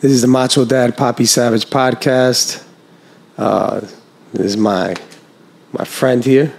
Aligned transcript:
This 0.00 0.12
is 0.12 0.22
the 0.22 0.28
Macho 0.28 0.64
Dad 0.64 0.96
Poppy 0.96 1.26
Savage 1.26 1.66
podcast. 1.66 2.64
Uh, 3.36 3.80
this 4.32 4.46
is 4.46 4.56
my 4.56 4.96
my 5.74 5.84
friend 5.84 6.24
here, 6.24 6.54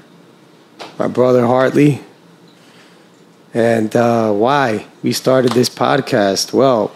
my 1.00 1.08
brother 1.08 1.48
Hartley. 1.48 2.04
And 3.52 3.96
uh, 3.96 4.32
why 4.32 4.86
we 5.02 5.12
started 5.12 5.54
this 5.54 5.70
podcast? 5.70 6.54
Well, 6.54 6.92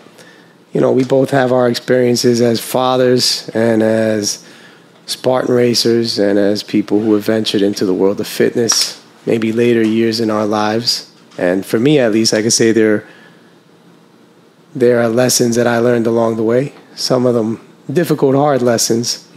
you 0.72 0.82
know, 0.82 0.92
we 0.92 1.04
both 1.04 1.32
have 1.32 1.52
our 1.52 1.68
experiences 1.68 2.42
as 2.42 2.62
fathers 2.62 3.50
and 3.56 3.82
as 3.82 4.46
Spartan 5.08 5.56
racers 5.56 6.20
and 6.20 6.38
as 6.38 6.62
people 6.62 7.00
who 7.00 7.16
have 7.16 7.26
ventured 7.26 7.64
into 7.64 7.88
the 7.88 7.94
world 7.96 8.20
of 8.22 8.28
fitness, 8.28 9.04
maybe 9.26 9.52
later 9.52 9.82
years 9.82 10.20
in 10.20 10.30
our 10.30 10.46
lives. 10.46 11.12
And 11.40 11.66
for 11.66 11.80
me, 11.80 11.98
at 11.98 12.12
least, 12.12 12.36
I 12.36 12.44
can 12.44 12.52
say 12.52 12.72
there 12.72 13.08
there 14.76 15.00
are 15.02 15.08
lessons 15.08 15.56
that 15.56 15.68
I 15.68 15.80
learned 15.80 16.06
along 16.06 16.36
the 16.36 16.44
way. 16.44 16.74
Some 16.96 17.26
of 17.26 17.34
them 17.34 17.66
difficult, 17.92 18.36
hard 18.36 18.62
lessons, 18.62 19.28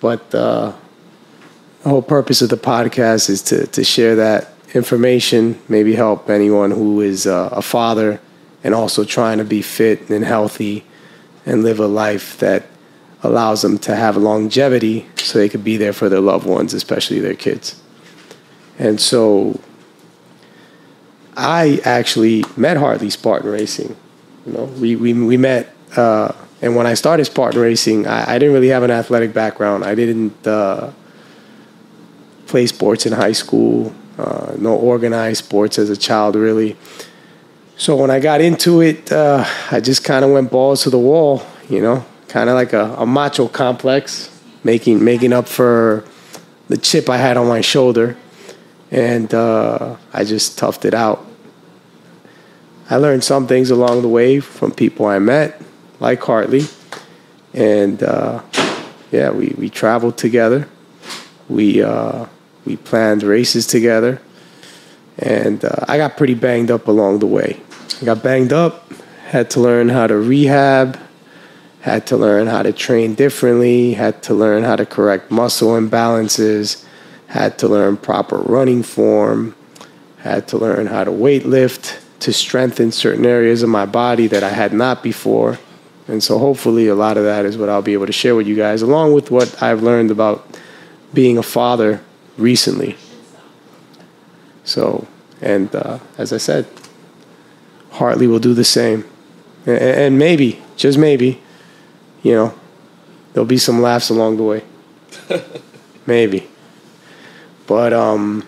but 0.00 0.34
uh, 0.34 0.72
the 1.82 1.88
whole 1.88 2.02
purpose 2.02 2.42
of 2.42 2.48
the 2.48 2.56
podcast 2.56 3.28
is 3.28 3.42
to 3.42 3.66
to 3.68 3.84
share 3.84 4.16
that 4.16 4.48
information, 4.74 5.60
maybe 5.68 5.94
help 5.94 6.30
anyone 6.30 6.70
who 6.70 7.00
is 7.00 7.26
uh, 7.26 7.50
a 7.52 7.62
father 7.62 8.20
and 8.64 8.74
also 8.74 9.04
trying 9.04 9.38
to 9.38 9.44
be 9.44 9.60
fit 9.62 10.08
and 10.08 10.24
healthy 10.24 10.84
and 11.44 11.62
live 11.62 11.78
a 11.80 11.86
life 11.86 12.38
that 12.38 12.64
allows 13.22 13.62
them 13.62 13.78
to 13.78 13.94
have 13.94 14.16
longevity 14.16 15.06
so 15.16 15.38
they 15.38 15.48
could 15.48 15.64
be 15.64 15.76
there 15.76 15.92
for 15.92 16.08
their 16.08 16.20
loved 16.20 16.46
ones, 16.46 16.74
especially 16.74 17.20
their 17.20 17.34
kids. 17.34 17.80
And 18.78 19.00
so 19.00 19.60
I 21.36 21.80
actually 21.84 22.44
met 22.56 22.76
Hartley 22.76 23.10
Spartan 23.10 23.50
Racing. 23.50 23.96
You 24.46 24.52
know, 24.52 24.64
we, 24.64 24.96
we, 24.96 25.12
we 25.12 25.36
met, 25.36 25.74
uh, 25.96 26.32
and 26.60 26.74
when 26.74 26.86
I 26.86 26.94
started 26.94 27.24
Spartan 27.24 27.60
Racing, 27.60 28.06
I, 28.06 28.34
I, 28.34 28.38
didn't 28.38 28.54
really 28.54 28.68
have 28.68 28.82
an 28.82 28.90
athletic 28.90 29.32
background. 29.32 29.84
I 29.84 29.94
didn't 29.94 30.46
uh, 30.46 30.92
play 32.46 32.66
sports 32.66 33.06
in 33.06 33.12
high 33.12 33.32
school, 33.32 33.92
uh, 34.18 34.54
no 34.58 34.74
organized 34.74 35.44
sports 35.44 35.78
as 35.78 35.90
a 35.90 35.96
child, 35.96 36.34
really. 36.34 36.76
So 37.76 37.96
when 37.96 38.10
I 38.10 38.20
got 38.20 38.40
into 38.40 38.80
it, 38.80 39.10
uh, 39.10 39.44
I 39.70 39.80
just 39.80 40.04
kind 40.04 40.24
of 40.24 40.30
went 40.30 40.50
balls 40.50 40.82
to 40.82 40.90
the 40.90 40.98
wall, 40.98 41.42
you 41.68 41.80
know, 41.80 42.04
kind 42.28 42.48
of 42.48 42.54
like 42.54 42.72
a, 42.72 42.94
a 42.98 43.06
macho 43.06 43.48
complex, 43.48 44.30
making 44.64 45.02
making 45.02 45.32
up 45.32 45.48
for 45.48 46.04
the 46.68 46.76
chip 46.76 47.08
I 47.08 47.16
had 47.16 47.36
on 47.36 47.48
my 47.48 47.60
shoulder, 47.60 48.16
and 48.90 49.32
uh, 49.34 49.96
I 50.12 50.24
just 50.24 50.58
toughed 50.58 50.84
it 50.84 50.94
out. 50.94 51.26
I 52.92 52.96
learned 52.96 53.24
some 53.24 53.46
things 53.46 53.70
along 53.70 54.02
the 54.02 54.08
way 54.08 54.38
from 54.38 54.70
people 54.70 55.06
I 55.06 55.18
met, 55.18 55.58
like 55.98 56.20
Hartley, 56.20 56.64
and 57.54 58.02
uh, 58.02 58.42
yeah, 59.10 59.30
we, 59.30 59.54
we 59.56 59.70
traveled 59.70 60.18
together. 60.18 60.68
We 61.48 61.82
uh, 61.82 62.26
we 62.66 62.76
planned 62.76 63.22
races 63.22 63.66
together, 63.66 64.20
and 65.18 65.64
uh, 65.64 65.86
I 65.88 65.96
got 65.96 66.18
pretty 66.18 66.34
banged 66.34 66.70
up 66.70 66.86
along 66.86 67.20
the 67.20 67.26
way. 67.26 67.62
I 68.02 68.04
got 68.04 68.22
banged 68.22 68.52
up, 68.52 68.92
had 69.24 69.48
to 69.52 69.60
learn 69.60 69.88
how 69.88 70.06
to 70.06 70.16
rehab 70.16 70.98
had 71.80 72.06
to 72.06 72.16
learn 72.16 72.46
how 72.46 72.62
to 72.62 72.72
train 72.72 73.12
differently, 73.14 73.94
had 73.94 74.22
to 74.22 74.34
learn 74.34 74.62
how 74.62 74.76
to 74.76 74.86
correct 74.86 75.32
muscle 75.32 75.70
imbalances, 75.70 76.84
had 77.26 77.58
to 77.58 77.66
learn 77.66 77.96
proper 77.96 78.36
running 78.36 78.84
form, 78.84 79.52
had 80.18 80.46
to 80.46 80.56
learn 80.56 80.86
how 80.86 81.02
to 81.02 81.10
weight 81.10 81.44
lift 81.44 82.01
to 82.22 82.32
strengthen 82.32 82.92
certain 82.92 83.26
areas 83.26 83.62
of 83.62 83.68
my 83.68 83.86
body 83.86 84.26
that 84.26 84.42
I 84.42 84.50
had 84.50 84.72
not 84.72 85.02
before. 85.02 85.58
And 86.08 86.22
so 86.22 86.38
hopefully 86.38 86.88
a 86.88 86.94
lot 86.94 87.16
of 87.16 87.24
that 87.24 87.44
is 87.44 87.56
what 87.56 87.68
I'll 87.68 87.82
be 87.82 87.92
able 87.92 88.06
to 88.06 88.12
share 88.12 88.34
with 88.34 88.46
you 88.46 88.56
guys, 88.56 88.82
along 88.82 89.12
with 89.12 89.30
what 89.30 89.62
I've 89.62 89.82
learned 89.82 90.10
about 90.10 90.46
being 91.14 91.38
a 91.38 91.42
father 91.42 92.02
recently. 92.36 92.96
So, 94.64 95.06
and 95.40 95.74
uh, 95.74 95.98
as 96.18 96.32
I 96.32 96.38
said, 96.38 96.66
Hartley 97.92 98.26
will 98.26 98.38
do 98.38 98.54
the 98.54 98.64
same. 98.64 99.04
And 99.66 100.18
maybe, 100.18 100.60
just 100.76 100.98
maybe, 100.98 101.40
you 102.22 102.32
know, 102.32 102.54
there'll 103.32 103.46
be 103.46 103.58
some 103.58 103.80
laughs 103.80 104.10
along 104.10 104.36
the 104.36 104.42
way. 104.42 104.64
Maybe. 106.06 106.48
But 107.66 107.92
um 107.92 108.46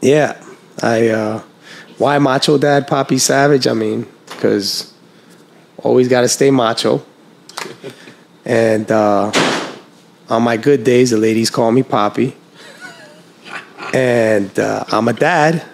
yeah, 0.00 0.42
I 0.82 1.08
uh 1.08 1.42
why 1.98 2.18
macho 2.18 2.58
dad 2.58 2.86
Poppy 2.86 3.18
Savage? 3.18 3.66
I 3.66 3.74
mean, 3.74 4.06
cuz 4.40 4.92
always 5.78 6.08
got 6.08 6.22
to 6.22 6.28
stay 6.28 6.50
macho. 6.50 7.04
and 8.44 8.90
uh 8.90 9.32
on 10.28 10.42
my 10.42 10.56
good 10.56 10.84
days, 10.84 11.10
the 11.10 11.16
ladies 11.16 11.50
call 11.50 11.72
me 11.72 11.82
Poppy. 11.82 12.36
And 13.94 14.56
uh, 14.58 14.84
I'm 14.88 15.08
a 15.08 15.14
dad, 15.14 15.64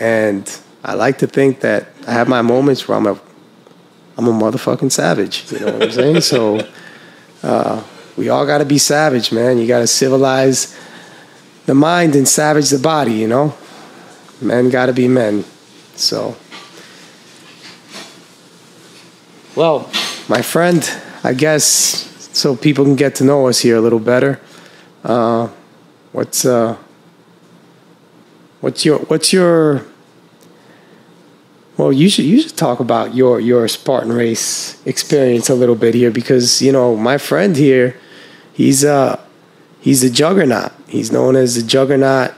and 0.00 0.50
I 0.82 0.94
like 0.94 1.18
to 1.18 1.26
think 1.26 1.60
that 1.60 1.88
I 2.06 2.12
have 2.12 2.26
my 2.28 2.40
moments 2.40 2.88
where 2.88 2.96
I'm 2.96 3.06
a 3.06 3.20
I'm 4.16 4.28
a 4.28 4.32
motherfucking 4.32 4.90
savage. 4.90 5.52
You 5.52 5.60
know 5.60 5.72
what 5.72 5.82
I'm 5.82 5.90
saying? 5.90 6.20
So 6.22 6.66
uh, 7.42 7.82
we 8.16 8.28
all 8.28 8.46
got 8.46 8.58
to 8.58 8.64
be 8.64 8.78
savage, 8.78 9.32
man. 9.32 9.58
You 9.58 9.66
got 9.66 9.80
to 9.80 9.86
civilize 9.86 10.76
the 11.66 11.74
mind 11.74 12.16
and 12.16 12.26
savage 12.26 12.70
the 12.70 12.78
body. 12.78 13.12
You 13.12 13.28
know, 13.28 13.54
men 14.40 14.70
got 14.70 14.86
to 14.86 14.92
be 14.94 15.08
men. 15.08 15.44
So, 16.02 16.36
well, 19.54 19.88
my 20.28 20.42
friend, 20.42 20.82
I 21.22 21.32
guess 21.32 21.62
so 22.32 22.56
people 22.56 22.84
can 22.84 22.96
get 22.96 23.14
to 23.16 23.24
know 23.24 23.46
us 23.46 23.60
here 23.60 23.76
a 23.76 23.80
little 23.80 24.00
better. 24.00 24.40
Uh, 25.04 25.48
what's 26.10 26.44
uh, 26.44 26.76
what's 28.60 28.84
your 28.84 28.98
what's 28.98 29.32
your 29.32 29.86
well, 31.76 31.92
you 31.92 32.08
should 32.08 32.24
you 32.24 32.40
should 32.40 32.56
talk 32.56 32.80
about 32.80 33.14
your 33.14 33.38
your 33.38 33.68
Spartan 33.68 34.12
race 34.12 34.84
experience 34.84 35.48
a 35.48 35.54
little 35.54 35.76
bit 35.76 35.94
here 35.94 36.10
because 36.10 36.60
you 36.60 36.72
know 36.72 36.96
my 36.96 37.16
friend 37.16 37.56
here, 37.56 37.96
he's 38.52 38.82
a 38.82 39.20
he's 39.80 40.02
a 40.02 40.10
juggernaut. 40.10 40.72
He's 40.88 41.12
known 41.12 41.36
as 41.36 41.54
the 41.54 41.62
juggernaut 41.62 42.34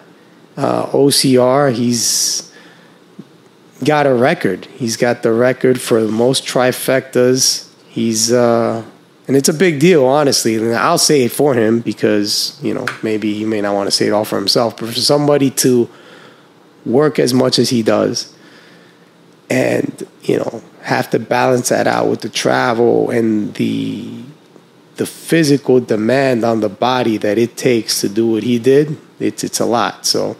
uh, 0.58 0.86
OCR. 0.88 1.72
He's 1.72 2.52
got 3.84 4.06
a 4.06 4.14
record. 4.14 4.66
He's 4.66 4.96
got 4.96 5.22
the 5.22 5.32
record 5.32 5.80
for 5.80 6.02
the 6.02 6.12
most 6.12 6.44
trifectas. 6.46 7.70
He's 7.88 8.32
uh, 8.32 8.84
and 9.26 9.36
it's 9.36 9.48
a 9.48 9.54
big 9.54 9.80
deal, 9.80 10.04
honestly. 10.04 10.56
And 10.56 10.74
I'll 10.74 10.98
say 10.98 11.22
it 11.22 11.32
for 11.32 11.54
him 11.54 11.80
because 11.80 12.58
you 12.62 12.74
know 12.74 12.86
maybe 13.02 13.34
he 13.34 13.44
may 13.44 13.60
not 13.60 13.74
want 13.74 13.86
to 13.86 13.90
say 13.90 14.06
it 14.06 14.12
all 14.12 14.24
for 14.24 14.36
himself, 14.36 14.76
but 14.76 14.88
for 14.88 14.94
somebody 14.94 15.50
to 15.50 15.88
work 16.84 17.18
as 17.18 17.32
much 17.32 17.58
as 17.58 17.70
he 17.70 17.82
does 17.82 18.34
and 19.50 20.06
you 20.22 20.38
know 20.38 20.62
have 20.82 21.10
to 21.10 21.18
balance 21.18 21.68
that 21.68 21.86
out 21.86 22.08
with 22.08 22.20
the 22.20 22.28
travel 22.28 23.10
and 23.10 23.54
the 23.54 24.22
the 24.96 25.06
physical 25.06 25.80
demand 25.80 26.44
on 26.44 26.60
the 26.60 26.68
body 26.68 27.16
that 27.16 27.36
it 27.36 27.56
takes 27.56 28.00
to 28.00 28.08
do 28.08 28.26
what 28.26 28.42
he 28.42 28.58
did 28.58 28.96
it's 29.18 29.44
it's 29.44 29.60
a 29.60 29.64
lot 29.64 30.06
so 30.06 30.36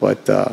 but 0.00 0.28
uh, 0.28 0.52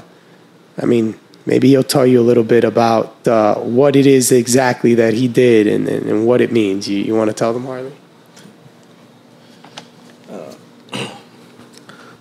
i 0.81 0.85
mean 0.85 1.17
maybe 1.45 1.69
he'll 1.69 1.83
tell 1.83 2.05
you 2.05 2.19
a 2.19 2.23
little 2.23 2.43
bit 2.43 2.63
about 2.63 3.27
uh, 3.27 3.55
what 3.55 3.95
it 3.95 4.05
is 4.05 4.31
exactly 4.31 4.95
that 4.95 5.13
he 5.13 5.27
did 5.27 5.67
and, 5.67 5.87
and, 5.87 6.05
and 6.07 6.27
what 6.27 6.41
it 6.41 6.51
means 6.51 6.87
you, 6.87 6.97
you 6.97 7.15
want 7.15 7.29
to 7.29 7.35
tell 7.35 7.53
them 7.53 7.65
Hartley 7.65 7.93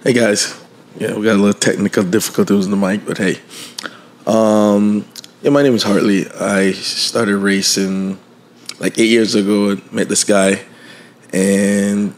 hey 0.05 0.13
guys 0.13 0.61
yeah 0.99 1.15
we 1.15 1.25
got 1.25 1.37
a 1.37 1.41
little 1.41 1.53
technical 1.53 2.03
difficulties 2.03 2.69
with 2.69 2.71
the 2.71 2.77
mic 2.77 3.05
but 3.07 3.19
hey 3.19 3.41
um, 4.27 5.05
yeah, 5.43 5.51
my 5.51 5.63
name 5.63 5.75
is 5.75 5.83
Hartley. 5.83 6.27
I 6.31 6.73
started 6.73 7.37
racing 7.37 8.19
like 8.79 8.99
eight 8.99 9.11
years 9.11 9.35
ago. 9.35 9.77
Met 9.93 10.09
this 10.09 10.25
guy, 10.25 10.65
and 11.35 12.15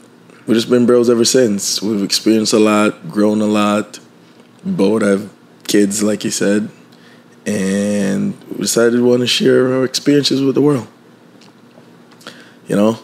we've 0.46 0.54
just 0.54 0.70
been 0.70 0.86
bros 0.86 1.10
ever 1.10 1.24
since. 1.24 1.82
We've 1.82 2.04
experienced 2.04 2.52
a 2.52 2.60
lot, 2.60 3.10
grown 3.10 3.40
a 3.40 3.46
lot. 3.46 3.98
Both 4.64 5.02
have 5.02 5.32
kids, 5.66 6.04
like 6.04 6.22
you 6.22 6.30
said, 6.30 6.70
and 7.46 8.34
we 8.50 8.58
decided 8.58 8.94
we 8.94 9.02
want 9.02 9.20
to 9.20 9.26
share 9.26 9.72
our 9.72 9.84
experiences 9.84 10.42
with 10.42 10.56
the 10.56 10.60
world. 10.60 10.88
You 12.66 12.74
know, 12.74 12.98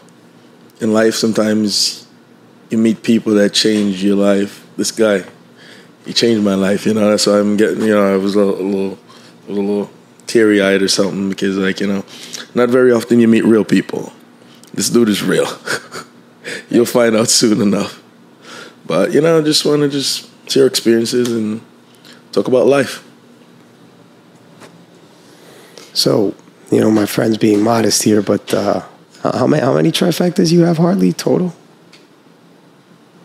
in 0.81 0.93
life, 0.93 1.15
sometimes 1.15 2.05
you 2.69 2.77
meet 2.77 3.01
people 3.01 3.33
that 3.35 3.53
change 3.53 4.03
your 4.03 4.17
life. 4.17 4.67
This 4.75 4.91
guy, 4.91 5.23
he 6.05 6.11
changed 6.11 6.43
my 6.43 6.55
life. 6.55 6.85
You 6.85 6.93
know, 6.93 7.09
that's 7.09 7.25
why 7.25 7.39
I'm 7.39 7.55
getting. 7.55 7.81
You 7.81 7.95
know, 7.95 8.13
I 8.13 8.17
was 8.17 8.35
a 8.35 8.39
little, 8.39 8.59
a 8.59 8.63
little, 8.63 8.99
a 9.47 9.51
little 9.51 9.89
teary 10.27 10.61
eyed 10.61 10.81
or 10.81 10.89
something 10.89 11.29
because, 11.29 11.57
like, 11.57 11.79
you 11.79 11.87
know, 11.87 12.03
not 12.53 12.69
very 12.69 12.91
often 12.91 13.21
you 13.21 13.29
meet 13.29 13.45
real 13.45 13.63
people. 13.63 14.11
This 14.73 14.89
dude 14.89 15.07
is 15.07 15.23
real. 15.23 15.47
You'll 16.69 16.85
find 16.85 17.15
out 17.15 17.29
soon 17.29 17.61
enough. 17.61 18.01
But, 18.85 19.13
you 19.13 19.21
know, 19.21 19.37
I 19.37 19.41
just 19.41 19.65
want 19.65 19.83
to 19.83 19.89
just 19.89 20.29
share 20.49 20.65
experiences 20.65 21.31
and 21.31 21.61
talk 22.33 22.49
about 22.49 22.65
life. 22.65 23.07
So, 25.93 26.33
you 26.71 26.79
know, 26.79 26.91
my 26.91 27.05
friend's 27.05 27.37
being 27.37 27.61
modest 27.61 28.03
here, 28.03 28.21
but 28.21 28.53
uh, 28.53 28.81
how 29.21 29.47
many 29.47 29.61
how 29.63 29.73
many 29.73 29.91
trifectas 29.91 30.51
you 30.51 30.61
have 30.61 30.77
Hartley 30.77 31.13
total? 31.13 31.53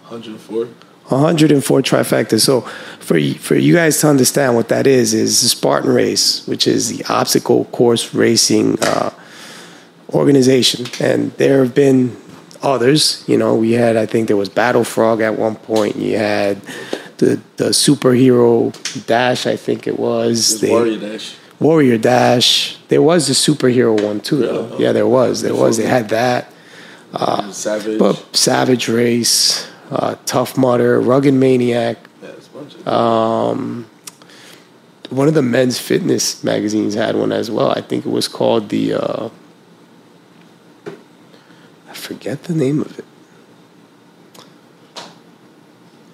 104. 0.09 0.67
104 1.09 1.81
trifectas. 1.83 2.41
So 2.41 2.63
for 3.01 3.19
for 3.39 3.55
you 3.57 3.75
guys 3.75 3.99
to 4.01 4.09
understand 4.09 4.55
what 4.55 4.69
that 4.69 4.87
is 4.87 5.15
is 5.15 5.41
the 5.43 5.49
Spartan 5.49 5.91
Race, 5.93 6.47
which 6.47 6.67
is 6.67 6.97
the 6.97 7.05
obstacle 7.13 7.65
course 7.67 8.15
racing 8.15 8.79
uh, 8.83 9.11
organization, 10.11 10.87
and 11.01 11.33
there 11.33 11.63
have 11.65 11.75
been 11.75 12.17
others. 12.63 13.25
You 13.27 13.39
know, 13.39 13.55
we 13.55 13.73
had 13.73 13.97
I 13.97 14.07
think 14.07 14.29
there 14.29 14.37
was 14.37 14.49
Battle 14.51 14.85
Frog 14.85 15.21
at 15.21 15.39
one 15.39 15.57
point. 15.57 15.97
You 15.97 16.19
had 16.19 16.61
the 17.17 17.41
the 17.57 17.71
superhero 17.71 18.73
dash. 19.07 19.47
I 19.47 19.57
think 19.57 19.87
it 19.87 19.99
was. 19.99 20.49
There's 20.49 20.61
They- 20.61 20.71
Warrior 20.71 20.99
Dash. 21.01 21.35
Warrior 21.61 21.99
Dash. 21.99 22.77
There 22.89 23.03
was 23.03 23.27
the 23.27 23.35
superhero 23.35 24.01
one 24.03 24.21
too, 24.21 24.39
though. 24.39 24.69
Yeah. 24.73 24.79
Yeah, 24.79 24.93
there 24.93 25.07
was. 25.07 25.43
There 25.43 25.55
was. 25.55 25.77
They 25.77 25.87
had 25.87 26.09
that. 26.11 26.53
Savage. 27.53 27.99
But 27.99 28.37
Savage 28.37 28.89
Race, 28.89 29.69
uh, 29.91 30.17
Tough 30.27 30.57
Mudder, 30.57 31.01
Rugged 31.01 31.35
Maniac. 31.35 31.99
yeah, 32.23 32.29
a 32.29 32.59
bunch 32.59 32.75
of 32.87 33.87
One 35.11 35.27
of 35.27 35.35
the 35.35 35.43
men's 35.43 35.79
fitness 35.79 36.45
magazines 36.45 36.95
had 36.95 37.17
one 37.17 37.33
as 37.33 37.51
well. 37.51 37.71
I 37.71 37.81
think 37.81 38.05
it 38.07 38.11
was 38.11 38.29
called 38.29 38.69
the. 38.69 38.95
Uh, 38.95 39.31
I 41.89 41.95
forget 41.95 42.45
the 42.45 42.55
name 42.55 42.81
of 42.83 42.99
it. 42.99 43.05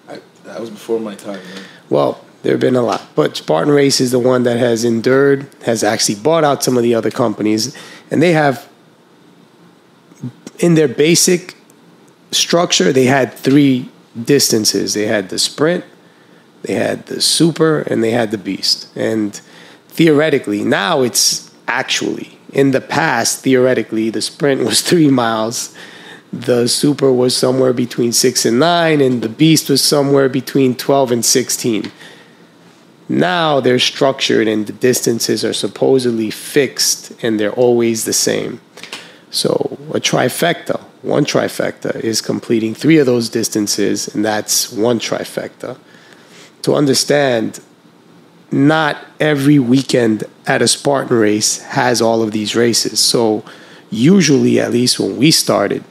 I, 0.09 0.21
that 0.45 0.61
was 0.61 0.71
before 0.71 1.01
my 1.01 1.17
time, 1.17 1.43
man. 1.55 1.65
Well, 1.91 2.24
there 2.45 2.53
have 2.53 2.61
been 2.61 2.77
a 2.77 2.83
lot, 2.83 3.01
but 3.15 3.39
Spartan 3.39 3.73
Race 3.73 4.03
is 4.03 4.11
the 4.11 4.19
one 4.19 4.43
that 4.43 4.59
has 4.59 4.85
endured, 4.85 5.49
has 5.65 5.83
actually 5.83 6.17
bought 6.17 6.45
out 6.45 6.63
some 6.63 6.77
of 6.77 6.83
the 6.83 6.95
other 6.95 7.11
companies, 7.11 7.75
and 8.11 8.21
they 8.21 8.33
have, 8.35 8.69
in 10.59 10.75
their 10.75 10.87
basic 10.87 11.57
structure, 12.33 12.93
they 12.93 13.07
had 13.07 13.33
three 13.33 13.89
distances. 14.23 14.93
They 14.93 15.07
had 15.07 15.31
the 15.31 15.39
sprint, 15.39 15.87
they 16.61 16.75
had 16.75 17.07
the 17.07 17.23
super, 17.23 17.81
and 17.81 18.05
they 18.05 18.11
had 18.11 18.31
the 18.31 18.37
beast. 18.37 18.95
And 18.95 19.41
theoretically, 19.89 20.65
now 20.65 21.01
it's 21.01 21.51
actually. 21.67 22.39
In 22.53 22.73
the 22.73 22.83
past, 22.83 23.41
theoretically, 23.41 24.11
the 24.11 24.21
sprint 24.21 24.65
was 24.67 24.83
three 24.91 25.09
miles. 25.09 25.75
The 26.31 26.69
super 26.69 27.11
was 27.11 27.35
somewhere 27.35 27.73
between 27.73 28.13
six 28.13 28.45
and 28.45 28.59
nine, 28.59 29.01
and 29.01 29.23
the 29.23 29.31
beast 29.31 29.71
was 29.71 29.83
somewhere 29.83 30.29
between 30.29 30.75
12 30.75 31.11
and 31.11 31.25
16 31.25 31.91
now 33.09 33.61
they're 33.61 33.79
structured 33.79 34.49
and 34.49 34.67
the 34.67 34.73
distances 34.73 35.45
are 35.45 35.53
supposedly 35.53 36.31
fixed 36.31 37.13
and 37.23 37.39
they're 37.39 37.53
always 37.53 38.05
the 38.05 38.13
same. 38.13 38.61
So 39.31 39.79
a 39.91 40.01
trifecta, 40.01 40.81
one 41.03 41.25
trifecta 41.25 42.01
is 42.01 42.21
completing 42.21 42.75
three 42.75 42.99
of 42.99 43.07
those 43.07 43.29
distances, 43.29 44.09
and 44.15 44.25
that's 44.25 44.73
one 44.73 45.01
trifecta. 45.01 45.77
To 46.63 46.75
understand, 46.75 47.61
not 48.51 49.05
every 49.19 49.59
weekend 49.59 50.25
at 50.47 50.63
a 50.63 50.69
Spartan 50.69 51.17
race 51.17 51.59
has 51.63 52.01
all 52.01 52.23
of 52.23 52.31
these 52.31 52.55
races. 52.55 53.01
So 53.01 53.45
usually, 53.91 54.61
at 54.61 54.71
least 54.71 55.01
when 55.01 55.17
we 55.17 55.31
started, 55.31 55.85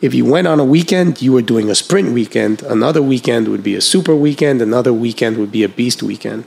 if 0.00 0.14
you 0.14 0.24
went 0.24 0.46
on 0.46 0.60
a 0.60 0.64
weekend, 0.64 1.20
you 1.20 1.32
were 1.32 1.42
doing 1.42 1.68
a 1.70 1.74
sprint 1.74 2.12
weekend. 2.12 2.62
Another 2.62 3.02
weekend 3.02 3.48
would 3.48 3.64
be 3.64 3.74
a 3.74 3.80
super 3.80 4.14
weekend. 4.14 4.62
Another 4.62 4.92
weekend 4.92 5.38
would 5.38 5.50
be 5.50 5.64
a 5.64 5.68
beast 5.68 6.02
weekend. 6.02 6.44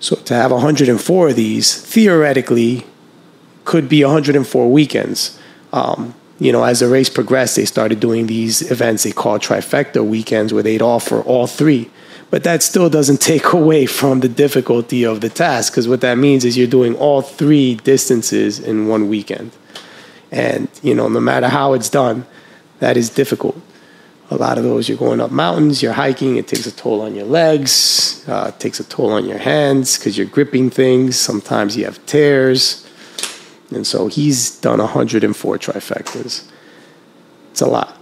So 0.00 0.14
to 0.16 0.34
have 0.34 0.52
104 0.52 1.28
of 1.28 1.36
these, 1.36 1.80
theoretically, 1.80 2.86
could 3.64 3.88
be 3.88 4.04
104 4.04 4.70
weekends. 4.70 5.38
Um, 5.72 6.14
you 6.38 6.52
know, 6.52 6.62
as 6.62 6.80
the 6.80 6.88
race 6.88 7.10
progressed, 7.10 7.56
they 7.56 7.64
started 7.64 7.98
doing 7.98 8.28
these 8.28 8.70
events 8.70 9.02
they 9.02 9.10
call 9.10 9.40
trifecta 9.40 10.06
weekends 10.06 10.52
where 10.52 10.62
they'd 10.62 10.82
offer 10.82 11.20
all 11.22 11.48
three. 11.48 11.90
But 12.30 12.44
that 12.44 12.62
still 12.62 12.88
doesn't 12.88 13.20
take 13.20 13.52
away 13.52 13.86
from 13.86 14.20
the 14.20 14.28
difficulty 14.28 15.04
of 15.04 15.20
the 15.20 15.28
task 15.28 15.72
because 15.72 15.88
what 15.88 16.02
that 16.02 16.16
means 16.16 16.44
is 16.44 16.56
you're 16.56 16.68
doing 16.68 16.94
all 16.94 17.22
three 17.22 17.74
distances 17.74 18.60
in 18.60 18.86
one 18.86 19.08
weekend. 19.08 19.50
And, 20.30 20.68
you 20.82 20.94
know, 20.94 21.08
no 21.08 21.20
matter 21.20 21.48
how 21.48 21.72
it's 21.72 21.88
done, 21.88 22.26
that 22.80 22.96
is 22.96 23.10
difficult. 23.10 23.60
A 24.30 24.36
lot 24.36 24.58
of 24.58 24.64
those, 24.64 24.88
you're 24.88 24.98
going 24.98 25.20
up 25.20 25.30
mountains, 25.30 25.82
you're 25.82 25.94
hiking, 25.94 26.36
it 26.36 26.46
takes 26.46 26.66
a 26.66 26.72
toll 26.72 27.00
on 27.00 27.14
your 27.14 27.24
legs, 27.24 28.24
uh, 28.28 28.52
it 28.54 28.60
takes 28.60 28.78
a 28.78 28.84
toll 28.84 29.12
on 29.12 29.24
your 29.24 29.38
hands 29.38 29.96
because 29.96 30.18
you're 30.18 30.26
gripping 30.26 30.68
things. 30.68 31.16
Sometimes 31.16 31.76
you 31.76 31.86
have 31.86 32.04
tears. 32.04 32.86
And 33.70 33.86
so 33.86 34.08
he's 34.08 34.58
done 34.60 34.78
104 34.78 35.58
trifectas. 35.58 36.46
It's 37.50 37.60
a 37.60 37.66
lot. 37.66 37.96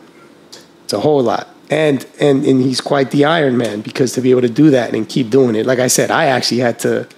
It's 0.84 0.92
a 0.92 1.00
whole 1.00 1.22
lot. 1.22 1.48
And, 1.70 2.06
and, 2.20 2.44
and 2.44 2.60
he's 2.60 2.80
quite 2.80 3.10
the 3.10 3.24
Iron 3.24 3.56
Man 3.56 3.80
because 3.80 4.12
to 4.14 4.20
be 4.20 4.30
able 4.30 4.42
to 4.42 4.48
do 4.48 4.70
that 4.70 4.94
and 4.94 5.08
keep 5.08 5.30
doing 5.30 5.54
it, 5.56 5.66
like 5.66 5.78
I 5.78 5.88
said, 5.88 6.10
I 6.10 6.26
actually 6.26 6.60
had 6.60 6.78
to 6.80 7.08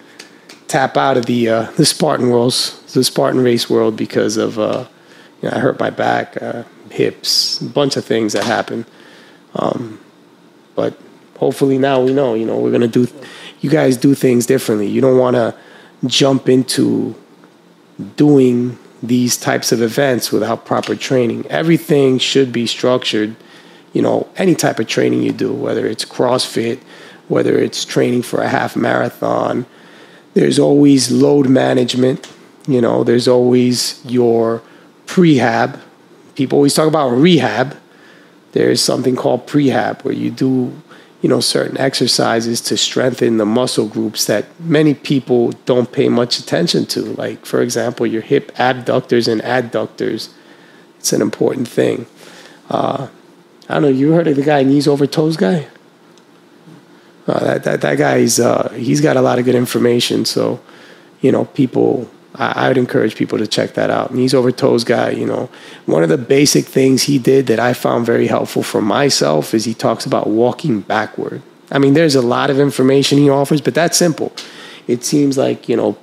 tap 0.69 0.97
out 0.97 1.17
of 1.17 1.27
the, 1.27 1.49
uh, 1.49 1.63
the 1.73 1.85
Spartan 1.85 2.31
worlds, 2.31 2.81
the 2.93 3.05
Spartan 3.05 3.43
race 3.43 3.69
world 3.69 3.97
because 3.97 4.37
of, 4.37 4.59
uh, 4.59 4.87
you 5.43 5.49
know, 5.49 5.57
I 5.57 5.61
hurt 5.61 5.79
my 5.79 5.91
back, 5.91 6.41
uh, 6.43 6.65
hips, 6.91 7.61
a 7.61 7.65
bunch 7.65 7.97
of 7.97 8.05
things 8.05 8.33
that 8.33 8.45
happened. 8.45 8.85
Um, 9.55 10.01
but 10.75 10.99
hopefully 11.39 11.79
now 11.79 12.03
we 12.03 12.13
know, 12.13 12.35
you 12.35 12.45
know, 12.45 12.59
we're 12.59 12.77
to 12.79 12.89
do, 12.89 13.09
you 13.61 13.71
guys 13.71 13.97
do 13.97 14.15
things 14.15 14.47
differently. 14.47 14.87
You 14.87 15.01
don't 15.01 15.19
want 15.19 15.37
to 15.37 15.55
jump 16.07 16.49
into 16.49 17.15
doing 18.17 18.79
these 19.03 19.37
types 19.37 19.73
of 19.73 19.81
events 19.83 20.33
without 20.33 20.65
proper 20.65 20.95
training. 20.97 21.47
Everything 21.47 22.19
should 22.19 22.53
be 22.53 22.67
structured, 22.67 23.37
you 23.93 24.03
know, 24.03 24.29
any 24.37 24.55
type 24.55 24.79
of 24.79 24.87
training 24.87 25.23
you 25.23 25.33
do, 25.33 25.53
whether 25.53 25.87
it's 25.87 26.05
CrossFit, 26.05 26.81
whether 27.29 27.59
it's 27.59 27.85
training 27.85 28.23
for 28.23 28.41
a 28.41 28.49
half 28.49 28.77
marathon. 28.77 29.67
There's 30.35 30.59
always 30.59 31.11
load 31.11 31.49
management, 31.49 32.33
you 32.67 32.81
know, 32.81 33.05
there's 33.05 33.29
always 33.29 34.05
your 34.05 34.63
prehab. 35.09 35.81
People 36.37 36.59
always 36.59 36.75
talk 36.75 36.87
about 36.87 37.09
rehab. 37.09 37.77
There's 38.53 38.81
something 38.81 39.17
called 39.17 39.47
prehab 39.47 40.05
where 40.05 40.15
you 40.15 40.31
do, 40.31 40.81
you 41.23 41.29
know, 41.29 41.41
certain 41.41 41.77
exercises 41.79 42.61
to 42.63 42.77
strengthen 42.77 43.39
the 43.39 43.47
muscle 43.47 43.89
groups 43.89 44.27
that 44.27 44.45
many 44.61 44.95
people 44.95 45.53
don't 45.65 45.91
pay 45.91 46.09
much 46.09 46.39
attention 46.39 46.87
to. 46.87 47.01
Like, 47.01 47.45
for 47.45 47.61
example, 47.61 48.07
your 48.07 48.23
hip 48.23 48.53
abductors 48.59 49.27
and 49.27 49.41
adductors. 49.43 50.31
It's 50.99 51.13
an 51.13 51.23
important 51.23 51.69
thing. 51.69 52.07
Uh, 52.71 53.09
I 53.69 53.75
don't 53.75 53.83
know. 53.83 53.89
You 53.89 54.13
heard 54.13 54.29
of 54.29 54.37
the 54.37 54.43
guy 54.43 54.63
knees 54.63 54.87
over 54.87 55.07
toes 55.07 55.37
guy? 55.37 55.67
Uh, 57.27 57.41
that 57.41 57.65
that 57.65 57.81
that 57.81 57.99
guy's 57.99 58.41
uh, 58.41 58.71
he's 58.71 59.01
got 59.01 59.17
a 59.17 59.23
lot 59.23 59.39
of 59.39 59.45
good 59.45 59.55
information. 59.55 60.25
So, 60.25 60.61
you 61.21 61.31
know, 61.31 61.45
people 61.45 62.09
I, 62.39 62.65
I 62.65 62.69
would 62.69 62.79
encourage 62.79 63.17
people 63.17 63.39
to 63.39 63.47
check 63.47 63.75
that 63.75 63.91
out. 63.91 64.15
Knees 64.15 64.35
over 64.35 64.51
toes 64.53 64.85
guy. 64.85 65.11
You 65.11 65.27
know, 65.27 65.51
one 65.87 66.03
of 66.03 66.09
the 66.09 66.19
basic 66.19 66.65
things 66.65 67.05
he 67.05 67.19
did 67.19 67.47
that 67.49 67.61
I 67.61 67.73
found 67.73 68.07
very 68.07 68.27
helpful 68.27 68.63
for 68.63 68.81
myself 68.81 69.55
is 69.55 69.65
he 69.65 69.75
talks 69.75 70.07
about 70.07 70.29
walking 70.29 70.81
backward. 70.81 71.43
I 71.71 71.79
mean, 71.79 71.95
there's 71.95 72.15
a 72.15 72.23
lot 72.23 72.49
of 72.49 72.59
information 72.59 73.19
he 73.19 73.29
offers, 73.29 73.61
but 73.61 73.75
that's 73.75 73.97
simple. 73.97 74.33
It 74.87 75.05
seems 75.05 75.37
like 75.37 75.69
you 75.69 75.77
know 75.77 75.99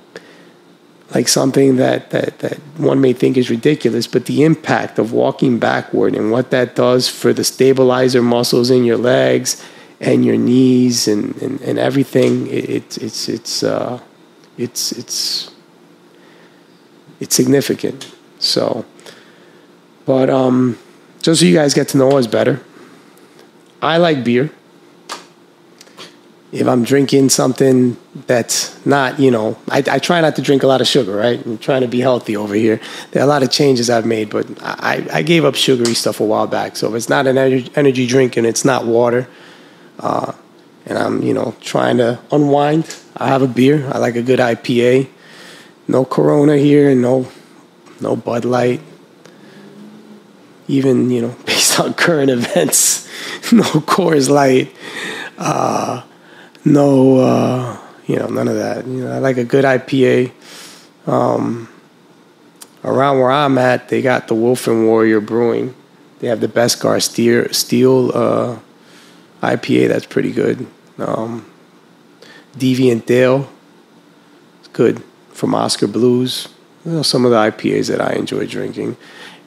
like 1.14 1.28
something 1.28 1.76
that, 1.76 2.10
that, 2.10 2.40
that 2.40 2.58
one 2.78 3.00
may 3.00 3.12
think 3.12 3.36
is 3.36 3.48
ridiculous, 3.48 4.06
but 4.06 4.26
the 4.26 4.42
impact 4.42 4.98
of 4.98 5.12
walking 5.12 5.58
backward 5.58 6.14
and 6.16 6.32
what 6.32 6.50
that 6.50 6.74
does 6.74 7.08
for 7.08 7.32
the 7.32 7.44
stabilizer 7.44 8.20
muscles 8.20 8.70
in 8.70 8.84
your 8.84 8.96
legs 8.96 9.64
and 10.00 10.24
your 10.24 10.36
knees 10.36 11.06
and, 11.06 11.40
and, 11.40 11.60
and 11.60 11.78
everything, 11.78 12.46
it, 12.48 12.68
it's 12.68 12.98
it's 12.98 13.28
it's 13.28 13.62
uh, 13.62 14.00
it's 14.58 14.92
it's 14.92 15.50
it's 17.20 17.34
significant. 17.34 18.12
So, 18.38 18.84
but 20.04 20.30
um, 20.30 20.78
just 21.22 21.40
so 21.40 21.46
you 21.46 21.54
guys 21.54 21.74
get 21.74 21.88
to 21.88 21.98
know 21.98 22.18
us 22.18 22.26
better, 22.26 22.62
I 23.82 23.96
like 23.96 24.24
beer 24.24 24.50
if 26.52 26.66
I'm 26.66 26.84
drinking 26.84 27.28
something 27.28 27.96
that's 28.26 28.84
not, 28.86 29.18
you 29.18 29.30
know, 29.30 29.58
I, 29.68 29.82
I 29.90 29.98
try 29.98 30.20
not 30.20 30.36
to 30.36 30.42
drink 30.42 30.62
a 30.62 30.66
lot 30.66 30.80
of 30.80 30.86
sugar, 30.86 31.14
right? 31.14 31.44
I'm 31.44 31.58
trying 31.58 31.82
to 31.82 31.88
be 31.88 32.00
healthy 32.00 32.36
over 32.36 32.54
here. 32.54 32.80
There 33.10 33.22
are 33.22 33.26
a 33.26 33.28
lot 33.28 33.42
of 33.42 33.50
changes 33.50 33.90
I've 33.90 34.06
made, 34.06 34.30
but 34.30 34.46
I, 34.62 35.06
I 35.12 35.22
gave 35.22 35.44
up 35.44 35.54
sugary 35.54 35.94
stuff 35.94 36.20
a 36.20 36.24
while 36.24 36.46
back. 36.46 36.76
So 36.76 36.88
if 36.88 36.94
it's 36.94 37.08
not 37.08 37.26
an 37.26 37.36
energy, 37.36 38.06
drink 38.06 38.36
and 38.36 38.46
it's 38.46 38.64
not 38.64 38.86
water, 38.86 39.28
uh, 39.98 40.32
and 40.86 40.98
I'm, 40.98 41.22
you 41.22 41.34
know, 41.34 41.54
trying 41.60 41.98
to 41.98 42.20
unwind, 42.30 42.96
I 43.16 43.28
have 43.28 43.42
a 43.42 43.48
beer. 43.48 43.90
I 43.92 43.98
like 43.98 44.14
a 44.14 44.22
good 44.22 44.38
IPA. 44.38 45.08
No 45.88 46.04
Corona 46.04 46.56
here, 46.56 46.94
no, 46.94 47.28
no 48.00 48.16
Bud 48.16 48.44
Light. 48.44 48.80
Even, 50.68 51.10
you 51.10 51.22
know, 51.22 51.36
based 51.46 51.78
on 51.78 51.94
current 51.94 52.30
events, 52.30 53.06
no 53.52 53.62
Coors 53.62 54.28
Light. 54.28 54.74
Uh, 55.38 56.02
no, 56.64 57.18
uh, 57.18 57.78
you 58.06 58.16
know, 58.16 58.26
none 58.26 58.48
of 58.48 58.56
that. 58.56 58.86
You 58.86 59.04
know, 59.04 59.12
I 59.12 59.18
like 59.18 59.36
a 59.36 59.44
good 59.44 59.64
IPA. 59.64 60.32
Um, 61.06 61.68
around 62.82 63.18
where 63.18 63.30
I'm 63.30 63.56
at, 63.58 63.88
they 63.88 64.02
got 64.02 64.26
the 64.26 64.34
Wolf 64.34 64.66
and 64.66 64.86
Warrior 64.86 65.20
Brewing. 65.20 65.74
They 66.18 66.26
have 66.28 66.40
the 66.40 66.48
Beskar 66.48 67.00
Steel, 67.00 67.52
Steel 67.52 68.10
uh, 68.12 68.58
IPA. 69.42 69.88
That's 69.88 70.06
pretty 70.06 70.32
good. 70.32 70.66
Um, 70.98 71.46
Deviant 72.56 73.06
Dale. 73.06 73.48
It's 74.58 74.68
good 74.68 75.02
from 75.36 75.54
Oskar 75.54 75.86
Blues. 75.86 76.48
You 76.84 76.92
know, 76.92 77.02
some 77.02 77.24
of 77.24 77.30
the 77.30 77.36
IPAs 77.36 77.88
that 77.88 78.00
I 78.00 78.14
enjoy 78.14 78.46
drinking. 78.46 78.96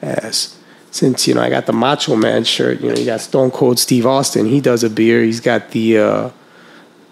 As 0.02 0.58
since 0.92 1.28
you 1.28 1.34
know, 1.34 1.42
I 1.42 1.50
got 1.50 1.66
the 1.66 1.74
Macho 1.74 2.16
Man 2.16 2.44
shirt. 2.44 2.82
You 2.82 2.90
know, 2.90 2.96
you 2.96 3.06
got 3.06 3.22
Stone 3.22 3.52
Cold 3.52 3.80
Steve 3.80 4.06
Austin. 4.06 4.46
He 4.46 4.62
does 4.62 4.84
a 4.84 4.90
beer. 4.90 5.24
He's 5.24 5.40
got 5.40 5.72
the 5.72 5.98
uh, 5.98 6.30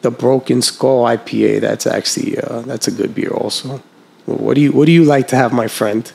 the 0.01 0.11
Broken 0.11 0.61
Skull 0.61 1.03
IPA. 1.05 1.61
That's 1.61 1.87
actually 1.87 2.39
uh, 2.39 2.61
that's 2.61 2.87
a 2.87 2.91
good 2.91 3.13
beer 3.13 3.31
also. 3.31 3.81
What 4.25 4.55
do 4.55 4.61
you 4.61 4.71
What 4.71 4.85
do 4.85 4.91
you 4.91 5.03
like 5.03 5.27
to 5.29 5.35
have, 5.35 5.53
my 5.53 5.67
friend? 5.67 6.11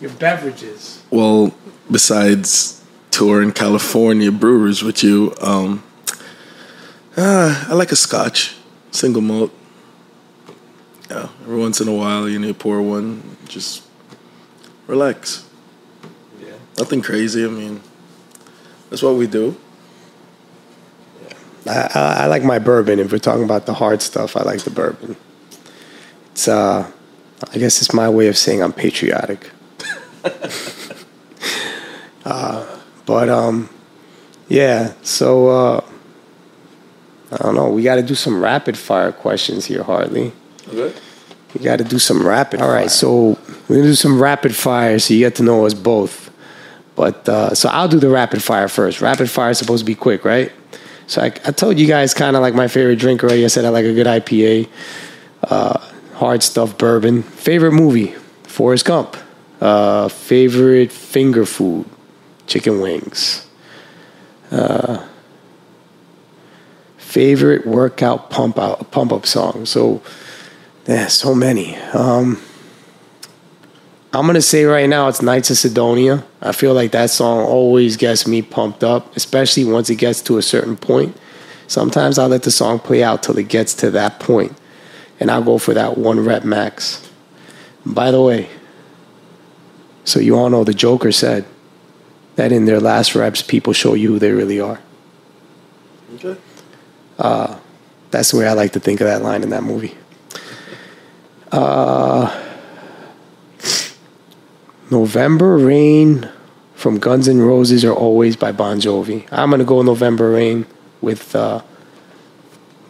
Your 0.00 0.10
beverages. 0.10 1.02
Well, 1.10 1.54
besides 1.90 2.82
touring 3.10 3.52
California 3.52 4.32
brewers 4.32 4.82
with 4.82 5.02
you, 5.02 5.34
um, 5.42 5.82
uh, 7.18 7.66
I 7.68 7.74
like 7.74 7.92
a 7.92 7.96
Scotch, 7.96 8.56
single 8.90 9.20
malt. 9.20 9.52
Yeah, 11.10 11.28
every 11.42 11.58
once 11.58 11.80
in 11.80 11.88
a 11.88 11.94
while 11.94 12.28
you 12.28 12.38
need 12.38 12.46
to 12.48 12.54
pour 12.54 12.80
one. 12.80 13.36
Just 13.48 13.82
relax. 14.86 15.44
Yeah. 16.40 16.52
Nothing 16.78 17.02
crazy. 17.02 17.44
I 17.44 17.48
mean, 17.48 17.80
that's 18.88 19.02
what 19.02 19.16
we 19.16 19.26
do. 19.26 19.56
I, 21.66 21.90
I, 21.94 22.00
I 22.22 22.26
like 22.26 22.44
my 22.44 22.60
bourbon. 22.60 23.00
If 23.00 23.10
we're 23.10 23.18
talking 23.18 23.42
about 23.42 23.66
the 23.66 23.74
hard 23.74 24.02
stuff, 24.02 24.36
I 24.36 24.42
like 24.42 24.60
the 24.60 24.70
bourbon. 24.70 25.16
It's 26.30 26.46
uh, 26.46 26.88
I 27.52 27.58
guess 27.58 27.82
it's 27.82 27.92
my 27.92 28.08
way 28.08 28.28
of 28.28 28.38
saying 28.38 28.62
I'm 28.62 28.72
patriotic. 28.72 29.50
uh, 32.24 32.78
but 33.04 33.28
um, 33.28 33.68
yeah. 34.48 34.92
So 35.02 35.48
uh, 35.48 35.84
I 37.32 37.36
don't 37.38 37.56
know. 37.56 37.68
We 37.68 37.82
got 37.82 37.96
to 37.96 38.02
do 38.02 38.14
some 38.14 38.40
rapid 38.40 38.78
fire 38.78 39.10
questions 39.10 39.64
here, 39.66 39.82
Hartley. 39.82 40.32
Okay. 40.72 40.98
We 41.54 41.64
got 41.64 41.78
to 41.78 41.84
do 41.84 41.98
some 41.98 42.24
rapid. 42.24 42.60
All 42.60 42.70
right, 42.70 42.90
so 42.90 43.38
we're 43.68 43.76
gonna 43.76 43.88
do 43.88 43.94
some 43.94 44.20
rapid 44.22 44.54
fire, 44.54 44.98
so 44.98 45.14
you 45.14 45.20
get 45.20 45.34
to 45.36 45.42
know 45.42 45.66
us 45.66 45.74
both. 45.74 46.30
But 46.94 47.28
uh, 47.28 47.54
so 47.54 47.68
I'll 47.68 47.88
do 47.88 47.98
the 47.98 48.08
rapid 48.08 48.42
fire 48.42 48.68
first. 48.68 49.00
Rapid 49.00 49.30
fire 49.30 49.50
is 49.50 49.58
supposed 49.58 49.80
to 49.80 49.84
be 49.86 49.94
quick, 49.94 50.24
right? 50.24 50.52
So 51.06 51.22
I, 51.22 51.26
I 51.26 51.50
told 51.50 51.78
you 51.78 51.88
guys 51.88 52.14
kind 52.14 52.36
of 52.36 52.42
like 52.42 52.54
my 52.54 52.68
favorite 52.68 52.96
drink 53.00 53.24
already. 53.24 53.44
I 53.44 53.48
said 53.48 53.64
I 53.64 53.70
like 53.70 53.84
a 53.84 53.92
good 53.94 54.06
IPA, 54.06 54.68
uh, 55.44 55.78
hard 56.14 56.42
stuff 56.42 56.78
bourbon. 56.78 57.22
Favorite 57.22 57.72
movie, 57.72 58.14
Forrest 58.44 58.84
Gump. 58.84 59.16
Uh, 59.60 60.08
favorite 60.08 60.92
finger 60.92 61.44
food, 61.44 61.84
chicken 62.46 62.80
wings. 62.80 63.46
Uh, 64.50 65.06
favorite 66.96 67.66
workout 67.66 68.30
pump 68.30 68.58
out 68.58 68.90
pump 68.92 69.12
up 69.12 69.26
song. 69.26 69.66
So 69.66 70.00
yeah, 70.86 71.06
so 71.06 71.34
many. 71.34 71.76
Um, 71.76 72.40
I'm 74.12 74.26
gonna 74.26 74.42
say 74.42 74.64
right 74.64 74.88
now 74.88 75.08
it's 75.08 75.22
Knights 75.22 75.50
of 75.50 75.58
Cydonia. 75.58 76.24
I 76.42 76.52
feel 76.52 76.74
like 76.74 76.90
that 76.92 77.10
song 77.10 77.44
always 77.44 77.96
gets 77.96 78.26
me 78.26 78.42
pumped 78.42 78.82
up, 78.82 79.14
especially 79.16 79.64
once 79.64 79.88
it 79.88 79.96
gets 79.96 80.20
to 80.22 80.38
a 80.38 80.42
certain 80.42 80.76
point. 80.76 81.16
Sometimes 81.68 82.18
I 82.18 82.26
let 82.26 82.42
the 82.42 82.50
song 82.50 82.80
play 82.80 83.04
out 83.04 83.22
till 83.22 83.38
it 83.38 83.48
gets 83.48 83.72
to 83.74 83.90
that 83.92 84.18
point, 84.18 84.56
and 85.20 85.30
I'll 85.30 85.44
go 85.44 85.58
for 85.58 85.74
that 85.74 85.96
one 85.96 86.18
rep 86.24 86.44
max. 86.44 87.08
By 87.86 88.10
the 88.10 88.20
way, 88.20 88.48
so 90.04 90.18
you 90.18 90.36
all 90.36 90.50
know 90.50 90.64
the 90.64 90.74
Joker 90.74 91.12
said 91.12 91.44
that 92.34 92.50
in 92.50 92.64
their 92.64 92.80
last 92.80 93.14
reps, 93.14 93.42
people 93.42 93.72
show 93.72 93.94
you 93.94 94.08
who 94.08 94.18
they 94.18 94.32
really 94.32 94.60
are. 94.60 94.80
Okay. 96.16 96.36
That's 98.10 98.32
the 98.32 98.38
way 98.38 98.48
I 98.48 98.54
like 98.54 98.72
to 98.72 98.80
think 98.80 99.00
of 99.00 99.06
that 99.06 99.22
line 99.22 99.44
in 99.44 99.50
that 99.50 99.62
movie. 99.62 99.96
Uh, 101.52 102.46
November 104.90 105.56
Rain 105.56 106.28
from 106.74 106.98
Guns 106.98 107.28
N' 107.28 107.40
Roses 107.40 107.84
or 107.84 107.92
Always 107.92 108.36
by 108.36 108.52
Bon 108.52 108.80
Jovi. 108.80 109.26
I'm 109.30 109.50
gonna 109.50 109.64
go 109.64 109.82
November 109.82 110.30
Rain 110.30 110.66
with 111.00 111.34
uh, 111.34 111.62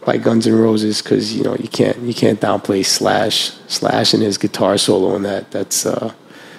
by 0.05 0.17
Guns 0.17 0.47
N' 0.47 0.55
Roses 0.55 1.03
because 1.03 1.35
you 1.35 1.43
know 1.43 1.57
you 1.57 1.69
can't 1.69 1.99
you 1.99 2.15
can't 2.15 2.41
downplay 2.41 2.85
Slash 2.85 3.51
Slash 3.69 4.15
and 4.15 4.23
his 4.23 4.39
guitar 4.39 4.79
solo 4.79 5.17
in 5.17 5.23
that. 5.23 5.51
That's 5.51 5.85
uh, 5.85 6.15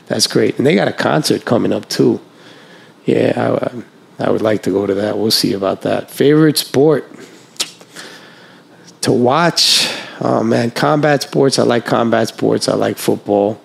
that's 0.08 0.28
great, 0.28 0.58
and 0.58 0.68
they 0.68 0.76
got 0.76 0.88
a 0.88 0.94
concert 0.94 1.46
coming 1.46 1.74
up 1.74 1.88
too. 1.90 2.20
Yeah, 3.06 3.60
I, 4.20 4.26
I 4.26 4.30
would 4.30 4.42
like 4.42 4.64
to 4.64 4.70
go 4.70 4.86
to 4.86 4.94
that. 4.94 5.18
We'll 5.18 5.32
see 5.32 5.54
about 5.54 5.82
that. 5.82 6.12
Favorite 6.12 6.58
sport 6.58 7.10
to 9.02 9.12
watch? 9.12 9.88
Oh 10.24 10.44
man, 10.44 10.70
combat 10.70 11.24
sports. 11.24 11.58
I 11.58 11.64
like 11.64 11.86
combat 11.86 12.28
sports. 12.28 12.70
I 12.70 12.76
like 12.76 12.98
football. 12.98 13.60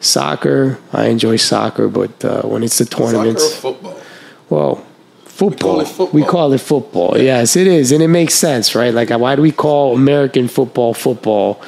Soccer, 0.00 0.78
I 0.92 1.06
enjoy 1.06 1.36
soccer, 1.36 1.88
but 1.88 2.22
uh, 2.24 2.42
when 2.42 2.62
it's 2.62 2.76
the 2.76 2.84
tournaments, 2.84 3.56
football? 3.56 3.98
well, 4.50 4.86
football. 5.24 5.80
it 5.80 5.86
football. 5.88 6.20
We 6.20 6.22
call 6.22 6.52
it 6.52 6.60
football. 6.60 7.16
Yes, 7.16 7.56
it 7.56 7.66
is, 7.66 7.90
and 7.90 8.02
it 8.02 8.08
makes 8.08 8.34
sense, 8.34 8.74
right? 8.74 8.92
Like, 8.92 9.08
why 9.10 9.34
do 9.34 9.40
we 9.40 9.52
call 9.52 9.94
American 9.94 10.48
football 10.48 10.92
football? 10.92 11.62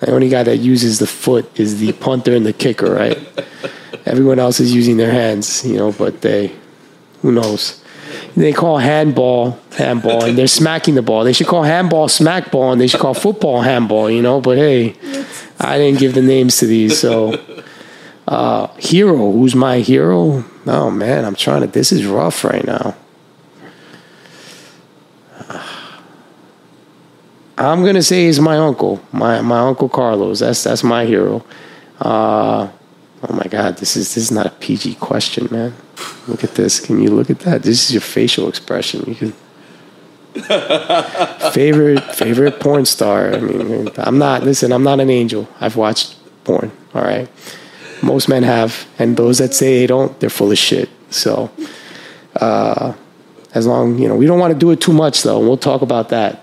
The 0.00 0.12
only 0.12 0.30
guy 0.30 0.44
that 0.44 0.58
uses 0.58 0.98
the 0.98 1.06
foot 1.06 1.60
is 1.60 1.78
the 1.78 1.92
punter 1.92 2.34
and 2.34 2.46
the 2.46 2.54
kicker, 2.54 2.90
right? 2.90 3.18
Everyone 4.06 4.38
else 4.38 4.60
is 4.60 4.74
using 4.74 4.96
their 4.96 5.12
hands, 5.12 5.64
you 5.66 5.76
know. 5.76 5.92
But 5.92 6.22
they, 6.22 6.54
who 7.20 7.32
knows? 7.32 7.83
They 8.36 8.52
call 8.52 8.78
handball 8.78 9.58
handball, 9.72 10.24
and 10.24 10.36
they're 10.36 10.46
smacking 10.46 10.94
the 10.94 11.02
ball. 11.02 11.24
They 11.24 11.32
should 11.32 11.46
call 11.46 11.62
handball 11.62 12.08
smackball, 12.08 12.72
and 12.72 12.80
they 12.80 12.86
should 12.86 13.00
call 13.00 13.14
football 13.14 13.62
handball, 13.62 14.10
you 14.10 14.22
know. 14.22 14.40
But 14.40 14.58
hey, 14.58 14.94
I 15.60 15.78
didn't 15.78 15.98
give 15.98 16.14
the 16.14 16.22
names 16.22 16.58
to 16.58 16.66
these, 16.66 16.98
so 16.98 17.40
uh, 18.28 18.68
hero. 18.76 19.32
Who's 19.32 19.54
my 19.54 19.78
hero? 19.78 20.44
Oh 20.66 20.90
man, 20.90 21.24
I'm 21.24 21.34
trying 21.34 21.60
to. 21.62 21.66
This 21.66 21.92
is 21.92 22.06
rough 22.06 22.44
right 22.44 22.64
now. 22.64 22.96
I'm 27.56 27.84
gonna 27.84 28.02
say 28.02 28.26
he's 28.26 28.40
my 28.40 28.56
uncle, 28.58 29.00
my 29.12 29.40
my 29.40 29.60
uncle 29.60 29.88
Carlos. 29.88 30.40
That's 30.40 30.64
that's 30.64 30.82
my 30.82 31.04
hero. 31.04 31.44
Uh, 32.00 32.68
oh 33.28 33.32
my 33.32 33.44
God, 33.48 33.78
this 33.78 33.96
is 33.96 34.14
this 34.14 34.24
is 34.24 34.30
not 34.30 34.46
a 34.46 34.50
PG 34.50 34.96
question, 34.96 35.48
man. 35.50 35.74
Look 36.28 36.44
at 36.44 36.54
this. 36.54 36.80
Can 36.80 37.00
you 37.00 37.10
look 37.10 37.30
at 37.30 37.40
that? 37.40 37.62
This 37.62 37.84
is 37.84 37.92
your 37.92 38.00
facial 38.00 38.48
expression. 38.48 39.04
You 39.06 39.14
can. 39.14 39.32
favorite 41.52 42.02
favorite 42.16 42.58
porn 42.58 42.84
star. 42.84 43.32
I 43.32 43.38
mean, 43.38 43.88
I'm 43.98 44.18
not. 44.18 44.42
Listen, 44.42 44.72
I'm 44.72 44.82
not 44.82 44.98
an 45.00 45.08
angel. 45.08 45.48
I've 45.60 45.76
watched 45.76 46.16
porn. 46.42 46.72
All 46.92 47.02
right, 47.02 47.28
most 48.02 48.28
men 48.28 48.42
have, 48.42 48.86
and 48.98 49.16
those 49.16 49.38
that 49.38 49.54
say 49.54 49.78
they 49.78 49.86
don't, 49.86 50.18
they're 50.18 50.30
full 50.30 50.50
of 50.50 50.58
shit. 50.58 50.88
So, 51.10 51.50
uh, 52.36 52.94
as 53.54 53.66
long 53.66 53.96
you 53.98 54.08
know, 54.08 54.16
we 54.16 54.26
don't 54.26 54.40
want 54.40 54.52
to 54.52 54.58
do 54.58 54.72
it 54.72 54.80
too 54.80 54.92
much 54.92 55.22
though. 55.22 55.38
and 55.38 55.46
We'll 55.46 55.56
talk 55.56 55.82
about 55.82 56.08
that. 56.08 56.42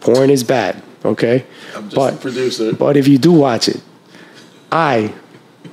Porn 0.00 0.30
is 0.30 0.42
bad. 0.42 0.82
Okay, 1.04 1.46
I'm 1.76 1.84
just 1.84 1.94
but 1.94 2.14
a 2.14 2.16
producer. 2.16 2.72
but 2.72 2.96
if 2.96 3.06
you 3.06 3.18
do 3.18 3.30
watch 3.30 3.68
it, 3.68 3.80
I 4.72 5.14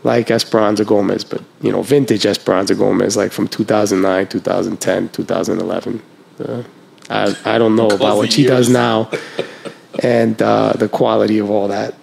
like 0.04 0.32
Esperanza 0.32 0.86
Gomez, 0.86 1.24
but 1.24 1.42
you 1.62 1.72
know, 1.72 1.82
vintage 1.82 2.26
Esperanza 2.26 2.76
Gomez, 2.76 3.16
like 3.16 3.32
from 3.32 3.48
2009, 3.48 4.28
2010, 4.28 5.10
2011. 5.10 6.02
Uh, 6.40 6.64
I 7.10 7.36
I 7.46 7.58
don't 7.58 7.76
know 7.76 7.88
about 7.88 8.18
what 8.18 8.34
she 8.34 8.46
does 8.46 8.70
now, 8.70 9.10
and 10.04 10.42
uh, 10.42 10.74
the 10.74 10.90
quality 10.90 11.40
of 11.40 11.50
all 11.50 11.68
that. 11.70 11.96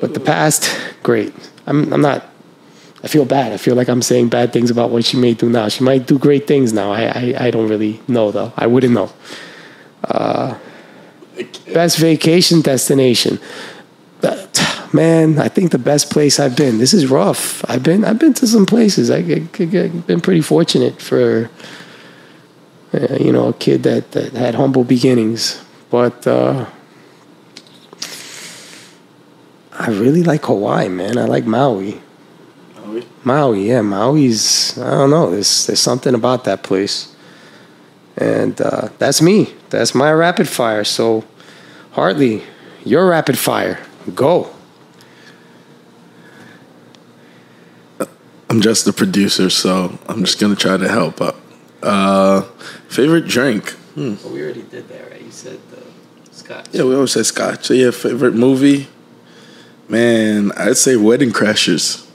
But 0.00 0.14
the 0.14 0.20
past, 0.20 0.70
great. 1.02 1.32
I'm 1.66 1.92
I'm 1.92 2.00
not. 2.00 2.28
I 3.04 3.08
feel 3.08 3.24
bad. 3.24 3.52
I 3.52 3.56
feel 3.56 3.74
like 3.74 3.88
I'm 3.88 4.02
saying 4.02 4.28
bad 4.28 4.52
things 4.52 4.70
about 4.70 4.90
what 4.90 5.04
she 5.04 5.16
may 5.16 5.34
do 5.34 5.48
now. 5.48 5.68
She 5.68 5.82
might 5.82 6.06
do 6.06 6.18
great 6.18 6.46
things 6.46 6.72
now. 6.72 6.92
I 6.92 7.04
I, 7.04 7.34
I 7.46 7.50
don't 7.50 7.68
really 7.68 8.00
know 8.08 8.30
though. 8.30 8.52
I 8.56 8.66
wouldn't 8.66 8.94
know. 8.94 9.10
Best 11.72 11.98
vacation 11.98 12.60
destination. 12.60 13.40
Man, 14.92 15.38
I 15.38 15.48
think 15.48 15.70
the 15.70 15.78
best 15.78 16.10
place 16.10 16.38
I've 16.38 16.56
been. 16.56 16.76
This 16.76 16.92
is 16.92 17.06
rough. 17.06 17.64
I've 17.68 17.82
been 17.82 18.04
I've 18.04 18.18
been 18.18 18.34
to 18.34 18.46
some 18.46 18.66
places. 18.66 19.10
I, 19.10 19.22
have 19.22 20.06
been 20.06 20.20
pretty 20.20 20.42
fortunate 20.42 21.00
for 21.00 21.50
uh, 22.92 23.16
you 23.18 23.32
know 23.32 23.48
a 23.48 23.52
kid 23.54 23.84
that, 23.84 24.12
that 24.12 24.34
had 24.34 24.54
humble 24.54 24.84
beginnings. 24.84 25.64
But 25.90 26.26
uh, 26.26 26.66
I 29.72 29.90
really 29.90 30.22
like 30.22 30.44
Hawaii, 30.44 30.88
man. 30.88 31.16
I 31.16 31.24
like 31.24 31.46
Maui. 31.46 32.00
Maui? 32.76 33.06
Maui, 33.24 33.68
yeah, 33.68 33.80
Maui's. 33.80 34.78
I 34.78 34.90
don't 34.90 35.10
know. 35.10 35.30
There's 35.30 35.66
there's 35.66 35.80
something 35.80 36.14
about 36.14 36.44
that 36.44 36.62
place, 36.62 37.14
and 38.18 38.60
uh, 38.60 38.90
that's 38.98 39.22
me. 39.22 39.54
That's 39.70 39.94
my 39.94 40.12
rapid 40.12 40.48
fire. 40.48 40.84
So, 40.84 41.24
Hartley, 41.92 42.42
your 42.84 43.08
rapid 43.08 43.38
fire, 43.38 43.80
go. 44.14 44.50
I'm 48.52 48.60
just 48.60 48.84
the 48.84 48.92
producer, 48.92 49.48
so 49.48 49.98
I'm 50.06 50.24
just 50.24 50.38
gonna 50.38 50.54
try 50.54 50.76
to 50.76 50.86
help 50.86 51.22
out. 51.22 51.36
Uh, 51.82 52.42
favorite 52.86 53.26
drink? 53.26 53.74
Well, 53.96 54.18
we 54.30 54.42
already 54.42 54.60
did 54.60 54.90
that, 54.90 55.10
right? 55.10 55.22
You 55.22 55.30
said 55.30 55.58
the 55.70 55.82
scotch. 56.34 56.66
Yeah, 56.70 56.82
we 56.82 56.94
always 56.94 57.12
say 57.12 57.22
scotch. 57.22 57.64
So 57.64 57.72
yeah, 57.72 57.90
favorite 57.92 58.34
movie? 58.34 58.88
Man, 59.88 60.52
I'd 60.52 60.76
say 60.76 60.96
Wedding 60.96 61.30
Crashers. 61.30 62.06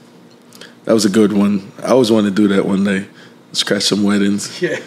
That 0.84 0.92
was 0.92 1.04
a 1.04 1.10
good 1.10 1.32
one. 1.32 1.72
I 1.82 1.88
always 1.88 2.12
want 2.12 2.26
to 2.26 2.30
do 2.30 2.46
that 2.54 2.64
one 2.64 2.84
day. 2.84 3.08
Let's 3.48 3.64
crash 3.64 3.86
some 3.86 4.04
weddings. 4.04 4.62
Yeah. 4.62 4.78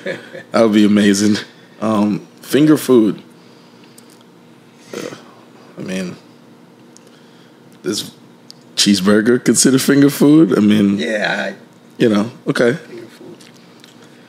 That 0.52 0.62
would 0.62 0.74
be 0.74 0.86
amazing. 0.86 1.36
Um, 1.82 2.26
finger 2.40 2.78
food. 2.78 3.22
Uh, 4.96 5.16
I 5.78 5.82
mean, 5.82 6.16
does 7.84 8.16
cheeseburger 8.76 9.44
consider 9.44 9.80
finger 9.80 10.10
food? 10.10 10.58
I 10.58 10.62
mean, 10.62 10.98
yeah. 10.98 11.56
you 11.98 12.10
know, 12.10 12.32
okay. 12.48 12.74
Finger 12.74 13.08
food. 13.08 13.38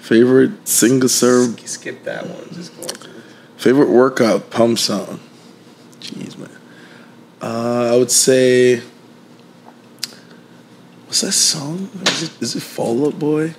Favorite 0.01 0.69
single 0.69 1.09
serve. 1.09 1.61
Skip 1.69 2.05
that 2.05 2.27
one. 2.27 2.49
Just 2.53 2.77
go. 2.77 2.83
on. 2.83 3.13
Favorite 3.57 3.89
workout 3.91 4.51
pump 4.51 4.79
song. 4.79 5.21
Jeez, 6.01 6.37
man. 6.37 6.51
Uh, 7.41 7.93
I 7.95 7.97
would 7.97 8.11
say. 8.11 8.83
What's 11.07 11.21
that 11.21 11.33
song? 11.33 11.91
Is 12.07 12.23
it 12.23 12.31
is 12.41 12.57
it 12.57 12.63
Fall 12.63 13.07
Out 13.07 13.19
Boy? 13.19 13.55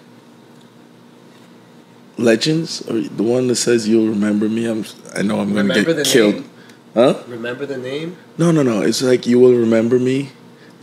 Legends 2.18 2.82
or 2.90 3.00
the 3.00 3.24
one 3.24 3.48
that 3.48 3.56
says 3.56 3.88
you'll 3.88 4.08
remember 4.10 4.50
me? 4.50 4.66
I'm. 4.66 4.86
I 5.16 5.22
know 5.22 5.40
I'm 5.40 5.50
gonna 5.54 5.74
Remember 5.74 5.94
get 5.94 6.06
killed. 6.06 6.36
name? 6.36 6.50
Huh? 6.94 7.24
Remember 7.28 7.66
the 7.66 7.78
name? 7.78 8.18
No, 8.38 8.52
no, 8.52 8.64
no. 8.64 8.82
It's 8.82 9.02
like 9.02 9.26
you 9.26 9.40
will 9.40 9.54
remember 9.54 10.00
me. 10.00 10.30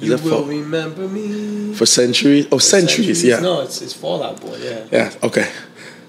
You 0.00 0.12
will 0.12 0.18
Fall- 0.18 0.44
remember 0.44 1.06
me. 1.08 1.74
for 1.74 1.86
centuries? 1.86 2.46
Oh, 2.50 2.58
centuries. 2.58 3.22
Yeah. 3.22 3.40
No, 3.40 3.60
it's 3.60 3.82
it's 3.82 3.92
Fall 3.92 4.22
Out 4.22 4.40
Boy. 4.40 4.56
Yeah. 4.62 4.84
Yeah. 4.90 5.12
Okay. 5.22 5.48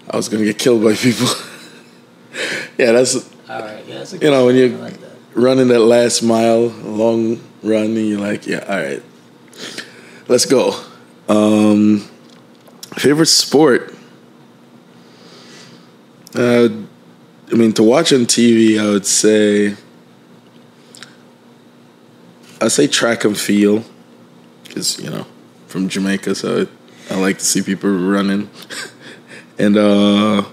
I 0.10 0.16
was 0.18 0.30
gonna 0.30 0.46
get 0.46 0.58
killed 0.58 0.84
by 0.84 0.94
people. 0.96 1.28
yeah, 2.78 2.92
that's 2.94 3.16
All 3.50 3.60
right. 3.60 3.84
Yeah, 3.88 3.96
that's 4.00 4.14
a 4.14 4.18
You 4.18 4.32
know, 4.32 4.46
when 4.46 4.56
you're 4.56 4.70
like 4.70 5.00
that. 5.02 5.12
running 5.36 5.68
that 5.70 5.80
last 5.82 6.22
mile, 6.24 6.68
long 6.68 7.40
run, 7.64 7.98
and 7.98 8.08
you're 8.08 8.20
like, 8.20 8.48
yeah, 8.48 8.64
all 8.68 8.78
right, 8.82 9.04
let's 10.28 10.46
go. 10.46 10.74
Um, 11.30 12.08
favorite 12.98 13.28
sport? 13.28 13.94
Uh, 16.34 16.70
I 17.52 17.56
mean, 17.56 17.74
to 17.74 17.84
watch 17.84 18.14
on 18.14 18.22
TV, 18.26 18.80
I 18.80 18.90
would 18.90 19.06
say, 19.06 19.76
I 22.62 22.68
say 22.68 22.88
track 22.88 23.26
and 23.26 23.38
field, 23.38 23.84
because 24.64 25.00
you 25.00 25.10
know, 25.10 25.26
from 25.68 25.90
Jamaica, 25.90 26.36
so 26.36 26.68
I 27.10 27.16
like 27.16 27.40
to 27.40 27.46
see 27.46 27.62
people 27.62 27.90
running, 27.90 28.50
and 29.58 29.78
uh, 29.78 30.46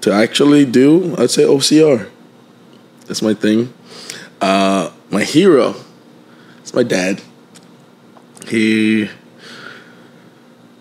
to 0.00 0.12
actually 0.12 0.64
do, 0.64 1.14
I'd 1.18 1.30
say 1.30 1.44
OCR. 1.44 2.10
That's 3.06 3.22
my 3.22 3.34
thing. 3.34 3.72
Uh, 4.40 4.90
my 5.10 5.22
hero 5.22 5.76
it's 6.64 6.72
my 6.72 6.82
dad. 6.82 7.20
He 8.46 9.10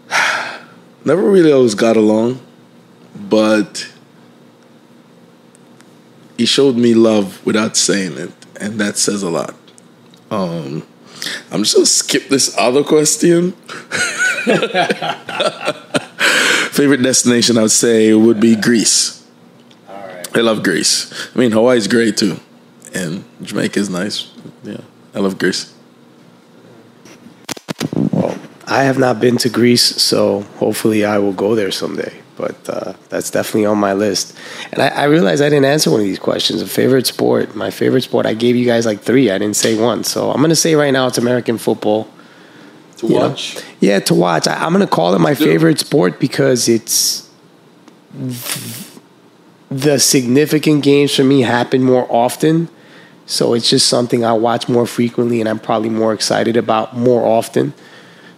never 1.04 1.22
really 1.30 1.52
always 1.52 1.76
got 1.76 1.98
along, 1.98 2.40
but 3.14 3.92
he 6.38 6.46
showed 6.46 6.78
me 6.78 6.94
love 6.94 7.46
without 7.46 7.76
saying 7.76 8.18
it, 8.18 8.32
and 8.62 8.80
that 8.80 8.98
says 8.98 9.24
a 9.24 9.30
lot. 9.30 9.56
Um, 10.34 10.84
I'm 11.52 11.64
just 11.64 11.76
gonna 11.76 11.86
skip 11.86 12.28
this 12.30 12.58
other 12.58 12.84
question. 12.84 13.52
Favorite 16.72 17.04
destination, 17.04 17.58
I 17.58 17.62
would 17.62 17.72
say, 17.72 18.14
would 18.14 18.40
be 18.40 18.56
Greece. 18.56 19.24
All 19.88 19.96
right. 19.96 20.28
I 20.36 20.42
love 20.42 20.64
Greece. 20.64 21.30
I 21.36 21.40
mean, 21.40 21.52
Hawaii 21.52 21.78
is 21.78 21.88
great 21.88 22.18
too, 22.18 22.40
and 22.96 23.24
Jamaica 23.44 23.80
is 23.80 23.92
nice. 23.92 24.32
Yeah, 24.64 24.82
I 25.14 25.20
love 25.20 25.38
Greece. 25.38 25.72
Well, 28.12 28.36
I 28.66 28.84
have 28.84 28.98
not 28.98 29.20
been 29.20 29.38
to 29.38 29.50
Greece, 29.50 29.84
so 29.84 30.42
hopefully 30.58 31.06
I 31.06 31.20
will 31.20 31.34
go 31.34 31.54
there 31.54 31.70
someday. 31.70 32.23
But 32.44 32.70
uh, 32.70 32.94
that's 33.08 33.32
definitely 33.32 33.68
on 33.68 33.78
my 33.78 33.94
list. 33.94 34.38
And 34.74 34.82
I, 34.82 34.90
I 34.90 35.04
realized 35.06 35.42
I 35.42 35.48
didn't 35.48 35.64
answer 35.64 35.90
one 35.90 36.02
of 36.02 36.06
these 36.06 36.20
questions. 36.20 36.62
A 36.62 36.68
favorite 36.68 37.08
sport? 37.08 37.56
My 37.56 37.72
favorite 37.72 38.02
sport. 38.02 38.26
I 38.26 38.34
gave 38.34 38.58
you 38.58 38.66
guys 38.66 38.86
like 38.86 39.00
three. 39.00 39.32
I 39.32 39.38
didn't 39.38 39.56
say 39.56 39.80
one. 39.80 40.04
So 40.04 40.30
I'm 40.30 40.42
gonna 40.42 40.54
say 40.54 40.76
right 40.76 40.92
now 40.92 41.08
it's 41.08 41.18
American 41.18 41.58
football. 41.58 42.10
To 42.98 43.08
you 43.08 43.14
know? 43.18 43.36
Yeah, 43.80 44.02
to 44.02 44.14
watch. 44.14 44.46
I, 44.50 44.56
I'm 44.56 44.74
gonna 44.74 44.88
call 44.88 45.16
it 45.16 45.20
my 45.20 45.36
favorite 45.36 45.80
sport 45.80 46.20
because 46.20 46.68
it's 46.68 47.30
the 49.72 49.98
significant 50.00 50.84
games 50.84 51.16
for 51.16 51.24
me 51.24 51.44
happen 51.44 51.82
more 51.82 52.06
often. 52.10 52.68
So 53.26 53.54
it's 53.54 53.70
just 53.70 53.88
something 53.88 54.26
I 54.26 54.34
watch 54.34 54.68
more 54.68 54.86
frequently 54.86 55.40
and 55.40 55.48
I'm 55.48 55.60
probably 55.60 55.90
more 55.90 56.12
excited 56.12 56.58
about 56.58 56.98
more 56.98 57.26
often. 57.26 57.74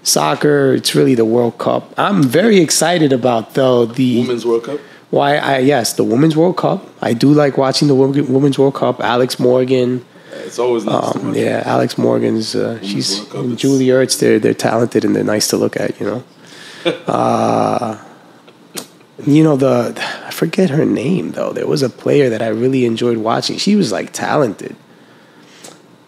Soccer, 0.06 0.76
it's 0.76 0.94
really 0.94 1.16
the 1.16 1.26
World 1.26 1.58
Cup. 1.58 1.94
I'm 1.98 2.22
very 2.22 2.60
excited 2.60 3.12
about 3.12 3.56
though 3.56 3.86
the 3.86 4.22
Women's 4.22 4.46
World 4.46 4.64
Cup. 4.64 4.80
why 5.10 5.38
I 5.38 5.58
yes, 5.60 5.94
the 5.94 6.04
Women's 6.04 6.38
World 6.38 6.58
Cup. 6.58 6.88
I 7.02 7.14
do 7.14 7.34
like 7.34 7.58
watching 7.58 7.88
the 7.88 7.96
Women's 7.96 8.60
World 8.60 8.76
Cup. 8.76 9.02
Alex 9.02 9.40
Morgan, 9.40 10.06
It's 10.32 10.60
always 10.60 10.86
nice 10.86 11.16
um, 11.16 11.34
yeah, 11.34 11.64
Alex 11.66 11.98
Morgan's. 11.98 12.56
Uh, 12.56 12.80
she's 12.84 13.20
Cup, 13.26 13.48
Julie 13.56 13.88
Ertz. 13.88 14.20
They're 14.20 14.38
they're 14.38 14.54
talented 14.54 15.04
and 15.04 15.16
they're 15.16 15.24
nice 15.24 15.48
to 15.50 15.58
look 15.58 15.76
at. 15.76 16.00
You 16.00 16.06
know. 16.06 16.24
uh, 17.08 17.98
you 19.26 19.44
know 19.44 19.56
the 19.56 19.94
I 20.24 20.30
forget 20.30 20.70
her 20.70 20.86
name 20.86 21.32
though. 21.32 21.52
There 21.52 21.68
was 21.68 21.82
a 21.82 21.90
player 21.90 22.30
that 22.30 22.44
I 22.44 22.50
really 22.50 22.86
enjoyed 22.86 23.18
watching. 23.18 23.58
She 23.58 23.76
was 23.76 23.92
like 23.92 24.14
talented. 24.14 24.76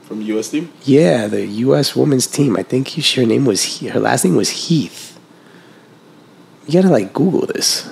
From 0.07 0.21
U.S. 0.21 0.49
team. 0.51 0.71
Yeah, 0.85 1.27
the 1.27 1.45
U.S. 1.67 1.93
women's 1.93 2.27
team. 2.27 2.55
I 2.55 2.63
think 2.63 2.89
her 2.89 3.25
name 3.25 3.43
was 3.43 3.61
He- 3.63 3.87
her 3.89 3.99
last 3.99 4.23
name 4.23 4.37
was 4.37 4.49
Heath. 4.49 5.19
You 6.65 6.81
gotta 6.81 6.91
like 6.93 7.11
Google 7.11 7.45
this. 7.45 7.89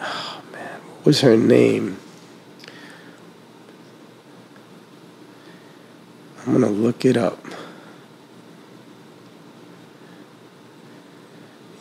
Oh 0.00 0.40
man, 0.52 0.80
what 0.80 1.06
was 1.06 1.20
her 1.22 1.36
name? 1.36 1.98
I'm 6.46 6.52
gonna 6.52 6.68
look 6.70 7.04
it 7.04 7.16
up. 7.16 7.44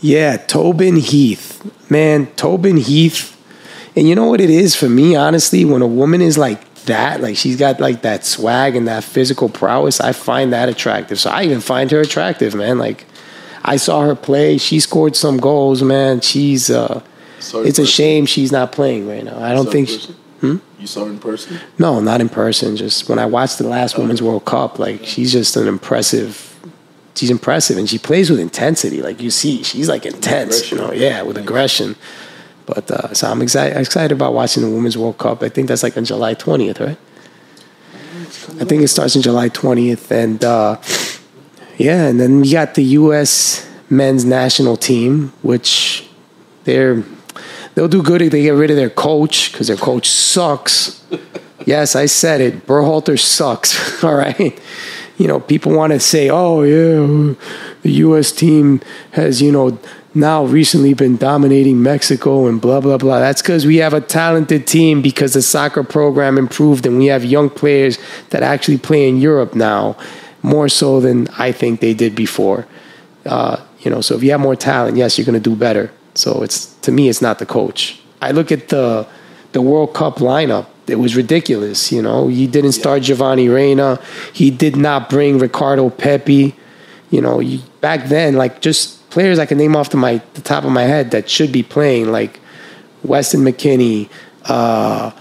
Yeah, 0.01 0.37
Tobin 0.37 0.95
Heath. 0.95 1.61
Man, 1.89 2.27
Tobin 2.35 2.77
Heath. 2.77 3.29
And 3.95 4.09
you 4.09 4.15
know 4.15 4.25
what 4.25 4.41
it 4.41 4.49
is 4.49 4.75
for 4.75 4.89
me, 4.89 5.15
honestly, 5.15 5.63
when 5.65 5.83
a 5.83 5.87
woman 5.87 6.19
is 6.21 6.35
like 6.37 6.72
that, 6.85 7.21
like 7.21 7.37
she's 7.37 7.57
got 7.57 7.79
like 7.79 8.01
that 8.01 8.25
swag 8.25 8.75
and 8.75 8.87
that 8.87 9.03
physical 9.03 9.49
prowess, 9.49 9.99
I 10.01 10.11
find 10.11 10.53
that 10.53 10.69
attractive. 10.69 11.19
So 11.19 11.29
I 11.29 11.43
even 11.43 11.61
find 11.61 11.89
her 11.91 12.01
attractive, 12.01 12.55
man. 12.55 12.77
Like 12.77 13.05
I 13.63 13.77
saw 13.77 14.01
her 14.01 14.15
play, 14.15 14.57
she 14.57 14.79
scored 14.79 15.15
some 15.15 15.37
goals, 15.37 15.81
man. 15.81 16.21
She's 16.21 16.69
uh 16.69 17.03
Sorry, 17.39 17.67
it's 17.67 17.79
a 17.79 17.83
person. 17.83 17.91
shame 17.93 18.25
she's 18.25 18.51
not 18.51 18.71
playing 18.71 19.07
right 19.07 19.23
now. 19.23 19.37
I 19.39 19.53
don't 19.53 19.71
think 19.71 19.89
she, 19.89 19.97
person? 19.97 20.61
You 20.79 20.87
saw 20.87 21.05
her 21.05 21.11
in 21.11 21.19
person. 21.19 21.59
no, 21.79 22.01
not 22.01 22.19
in 22.19 22.27
person. 22.27 22.75
Just 22.75 23.07
when 23.07 23.17
I 23.17 23.25
watched 23.25 23.57
the 23.57 23.67
last 23.67 23.97
Women's 23.97 24.21
World 24.21 24.43
Cup, 24.43 24.79
like 24.79 25.05
she's 25.05 25.31
just 25.31 25.55
an 25.55 25.67
impressive. 25.67 26.49
She's 27.15 27.29
impressive, 27.29 27.77
and 27.77 27.87
she 27.87 27.97
plays 27.97 28.29
with 28.29 28.39
intensity. 28.39 29.01
Like 29.01 29.21
you 29.21 29.29
see, 29.29 29.63
she's 29.63 29.87
like 29.87 30.05
intense. 30.05 30.71
You 30.71 30.77
know, 30.77 30.91
yeah, 30.91 31.21
with 31.21 31.37
aggression. 31.37 31.95
But 32.65 32.89
uh, 32.89 33.13
so 33.13 33.29
I'm 33.29 33.41
excited. 33.41 33.77
Excited 33.77 34.11
about 34.11 34.33
watching 34.33 34.63
the 34.63 34.69
Women's 34.69 34.97
World 34.97 35.17
Cup. 35.17 35.43
I 35.43 35.49
think 35.49 35.67
that's 35.67 35.83
like 35.83 35.97
on 35.97 36.05
July 36.05 36.35
20th, 36.35 36.79
right? 36.79 36.97
I 38.59 38.65
think 38.65 38.83
it 38.83 38.87
starts 38.87 39.15
on 39.15 39.21
July 39.21 39.49
20th, 39.49 40.11
and 40.11 40.43
uh, 40.43 40.77
yeah, 41.77 42.07
and 42.07 42.19
then 42.19 42.41
we 42.41 42.51
got 42.51 42.75
the 42.75 42.83
U.S. 42.83 43.69
men's 43.89 44.25
national 44.25 44.77
team, 44.77 45.33
which 45.41 46.07
they're 46.63 47.03
they'll 47.75 47.87
do 47.87 48.03
good 48.03 48.21
if 48.21 48.31
they 48.31 48.43
get 48.43 48.51
rid 48.51 48.69
of 48.69 48.75
their 48.75 48.89
coach 48.89 49.51
because 49.51 49.67
their 49.67 49.77
coach 49.77 50.09
sucks. 50.09 51.03
yes, 51.65 51.95
I 51.95 52.05
said 52.05 52.41
it. 52.41 52.67
Berhalter 52.67 53.19
sucks. 53.19 54.03
All 54.03 54.15
right. 54.15 54.59
You 55.17 55.27
know, 55.27 55.39
people 55.39 55.73
want 55.73 55.93
to 55.93 55.99
say, 55.99 56.29
"Oh 56.29 56.63
yeah, 56.63 57.35
the 57.81 57.91
U.S. 57.91 58.31
team 58.31 58.81
has 59.11 59.41
you 59.41 59.51
know 59.51 59.77
now 60.13 60.43
recently 60.45 60.93
been 60.93 61.17
dominating 61.17 61.81
Mexico 61.81 62.47
and 62.47 62.61
blah 62.61 62.79
blah 62.79 62.97
blah." 62.97 63.19
That's 63.19 63.41
because 63.41 63.65
we 63.65 63.77
have 63.77 63.93
a 63.93 64.01
talented 64.01 64.67
team 64.67 65.01
because 65.01 65.33
the 65.33 65.41
soccer 65.41 65.83
program 65.83 66.37
improved 66.37 66.85
and 66.85 66.97
we 66.97 67.07
have 67.07 67.25
young 67.25 67.49
players 67.49 67.97
that 68.29 68.43
actually 68.43 68.77
play 68.77 69.07
in 69.07 69.17
Europe 69.17 69.55
now 69.55 69.95
more 70.41 70.69
so 70.69 70.99
than 70.99 71.27
I 71.39 71.51
think 71.51 71.79
they 71.79 71.93
did 71.93 72.15
before. 72.15 72.67
Uh, 73.25 73.63
you 73.79 73.89
know, 73.89 74.01
so 74.01 74.15
if 74.15 74.23
you 74.23 74.31
have 74.31 74.41
more 74.41 74.55
talent, 74.55 74.97
yes, 74.97 75.17
you're 75.17 75.25
going 75.25 75.41
to 75.41 75.49
do 75.49 75.55
better. 75.55 75.91
So 76.15 76.43
it's 76.43 76.73
to 76.81 76.91
me, 76.91 77.09
it's 77.09 77.21
not 77.21 77.39
the 77.39 77.45
coach. 77.45 77.99
I 78.21 78.31
look 78.31 78.51
at 78.51 78.69
the 78.69 79.07
the 79.53 79.61
World 79.61 79.93
Cup 79.93 80.17
lineup. 80.17 80.67
It 80.87 80.95
was 80.95 81.15
ridiculous. 81.15 81.91
You 81.91 82.01
know, 82.01 82.27
he 82.27 82.45
didn't 82.45 82.73
start 82.73 83.03
Giovanni 83.03 83.47
Reyna. 83.49 83.99
He 84.33 84.51
did 84.51 84.75
not 84.75 85.09
bring 85.09 85.39
Ricardo 85.39 85.89
Pepi. 85.89 86.55
You 87.09 87.21
know, 87.21 87.39
you, 87.39 87.59
back 87.79 88.07
then, 88.09 88.35
like 88.35 88.59
just 88.61 88.99
players 89.13 89.37
I 89.37 89.45
can 89.45 89.59
name 89.59 89.75
off 89.75 89.89
to 89.89 89.97
my 89.97 90.21
the 90.33 90.41
top 90.41 90.63
of 90.65 90.71
my 90.71 90.83
head 90.83 91.11
that 91.11 91.29
should 91.29 91.51
be 91.51 91.63
playing, 91.63 92.11
like 92.11 92.39
Weston 93.03 93.41
McKennie. 93.41 94.09
Uh, 94.43 95.11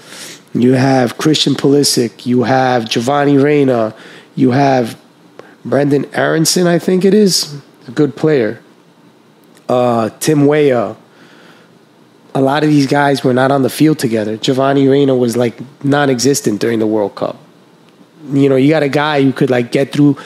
you 0.55 0.72
have 0.72 1.18
Christian 1.18 1.55
Pulisic. 1.55 2.26
You 2.26 2.44
have 2.44 2.88
Giovanni 2.88 3.37
Reyna. 3.37 3.94
You 4.35 4.52
have 4.52 4.98
Brenden 5.64 6.11
Aaronson, 6.16 6.66
I 6.66 6.78
think 6.78 7.05
it 7.05 7.14
is, 7.14 7.61
a 7.87 7.90
good 7.90 8.16
player. 8.16 8.61
Uh, 9.68 10.09
Tim 10.20 10.46
Weah. 10.46 10.96
A 12.35 12.40
lot 12.40 12.64
of 12.64 12.70
these 12.70 12.87
guys 12.87 13.22
were 13.22 13.35
not 13.35 13.50
on 13.52 13.62
the 13.62 13.68
field 13.70 13.98
together. 13.98 14.38
Giovanni 14.38 14.88
Reyna 14.88 15.14
was 15.14 15.37
like 15.37 15.55
non-existent 15.85 16.62
during 16.62 16.78
the 16.78 16.87
World 16.87 17.14
Cup. 17.14 17.37
You 18.33 18.48
know, 18.48 18.57
you 18.57 18.70
got 18.70 18.83
a 18.83 18.88
guy 18.88 19.22
who 19.22 19.33
could 19.33 19.50
like 19.50 19.70
get 19.70 19.92
through, 19.92 20.16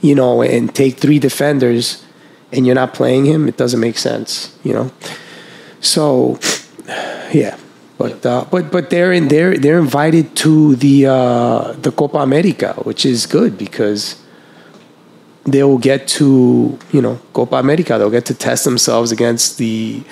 you 0.00 0.14
know, 0.14 0.42
and 0.42 0.72
take 0.72 0.98
three 0.98 1.18
defenders, 1.18 2.05
and 2.52 2.66
you're 2.66 2.74
not 2.74 2.94
playing 2.94 3.24
him. 3.24 3.48
It 3.48 3.56
doesn't 3.56 3.80
make 3.80 3.98
sense. 3.98 4.56
You 4.62 4.72
know, 4.72 4.92
so 5.80 6.38
yeah. 7.32 7.56
But 7.98 8.26
uh, 8.26 8.44
but 8.50 8.70
but 8.70 8.90
they're 8.90 9.12
in 9.12 9.28
they're 9.28 9.56
they're 9.56 9.78
invited 9.78 10.36
to 10.36 10.76
the 10.76 11.06
uh, 11.06 11.72
the 11.80 11.90
Copa 11.90 12.18
America, 12.18 12.74
which 12.84 13.06
is 13.06 13.24
good 13.24 13.56
because 13.56 14.22
they 15.44 15.62
will 15.62 15.78
get 15.78 16.06
to 16.20 16.78
you 16.92 17.00
know 17.00 17.18
Copa 17.32 17.56
America. 17.56 17.96
They'll 17.96 18.10
get 18.10 18.26
to 18.26 18.34
test 18.34 18.64
themselves 18.64 19.12
against 19.12 19.56
the 19.56 20.04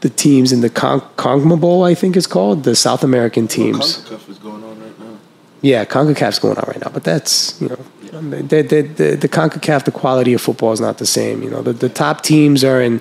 the 0.00 0.10
teams 0.10 0.52
in 0.52 0.60
the 0.60 0.70
Con- 0.70 1.02
CONMEBOL, 1.16 1.86
I 1.86 1.94
think 1.94 2.16
it's 2.16 2.26
called 2.26 2.64
the 2.64 2.74
South 2.74 3.04
American 3.04 3.46
teams. 3.46 3.78
Well, 3.78 4.18
CONCACAF 4.18 4.28
is 4.30 4.38
going 4.38 4.64
on 4.64 4.80
right 4.80 4.98
now. 4.98 5.18
Yeah, 5.60 5.84
CONCACAF's 5.84 6.38
going 6.38 6.56
on 6.56 6.64
right 6.66 6.80
now, 6.82 6.90
but 6.90 7.04
that's 7.04 7.60
you 7.60 7.68
know 7.68 7.78
the 8.10 8.62
the 8.62 8.82
the, 8.82 9.16
the 9.16 9.28
CONCACAF 9.28 9.84
the 9.84 9.92
quality 9.92 10.32
of 10.34 10.40
football 10.40 10.72
is 10.72 10.80
not 10.80 10.98
the 10.98 11.06
same. 11.06 11.42
You 11.42 11.50
know 11.50 11.62
the 11.62 11.72
the 11.72 11.88
top 11.88 12.22
teams 12.22 12.64
are 12.64 12.80
in 12.80 13.00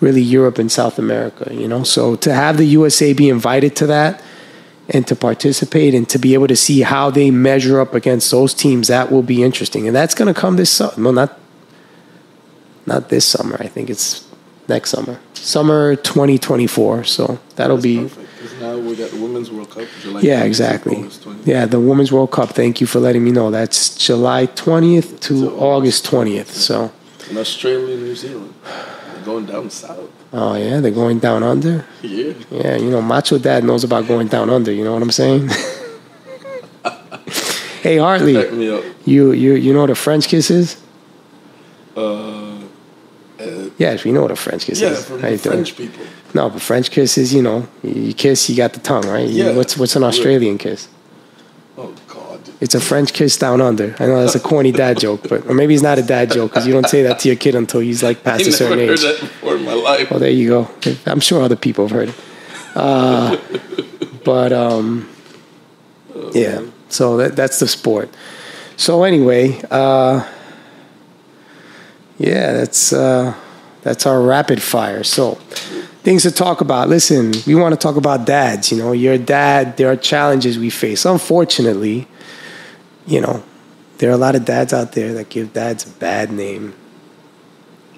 really 0.00 0.20
Europe 0.20 0.58
and 0.58 0.70
South 0.70 0.98
America, 0.98 1.54
you 1.54 1.68
know. 1.68 1.84
So 1.84 2.16
to 2.16 2.34
have 2.34 2.56
the 2.56 2.64
USA 2.64 3.12
be 3.12 3.28
invited 3.28 3.76
to 3.76 3.86
that 3.86 4.22
and 4.88 5.06
to 5.06 5.14
participate 5.14 5.94
and 5.94 6.08
to 6.08 6.18
be 6.18 6.34
able 6.34 6.48
to 6.48 6.56
see 6.56 6.80
how 6.82 7.08
they 7.08 7.30
measure 7.30 7.80
up 7.80 7.94
against 7.94 8.30
those 8.30 8.52
teams, 8.52 8.88
that 8.88 9.12
will 9.12 9.22
be 9.22 9.42
interesting. 9.42 9.86
And 9.86 9.94
that's 9.94 10.14
going 10.14 10.32
to 10.32 10.38
come 10.38 10.56
this 10.56 10.70
summer. 10.70 10.94
Well, 11.02 11.12
not 11.12 11.38
not 12.84 13.08
this 13.08 13.24
summer. 13.24 13.56
I 13.60 13.68
think 13.68 13.88
it's 13.88 14.26
next 14.68 14.90
summer, 14.90 15.20
summer 15.34 15.94
2024. 15.96 17.04
So 17.04 17.38
that'll 17.56 17.76
That's 17.76 17.84
be. 17.84 17.98
perfect. 18.02 18.31
Now 18.60 18.76
we 18.78 18.94
got 18.96 19.10
the 19.10 19.20
Women's 19.20 19.50
World 19.50 19.70
Cup. 19.70 19.86
July 20.00 20.20
Yeah, 20.20 20.42
20th, 20.42 20.46
exactly. 20.46 20.96
August 20.96 21.22
20th. 21.24 21.46
Yeah, 21.46 21.66
the 21.66 21.80
Women's 21.80 22.10
World 22.12 22.30
Cup. 22.30 22.50
Thank 22.50 22.80
you 22.80 22.86
for 22.86 22.98
letting 23.00 23.22
me 23.24 23.30
know. 23.30 23.50
That's 23.50 23.96
July 23.96 24.46
20th 24.46 25.20
to 25.20 25.50
August 25.58 26.04
20th. 26.06 26.46
So, 26.48 26.92
And 27.28 27.38
Australia 27.38 27.94
and 27.94 28.02
New 28.04 28.14
Zealand. 28.16 28.54
They're 28.64 29.24
going 29.24 29.46
down 29.46 29.70
south. 29.70 30.10
oh 30.32 30.54
yeah, 30.56 30.80
they're 30.80 30.90
going 30.90 31.18
down 31.20 31.42
under. 31.42 31.84
Yeah. 32.02 32.32
Yeah, 32.50 32.76
you 32.76 32.90
know, 32.90 33.00
Macho 33.02 33.38
Dad 33.38 33.62
knows 33.64 33.84
about 33.84 34.06
going 34.08 34.28
down 34.28 34.50
under. 34.50 34.72
You 34.72 34.82
know 34.84 34.94
what 34.94 35.02
I'm 35.02 35.10
saying? 35.12 35.48
hey 37.82 37.98
Hartley, 37.98 38.34
Back 38.34 38.52
me 38.52 38.68
up. 38.70 38.84
you 39.04 39.32
you 39.32 39.54
you 39.54 39.72
know 39.72 39.80
what 39.82 39.90
a 39.90 39.94
French 39.94 40.26
kiss 40.28 40.50
is? 40.50 40.76
Uh, 41.96 42.38
Yes, 43.78 44.04
we 44.04 44.12
know 44.12 44.22
what 44.22 44.30
a 44.30 44.36
French 44.36 44.66
kiss 44.66 44.80
yeah, 44.80 44.90
is. 44.90 45.04
from 45.04 45.20
How 45.20 45.26
the 45.28 45.32
you 45.32 45.38
doing? 45.38 45.54
French 45.64 45.76
people. 45.76 46.04
No, 46.34 46.48
but 46.50 46.62
French 46.62 46.90
kiss 46.90 47.18
is 47.18 47.34
you 47.34 47.42
know 47.42 47.66
you 47.82 48.14
kiss, 48.14 48.48
you 48.48 48.56
got 48.56 48.72
the 48.72 48.80
tongue, 48.80 49.06
right? 49.06 49.28
You- 49.28 49.44
Yeah. 49.44 49.56
What's 49.56 49.76
what's 49.76 49.96
an 49.96 50.02
Australian 50.04 50.58
kiss? 50.58 50.88
Oh, 51.78 51.92
God. 52.08 52.40
It's 52.60 52.74
a 52.74 52.80
French 52.80 53.12
kiss 53.12 53.36
down 53.36 53.60
under. 53.60 53.94
I 53.98 54.06
know 54.06 54.20
that's 54.20 54.34
a 54.34 54.40
corny 54.40 54.72
dad 54.72 54.98
joke, 55.06 55.28
but 55.28 55.46
or 55.46 55.54
maybe 55.54 55.74
it's 55.74 55.82
not 55.82 55.98
a 55.98 56.02
dad 56.02 56.30
joke 56.30 56.50
because 56.50 56.66
you 56.66 56.72
don't 56.72 56.88
say 56.88 57.02
that 57.02 57.18
to 57.20 57.28
your 57.28 57.36
kid 57.36 57.54
until 57.54 57.80
he's 57.80 58.02
like 58.02 58.18
I 58.18 58.22
past 58.30 58.40
a 58.42 58.44
never 58.44 58.56
certain 58.56 58.78
heard 58.78 58.90
age. 58.90 59.00
that 59.02 59.20
before 59.20 59.56
in 59.56 59.64
my 59.64 59.74
life. 59.74 60.10
Well, 60.10 60.20
there 60.20 60.30
you 60.30 60.48
go. 60.48 60.70
I'm 61.06 61.20
sure 61.20 61.42
other 61.42 61.56
people 61.56 61.86
have 61.88 61.96
heard 61.96 62.08
it. 62.10 62.14
Uh, 62.74 63.36
but 64.24 64.52
um, 64.52 65.08
yeah, 66.32 66.62
so 66.88 67.16
that, 67.18 67.36
that's 67.36 67.58
the 67.58 67.68
sport. 67.68 68.08
So 68.76 69.02
anyway, 69.04 69.60
uh, 69.70 70.26
yeah, 72.18 72.52
that's 72.52 72.92
uh, 72.92 73.34
that's 73.82 74.06
our 74.06 74.20
rapid 74.22 74.62
fire. 74.62 75.02
So 75.04 75.38
things 76.02 76.22
to 76.22 76.30
talk 76.30 76.60
about. 76.60 76.88
Listen, 76.88 77.32
we 77.46 77.54
want 77.54 77.72
to 77.72 77.78
talk 77.78 77.96
about 77.96 78.26
dads. 78.26 78.70
You 78.70 78.78
know, 78.78 78.92
you're 78.92 79.14
a 79.14 79.18
dad. 79.18 79.76
There 79.76 79.90
are 79.90 79.96
challenges 79.96 80.58
we 80.58 80.70
face. 80.70 81.04
Unfortunately, 81.04 82.06
you 83.06 83.20
know, 83.20 83.42
there 83.98 84.10
are 84.10 84.14
a 84.14 84.18
lot 84.18 84.34
of 84.34 84.44
dads 84.44 84.72
out 84.72 84.92
there 84.92 85.14
that 85.14 85.28
give 85.28 85.52
dads 85.52 85.86
a 85.86 85.90
bad 85.98 86.32
name. 86.32 86.74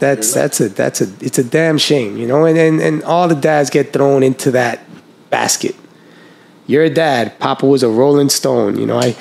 That's 0.00 0.34
that's 0.34 0.60
a 0.60 0.68
that's 0.68 1.00
a 1.00 1.04
it's 1.20 1.38
a 1.38 1.44
damn 1.44 1.78
shame, 1.78 2.16
you 2.18 2.26
know. 2.26 2.44
And, 2.44 2.58
and 2.58 2.80
and 2.80 3.02
all 3.04 3.28
the 3.28 3.34
dads 3.34 3.70
get 3.70 3.92
thrown 3.92 4.22
into 4.22 4.50
that 4.50 4.80
basket. 5.30 5.74
You're 6.66 6.84
a 6.84 6.90
dad. 6.90 7.38
Papa 7.38 7.64
was 7.64 7.82
a 7.82 7.88
Rolling 7.88 8.28
Stone. 8.28 8.78
You 8.78 8.86
know, 8.86 8.98
I 8.98 9.16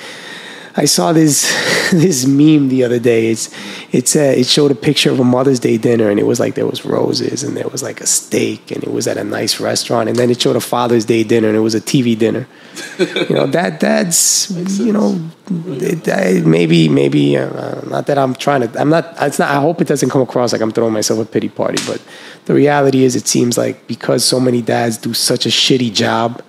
I 0.76 0.86
saw 0.86 1.12
this 1.12 1.42
this 1.92 2.26
meme 2.26 2.68
the 2.68 2.82
other 2.84 2.98
day. 2.98 3.30
It's 3.30 3.54
it's 3.92 4.16
a, 4.16 4.40
it 4.40 4.46
showed 4.46 4.70
a 4.70 4.74
picture 4.74 5.10
of 5.10 5.20
a 5.20 5.24
Mother's 5.24 5.60
Day 5.60 5.76
dinner, 5.76 6.10
and 6.10 6.18
it 6.18 6.26
was 6.26 6.40
like 6.40 6.54
there 6.54 6.66
was 6.66 6.84
roses, 6.84 7.44
and 7.44 7.56
there 7.56 7.68
was 7.68 7.82
like 7.82 8.00
a 8.00 8.06
steak, 8.06 8.70
and 8.72 8.82
it 8.82 8.92
was 8.92 9.06
at 9.06 9.16
a 9.16 9.24
nice 9.24 9.60
restaurant, 9.60 10.08
and 10.08 10.18
then 10.18 10.30
it 10.30 10.40
showed 10.40 10.56
a 10.56 10.60
Father's 10.60 11.04
Day 11.04 11.22
dinner, 11.22 11.48
and 11.48 11.56
it 11.56 11.60
was 11.60 11.74
a 11.74 11.80
TV 11.80 12.18
dinner. 12.18 12.48
you 12.98 13.36
know 13.36 13.46
that 13.46 13.78
that's 13.78 14.50
you 14.80 14.92
know 14.92 15.20
it, 15.48 16.08
I, 16.08 16.40
maybe 16.44 16.88
maybe 16.88 17.36
uh, 17.36 17.80
not 17.88 18.06
that 18.06 18.18
I'm 18.18 18.34
trying 18.34 18.68
to 18.68 18.80
I'm 18.80 18.90
not 18.90 19.14
it's 19.20 19.38
not 19.38 19.50
I 19.50 19.60
hope 19.60 19.80
it 19.80 19.86
doesn't 19.86 20.10
come 20.10 20.22
across 20.22 20.52
like 20.52 20.60
I'm 20.60 20.72
throwing 20.72 20.92
myself 20.92 21.20
a 21.20 21.24
pity 21.24 21.48
party, 21.48 21.82
but 21.86 22.02
the 22.46 22.54
reality 22.54 23.04
is 23.04 23.14
it 23.14 23.28
seems 23.28 23.56
like 23.56 23.86
because 23.86 24.24
so 24.24 24.40
many 24.40 24.60
dads 24.60 24.98
do 24.98 25.14
such 25.14 25.46
a 25.46 25.50
shitty 25.50 25.94
job 25.94 26.42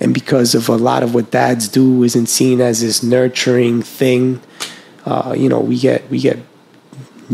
and 0.00 0.12
because 0.12 0.54
of 0.54 0.68
a 0.68 0.76
lot 0.76 1.02
of 1.02 1.14
what 1.14 1.30
dads 1.30 1.68
do 1.68 2.02
isn't 2.02 2.26
seen 2.26 2.60
as 2.60 2.80
this 2.80 3.02
nurturing 3.02 3.82
thing 3.82 4.40
uh, 5.06 5.34
you 5.36 5.48
know 5.48 5.60
we 5.60 5.78
get 5.78 6.08
we 6.10 6.20
get 6.20 6.38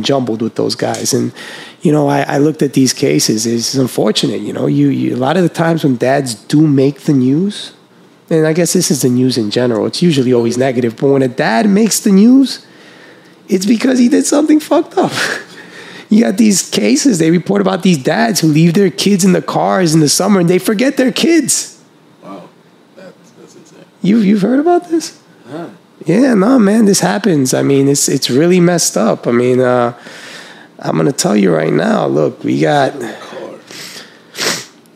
jumbled 0.01 0.43
with 0.43 0.55
those 0.55 0.75
guys. 0.75 1.13
And 1.13 1.33
you 1.81 1.93
know 1.93 2.09
I, 2.09 2.23
I 2.23 2.39
looked 2.39 2.63
at 2.63 2.75
these 2.75 2.93
cases. 2.93 3.47
It's 3.47 3.75
unfortunate 3.75 4.41
you 4.41 4.53
know 4.53 4.67
you, 4.67 4.89
you 4.89 5.17
a 5.17 5.19
lot 5.19 5.37
of 5.37 5.43
the 5.43 5.49
times 5.49 5.85
when 5.85 5.97
dads 5.97 6.35
do 6.35 6.67
make 6.67 7.01
the 7.01 7.13
news 7.13 7.73
and 8.31 8.47
i 8.47 8.53
guess 8.53 8.73
this 8.73 8.91
is 8.91 9.03
the 9.03 9.09
news 9.09 9.37
in 9.37 9.51
general 9.51 9.85
it's 9.87 10.01
usually 10.01 10.33
always 10.33 10.57
negative 10.57 10.97
but 10.97 11.09
when 11.09 11.23
a 11.23 11.29
dad 11.29 11.69
makes 11.69 12.01
the 12.01 12.13
news 12.13 12.65
it's 13.49 13.67
because 13.67 13.99
he 13.99 14.09
did 14.09 14.25
something 14.25 14.61
fucked 14.61 14.97
up. 14.97 15.13
You 16.09 16.25
got 16.25 16.37
these 16.37 16.69
cases 16.69 17.19
they 17.19 17.31
report 17.31 17.63
about 17.63 17.83
these 17.83 17.97
dads 17.97 18.41
who 18.41 18.49
leave 18.49 18.75
their 18.75 18.91
kids 18.91 19.25
in 19.25 19.33
the 19.33 19.41
cars 19.41 19.95
in 19.95 20.01
the 20.01 20.11
summer 20.11 20.41
and 20.41 20.51
they 20.51 20.59
forget 20.59 20.99
their 20.99 21.11
kids 21.11 21.82
that's 24.03 24.11
insane. 24.11 24.11
you, 24.11 24.19
you've 24.19 24.43
heard 24.43 24.61
about 24.61 24.89
this 24.89 25.21
Huh. 25.49 25.69
yeah, 26.07 26.35
no, 26.35 26.59
man, 26.59 26.87
this 26.87 27.01
happens. 27.01 27.53
I 27.55 27.63
mean, 27.63 27.89
it's 27.89 28.09
it's 28.09 28.31
really 28.31 28.61
messed 28.61 28.97
up. 28.97 29.27
I 29.27 29.33
mean, 29.33 29.61
uh, 29.61 29.99
I'm 30.79 30.97
gonna 30.97 31.13
tell 31.13 31.37
you 31.37 31.55
right 31.55 31.73
now. 31.73 32.07
Look, 32.07 32.43
we 32.45 32.61
got 32.61 32.95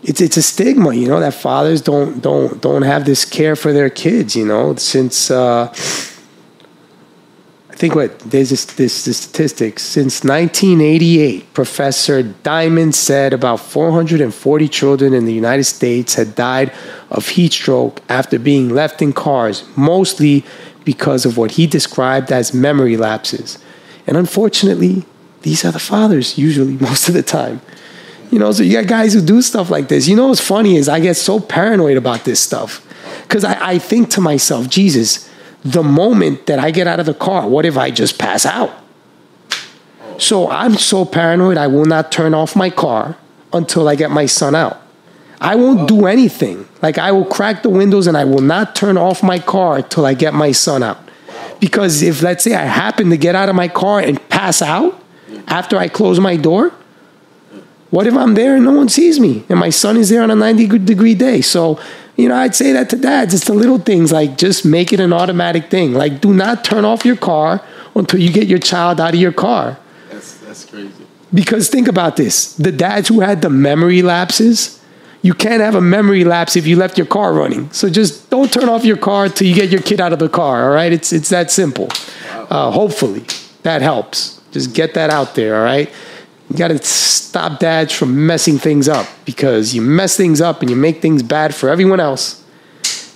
it's 0.02 0.20
it's 0.20 0.36
a 0.36 0.42
stigma, 0.42 0.94
you 0.94 1.08
know, 1.08 1.20
that 1.20 1.34
fathers 1.34 1.82
don't 1.82 2.22
don't 2.22 2.62
don't 2.62 2.82
have 2.82 3.04
this 3.04 3.24
care 3.24 3.56
for 3.56 3.72
their 3.72 3.90
kids. 3.90 4.36
You 4.36 4.46
know, 4.46 4.76
since 4.76 5.30
uh, 5.30 5.72
think 7.76 7.94
what 7.94 8.18
there's 8.20 8.50
this 8.50 8.64
this, 8.64 9.04
this 9.04 9.18
statistics 9.18 9.82
since 9.82 10.24
1988, 10.24 11.52
Professor 11.52 12.22
Diamond 12.22 12.94
said 12.94 13.32
about 13.34 13.60
440 13.60 14.68
children 14.68 15.12
in 15.12 15.26
the 15.26 15.32
United 15.32 15.64
States 15.64 16.14
had 16.14 16.34
died 16.34 16.72
of 17.10 17.28
heat 17.28 17.52
stroke 17.52 18.00
after 18.08 18.38
being 18.38 18.70
left 18.70 19.02
in 19.02 19.12
cars, 19.12 19.64
mostly 19.76 20.44
because 20.84 21.26
of 21.26 21.36
what 21.36 21.52
he 21.52 21.66
described 21.66 22.32
as 22.32 22.54
memory 22.54 22.96
lapses. 22.96 23.58
And 24.06 24.16
unfortunately, 24.16 25.04
these 25.42 25.64
are 25.64 25.72
the 25.72 25.78
fathers 25.78 26.38
usually 26.38 26.72
most 26.88 27.08
of 27.08 27.14
the 27.14 27.22
time. 27.22 27.60
You 28.30 28.38
know, 28.38 28.52
so 28.52 28.62
you 28.62 28.72
got 28.72 28.86
guys 28.86 29.12
who 29.12 29.20
do 29.20 29.42
stuff 29.42 29.70
like 29.70 29.88
this. 29.88 30.08
You 30.08 30.16
know 30.16 30.28
what's 30.28 30.40
funny 30.40 30.76
is 30.76 30.88
I 30.88 30.98
get 31.00 31.14
so 31.14 31.38
paranoid 31.38 31.96
about 31.96 32.24
this 32.24 32.40
stuff. 32.40 32.82
Because 33.22 33.44
I, 33.44 33.72
I 33.72 33.78
think 33.78 34.10
to 34.10 34.20
myself, 34.20 34.68
Jesus, 34.68 35.30
the 35.72 35.82
moment 35.82 36.46
that 36.46 36.58
I 36.58 36.70
get 36.70 36.86
out 36.86 37.00
of 37.00 37.06
the 37.06 37.14
car, 37.14 37.48
what 37.48 37.64
if 37.64 37.76
I 37.76 37.90
just 37.90 38.18
pass 38.18 38.46
out? 38.46 38.72
So 40.18 40.48
I'm 40.48 40.74
so 40.76 41.04
paranoid, 41.04 41.56
I 41.56 41.66
will 41.66 41.84
not 41.84 42.12
turn 42.12 42.34
off 42.34 42.56
my 42.56 42.70
car 42.70 43.16
until 43.52 43.88
I 43.88 43.96
get 43.96 44.10
my 44.10 44.26
son 44.26 44.54
out. 44.54 44.80
I 45.40 45.56
won't 45.56 45.88
do 45.88 46.06
anything. 46.06 46.66
Like 46.82 46.98
I 46.98 47.12
will 47.12 47.24
crack 47.24 47.62
the 47.62 47.68
windows 47.68 48.06
and 48.06 48.16
I 48.16 48.24
will 48.24 48.40
not 48.40 48.74
turn 48.74 48.96
off 48.96 49.22
my 49.22 49.38
car 49.38 49.82
till 49.82 50.06
I 50.06 50.14
get 50.14 50.32
my 50.32 50.52
son 50.52 50.82
out. 50.82 50.98
Because 51.60 52.02
if 52.02 52.22
let's 52.22 52.44
say 52.44 52.54
I 52.54 52.64
happen 52.64 53.10
to 53.10 53.16
get 53.16 53.34
out 53.34 53.48
of 53.48 53.54
my 53.54 53.68
car 53.68 54.00
and 54.00 54.26
pass 54.28 54.62
out 54.62 55.02
after 55.48 55.76
I 55.76 55.88
close 55.88 56.20
my 56.20 56.36
door, 56.36 56.72
what 57.90 58.06
if 58.06 58.14
I'm 58.14 58.34
there 58.34 58.56
and 58.56 58.64
no 58.64 58.72
one 58.72 58.88
sees 58.88 59.20
me 59.20 59.44
and 59.48 59.58
my 59.58 59.70
son 59.70 59.96
is 59.96 60.08
there 60.08 60.22
on 60.22 60.30
a 60.30 60.36
90 60.36 60.78
degree 60.80 61.14
day? 61.14 61.40
So, 61.40 61.80
you 62.16 62.28
know, 62.28 62.36
I'd 62.36 62.54
say 62.54 62.72
that 62.72 62.90
to 62.90 62.96
dads. 62.96 63.34
It's 63.34 63.44
the 63.44 63.54
little 63.54 63.78
things 63.78 64.12
like 64.12 64.36
just 64.38 64.64
make 64.64 64.92
it 64.92 65.00
an 65.00 65.12
automatic 65.12 65.70
thing. 65.70 65.92
Like, 65.92 66.20
do 66.20 66.34
not 66.34 66.64
turn 66.64 66.84
off 66.84 67.04
your 67.04 67.16
car 67.16 67.62
until 67.94 68.20
you 68.20 68.32
get 68.32 68.46
your 68.48 68.58
child 68.58 69.00
out 69.00 69.14
of 69.14 69.20
your 69.20 69.32
car. 69.32 69.78
That's 70.10 70.38
That's 70.38 70.64
crazy. 70.64 71.06
Because 71.32 71.68
think 71.68 71.88
about 71.88 72.16
this 72.16 72.54
the 72.54 72.72
dads 72.72 73.08
who 73.08 73.20
had 73.20 73.42
the 73.42 73.50
memory 73.50 74.02
lapses, 74.02 74.82
you 75.22 75.34
can't 75.34 75.60
have 75.60 75.74
a 75.74 75.80
memory 75.80 76.24
lapse 76.24 76.56
if 76.56 76.66
you 76.66 76.76
left 76.76 76.96
your 76.96 77.06
car 77.06 77.34
running. 77.34 77.70
So 77.72 77.90
just 77.90 78.30
don't 78.30 78.52
turn 78.52 78.68
off 78.68 78.84
your 78.84 78.96
car 78.96 79.28
till 79.28 79.46
you 79.46 79.54
get 79.54 79.70
your 79.70 79.82
kid 79.82 80.00
out 80.00 80.12
of 80.12 80.18
the 80.18 80.28
car, 80.28 80.68
all 80.68 80.74
right? 80.74 80.92
It's, 80.92 81.12
it's 81.12 81.30
that 81.30 81.50
simple. 81.50 81.88
Uh, 82.48 82.70
hopefully, 82.70 83.26
that 83.62 83.82
helps. 83.82 84.40
Just 84.52 84.72
get 84.72 84.94
that 84.94 85.10
out 85.10 85.34
there, 85.34 85.56
all 85.56 85.64
right? 85.64 85.92
You 86.48 86.56
got 86.56 86.68
to 86.68 86.78
stop 86.78 87.58
dads 87.58 87.92
from 87.92 88.26
messing 88.26 88.58
things 88.58 88.88
up 88.88 89.08
because 89.24 89.74
you 89.74 89.82
mess 89.82 90.16
things 90.16 90.40
up 90.40 90.60
and 90.62 90.70
you 90.70 90.76
make 90.76 91.02
things 91.02 91.22
bad 91.22 91.54
for 91.54 91.68
everyone 91.68 92.00
else. 92.00 92.44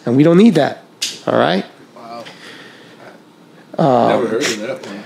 And 0.05 0.16
we 0.16 0.23
don't 0.23 0.38
need 0.38 0.55
that, 0.55 0.85
all 1.27 1.38
right? 1.38 1.64
Wow. 1.95 2.25
Never 4.09 4.29
heard 4.29 4.43
of 4.43 4.59
that 4.59 4.87
one. 4.87 5.05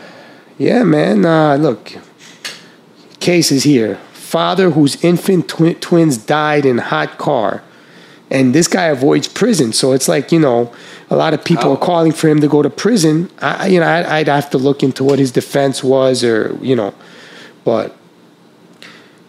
Yeah, 0.58 0.84
man. 0.84 1.24
Uh, 1.24 1.56
look, 1.56 1.92
case 3.20 3.52
is 3.52 3.64
here. 3.64 3.96
Father 4.12 4.70
whose 4.70 5.02
infant 5.04 5.48
twi- 5.48 5.74
twins 5.74 6.16
died 6.16 6.66
in 6.66 6.78
hot 6.78 7.18
car, 7.18 7.62
and 8.30 8.54
this 8.54 8.66
guy 8.66 8.87
avoids 8.87 9.28
prison. 9.28 9.72
So 9.72 9.92
it's 9.92 10.08
like 10.08 10.32
you 10.32 10.40
know, 10.40 10.72
a 11.10 11.16
lot 11.16 11.34
of 11.34 11.44
people 11.44 11.64
How? 11.64 11.72
are 11.72 11.76
calling 11.76 12.12
for 12.12 12.28
him 12.28 12.40
to 12.40 12.48
go 12.48 12.62
to 12.62 12.70
prison. 12.70 13.30
I, 13.40 13.68
you 13.68 13.78
know, 13.78 13.87
I, 13.87 14.18
I'd 14.18 14.28
have 14.28 14.50
to 14.50 14.58
look 14.58 14.82
into 14.82 15.04
what 15.04 15.18
his 15.18 15.30
defense 15.30 15.84
was, 15.84 16.24
or 16.24 16.58
you 16.60 16.74
know, 16.74 16.94
but 17.64 17.96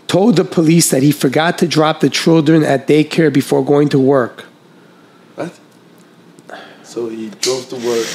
told 0.08 0.36
the 0.36 0.44
police 0.44 0.92
that 0.92 1.04
he 1.04 1.12
forgot 1.12 1.58
to 1.60 1.68
drop 1.68 2.00
the 2.00 2.10
children 2.10 2.64
at 2.64 2.88
daycare 2.88 3.32
before 3.32 3.64
going 3.64 3.90
to 3.90 4.00
work. 4.00 4.46
What? 5.36 5.60
So 6.84 7.10
he 7.10 7.30
drove 7.30 7.68
to 7.70 7.76
work. 7.76 8.08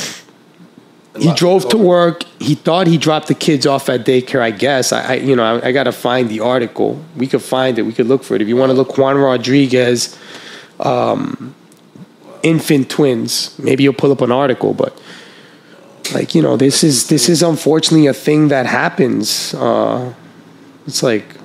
he 1.19 1.35
drove 1.35 1.69
to 1.71 1.79
work. 1.79 2.23
He 2.39 2.55
thought 2.55 2.87
he 2.87 2.97
dropped 2.97 3.29
the 3.29 3.35
kids 3.35 3.67
off 3.67 3.89
at 3.89 4.07
daycare. 4.07 4.41
I 4.41 4.51
guess 4.51 4.93
I, 4.93 5.03
I 5.03 5.15
you 5.15 5.37
know, 5.37 5.43
I, 5.43 5.69
I 5.69 5.73
got 5.73 5.85
to 5.85 5.93
find 5.93 6.29
the 6.29 6.41
article. 6.41 7.03
We 7.17 7.27
could 7.27 7.43
find 7.43 7.79
it. 7.79 7.83
We 7.83 7.93
could 7.93 8.07
look 8.07 8.23
for 8.23 8.35
it. 8.37 8.43
If 8.43 8.49
you 8.49 8.57
want 8.57 8.71
to 8.71 8.75
look 8.75 8.97
Juan 8.97 9.19
Rodriguez, 9.19 10.17
um, 10.79 11.55
infant 12.43 12.89
twins, 12.89 13.59
maybe 13.59 13.83
you'll 13.83 13.93
pull 13.93 14.13
up 14.13 14.21
an 14.21 14.33
article. 14.33 14.73
But 14.73 14.99
like 16.15 16.35
you 16.35 16.43
know, 16.43 16.57
this 16.57 16.83
is 16.85 17.09
this 17.09 17.29
is 17.29 17.43
unfortunately 17.43 18.07
a 18.07 18.15
thing 18.15 18.49
that 18.49 18.67
happens. 18.67 19.55
Uh, 19.55 20.15
it's 20.87 21.03
like 21.03 21.40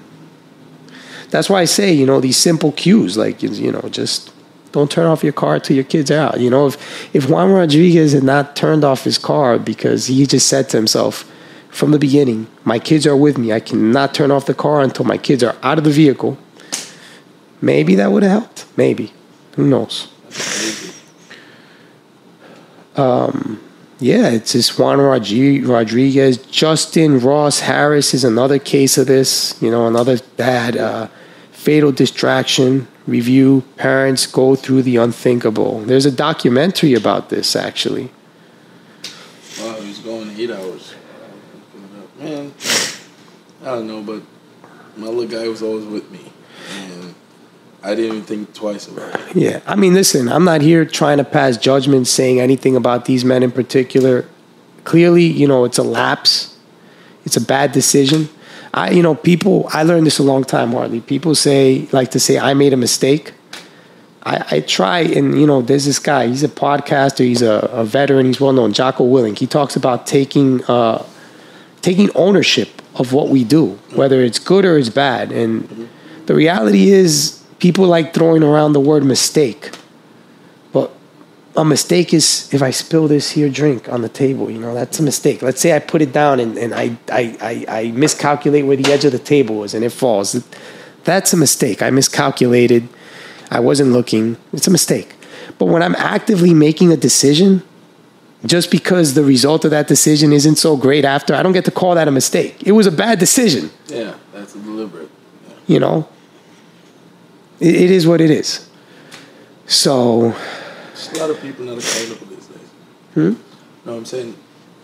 that's 1.36 1.50
why 1.50 1.60
I 1.60 1.66
say 1.66 1.92
you 1.92 2.06
know 2.06 2.22
these 2.22 2.38
simple 2.38 2.72
cues, 2.72 3.18
like 3.18 3.44
you 3.44 3.72
know, 3.72 3.82
just 3.90 4.32
don't 4.72 4.90
turn 4.90 5.06
off 5.06 5.22
your 5.22 5.34
car 5.34 5.60
till 5.60 5.76
your 5.76 5.84
kids 5.84 6.10
are 6.10 6.20
out. 6.20 6.40
You 6.40 6.50
know, 6.50 6.68
if 6.68 6.76
if 7.14 7.30
Juan 7.30 7.52
Rodriguez 7.52 8.14
had 8.14 8.24
not 8.24 8.56
turned 8.56 8.86
off 8.86 9.04
his 9.04 9.18
car 9.18 9.60
because 9.60 10.08
he 10.08 10.26
just 10.26 10.48
said 10.48 10.70
to 10.70 10.78
himself 10.78 11.30
from 11.70 11.92
the 11.92 12.00
beginning, 12.00 12.48
"My 12.64 12.80
kids 12.80 13.06
are 13.06 13.18
with 13.18 13.38
me. 13.38 13.52
I 13.52 13.60
cannot 13.60 14.14
turn 14.14 14.32
off 14.32 14.46
the 14.46 14.54
car 14.54 14.80
until 14.80 15.04
my 15.04 15.18
kids 15.18 15.44
are 15.44 15.58
out 15.62 15.78
of 15.78 15.84
the 15.84 15.90
vehicle." 15.90 16.38
Maybe 17.62 17.96
that 17.96 18.12
would 18.14 18.24
have 18.24 18.32
helped. 18.32 18.66
Maybe, 18.78 19.12
who 19.56 19.68
knows? 19.68 20.08
Um, 22.96 23.60
yeah, 24.00 24.30
it's 24.30 24.54
this 24.54 24.78
Juan 24.80 25.00
Rodri- 25.00 25.68
Rodriguez. 25.68 26.38
Justin 26.38 27.20
Ross 27.20 27.60
Harris 27.62 28.14
is 28.14 28.24
another 28.24 28.60
case 28.60 28.98
of 28.98 29.08
this. 29.08 29.62
You 29.62 29.72
know, 29.72 29.88
another 29.88 30.20
bad 30.38 30.78
uh, 30.78 31.08
fatal 31.66 31.92
distraction 31.92 32.88
review. 33.08 33.64
Parents 33.76 34.28
go 34.28 34.56
through 34.56 34.84
the 34.84 34.98
unthinkable. 34.98 35.82
There's 35.82 36.06
a 36.06 36.12
documentary 36.12 36.94
about 36.94 37.30
this, 37.30 37.56
actually. 37.56 38.12
Wow, 39.60 39.82
he's 39.82 39.98
going 40.00 40.30
eight 40.40 40.52
hours. 40.52 40.94
Man, 42.20 42.54
I 43.64 43.66
don't 43.66 43.88
know, 43.88 44.02
but 44.02 44.22
my 44.96 45.08
little 45.08 45.28
guy 45.28 45.48
was 45.48 45.64
always 45.64 45.86
with 45.86 46.10
me, 46.12 46.32
and 46.72 47.16
I 47.82 47.96
didn't 47.96 48.06
even 48.06 48.22
think 48.22 48.54
twice 48.54 48.88
about 48.88 49.20
it. 49.20 49.36
Yeah, 49.36 49.62
I 49.66 49.76
mean, 49.76 49.96
listen, 49.96 50.30
I'm 50.30 50.46
not 50.46 50.62
here 50.62 50.86
trying 50.86 51.18
to 51.18 51.24
pass 51.24 51.58
judgment 51.58 52.08
saying 52.08 52.40
anything 52.40 52.76
about 52.76 53.06
these 53.06 53.26
men 53.26 53.42
in 53.42 53.52
particular. 53.52 54.26
Clearly, 54.84 55.24
you 55.26 55.48
know, 55.48 55.66
it's 55.66 55.80
a 55.80 55.84
lapse. 55.84 56.58
It's 57.26 57.36
a 57.36 57.42
bad 57.42 57.72
decision. 57.72 58.30
I, 58.76 58.90
you 58.90 59.02
know, 59.02 59.16
people. 59.16 59.68
I 59.72 59.84
learned 59.84 60.06
this 60.06 60.20
a 60.20 60.24
long 60.24 60.44
time, 60.44 60.74
Hartley. 60.74 61.00
People 61.00 61.34
say 61.34 61.88
like 61.94 62.12
to 62.12 62.20
say 62.20 62.38
I 62.38 62.54
made 62.54 62.74
a 62.74 62.78
mistake. 62.78 63.34
I, 64.24 64.46
I 64.52 64.60
try, 64.60 65.00
and 65.00 65.40
you 65.40 65.48
know, 65.48 65.62
there's 65.62 65.86
this 65.86 65.98
guy. 65.98 66.28
He's 66.28 66.44
a 66.44 66.50
podcaster. 66.50 67.24
He's 67.24 67.42
a, 67.42 67.70
a 67.72 67.86
veteran. 67.86 68.26
He's 68.26 68.42
well 68.42 68.52
known. 68.52 68.74
Jocko 68.74 69.06
Willink. 69.06 69.38
He 69.38 69.48
talks 69.48 69.78
about 69.78 70.06
taking 70.06 70.62
uh, 70.66 71.06
taking 71.82 72.14
ownership 72.16 72.82
of 72.96 73.14
what 73.14 73.30
we 73.30 73.46
do, 73.46 73.80
whether 73.94 74.22
it's 74.22 74.40
good 74.40 74.66
or 74.66 74.78
it's 74.78 74.90
bad. 74.90 75.32
And 75.32 75.88
the 76.26 76.36
reality 76.36 76.90
is, 76.90 77.42
people 77.60 77.86
like 77.88 78.14
throwing 78.14 78.44
around 78.44 78.74
the 78.74 78.82
word 78.82 79.06
mistake. 79.06 79.72
A 81.58 81.64
mistake 81.64 82.14
is 82.14 82.54
if 82.54 82.62
I 82.62 82.72
spill 82.72 83.08
this 83.08 83.32
here 83.32 83.50
drink 83.50 83.88
on 83.88 84.02
the 84.02 84.10
table, 84.10 84.52
you 84.52 84.60
know, 84.60 84.74
that's 84.74 85.00
a 85.00 85.04
mistake. 85.04 85.42
Let's 85.42 85.62
say 85.62 85.74
I 85.74 85.80
put 85.80 86.02
it 86.02 86.12
down 86.12 86.40
and, 86.42 86.58
and 86.58 86.74
I, 86.74 86.98
I, 87.10 87.38
I, 87.42 87.80
I 87.80 87.92
miscalculate 87.92 88.66
where 88.66 88.76
the 88.76 88.92
edge 88.92 89.06
of 89.06 89.14
the 89.14 89.20
table 89.20 89.64
is 89.64 89.74
and 89.74 89.84
it 89.84 89.92
falls. 89.92 90.44
That's 91.06 91.32
a 91.32 91.38
mistake. 91.38 91.82
I 91.82 91.92
miscalculated. 91.92 92.90
I 93.50 93.62
wasn't 93.62 93.92
looking. 93.92 94.38
It's 94.52 94.68
a 94.68 94.72
mistake. 94.72 95.16
But 95.58 95.68
when 95.68 95.82
I'm 95.82 95.96
actively 95.96 96.54
making 96.54 96.92
a 96.92 96.98
decision, 96.98 97.64
just 98.46 98.70
because 98.70 99.14
the 99.14 99.24
result 99.24 99.64
of 99.64 99.72
that 99.72 99.88
decision 99.88 100.34
isn't 100.34 100.58
so 100.58 100.76
great 100.76 101.06
after, 101.06 101.34
I 101.34 101.42
don't 101.42 101.54
get 101.54 101.66
to 101.66 101.72
call 101.72 101.96
that 101.96 102.08
a 102.08 102.12
mistake. 102.12 102.62
It 102.66 102.74
was 102.74 102.86
a 102.86 102.92
bad 102.92 103.20
decision, 103.20 103.70
Yeah, 103.88 104.16
that's 104.34 104.54
deliberate. 104.54 105.10
Yeah. 105.48 105.54
you 105.68 105.80
know? 105.80 106.08
It, 107.60 107.76
it 107.76 107.92
is 107.92 108.06
what 108.06 108.20
it 108.20 108.30
is. 108.30 108.68
So, 109.68 110.36
There's 111.06 111.18
a 111.18 111.22
lot 111.22 111.30
of 111.36 111.42
people 111.42 111.66
not 111.66 111.78
accountable 111.78 112.28
these 112.28 112.46
days. 112.48 112.70
Hmm? 113.14 113.34
No, 113.86 113.98
I'm 113.98 114.06
saying 114.06 114.36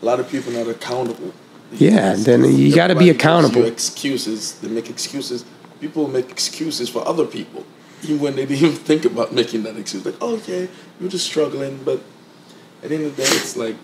a 0.02 0.06
lot 0.06 0.20
of 0.20 0.30
people 0.30 0.52
not 0.54 0.68
accountable. 0.68 1.34
Yeah, 1.74 2.14
days. 2.14 2.26
then 2.26 2.44
you 2.44 2.74
gotta 2.76 2.96
be 2.96 3.10
Everybody 3.10 3.12
gives 3.12 3.20
accountable. 3.20 3.62
you 3.62 3.68
excuses. 3.68 4.60
They 4.60 4.68
make 4.68 4.90
excuses. 4.90 5.46
People 5.80 6.08
make 6.08 6.30
excuses 6.30 6.90
for 6.90 7.08
other 7.08 7.26
people, 7.26 7.66
even 8.04 8.20
when 8.20 8.36
they 8.36 8.46
didn't 8.46 8.66
even 8.66 8.76
think 8.90 9.06
about 9.06 9.34
making 9.34 9.64
that 9.64 9.78
excuse. 9.78 10.06
Like, 10.06 10.16
oh 10.22 10.42
yeah, 10.48 10.68
you're 11.00 11.10
just 11.10 11.26
struggling, 11.26 11.84
but 11.84 12.02
at 12.84 12.90
the 12.90 12.96
end 12.96 13.06
of 13.06 13.16
the 13.16 13.24
day, 13.24 13.30
it's 13.30 13.56
like 13.56 13.76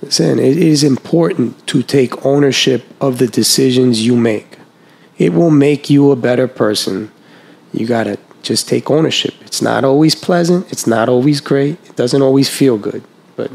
listen, 0.00 0.38
it 0.38 0.56
is 0.56 0.82
important 0.84 1.66
to 1.68 1.82
take 1.82 2.24
ownership 2.24 2.84
of 3.00 3.18
the 3.18 3.26
decisions 3.26 4.04
you 4.06 4.16
make. 4.16 4.58
It 5.18 5.32
will 5.32 5.50
make 5.50 5.90
you 5.90 6.10
a 6.10 6.16
better 6.16 6.48
person. 6.48 7.10
You 7.72 7.86
got 7.86 8.04
to 8.04 8.18
just 8.42 8.68
take 8.68 8.90
ownership. 8.90 9.34
It's 9.52 9.60
not 9.60 9.84
always 9.84 10.14
pleasant, 10.14 10.72
it's 10.72 10.86
not 10.86 11.10
always 11.10 11.42
great, 11.42 11.76
it 11.84 11.94
doesn't 11.94 12.22
always 12.22 12.48
feel 12.48 12.78
good. 12.78 13.04
But 13.36 13.50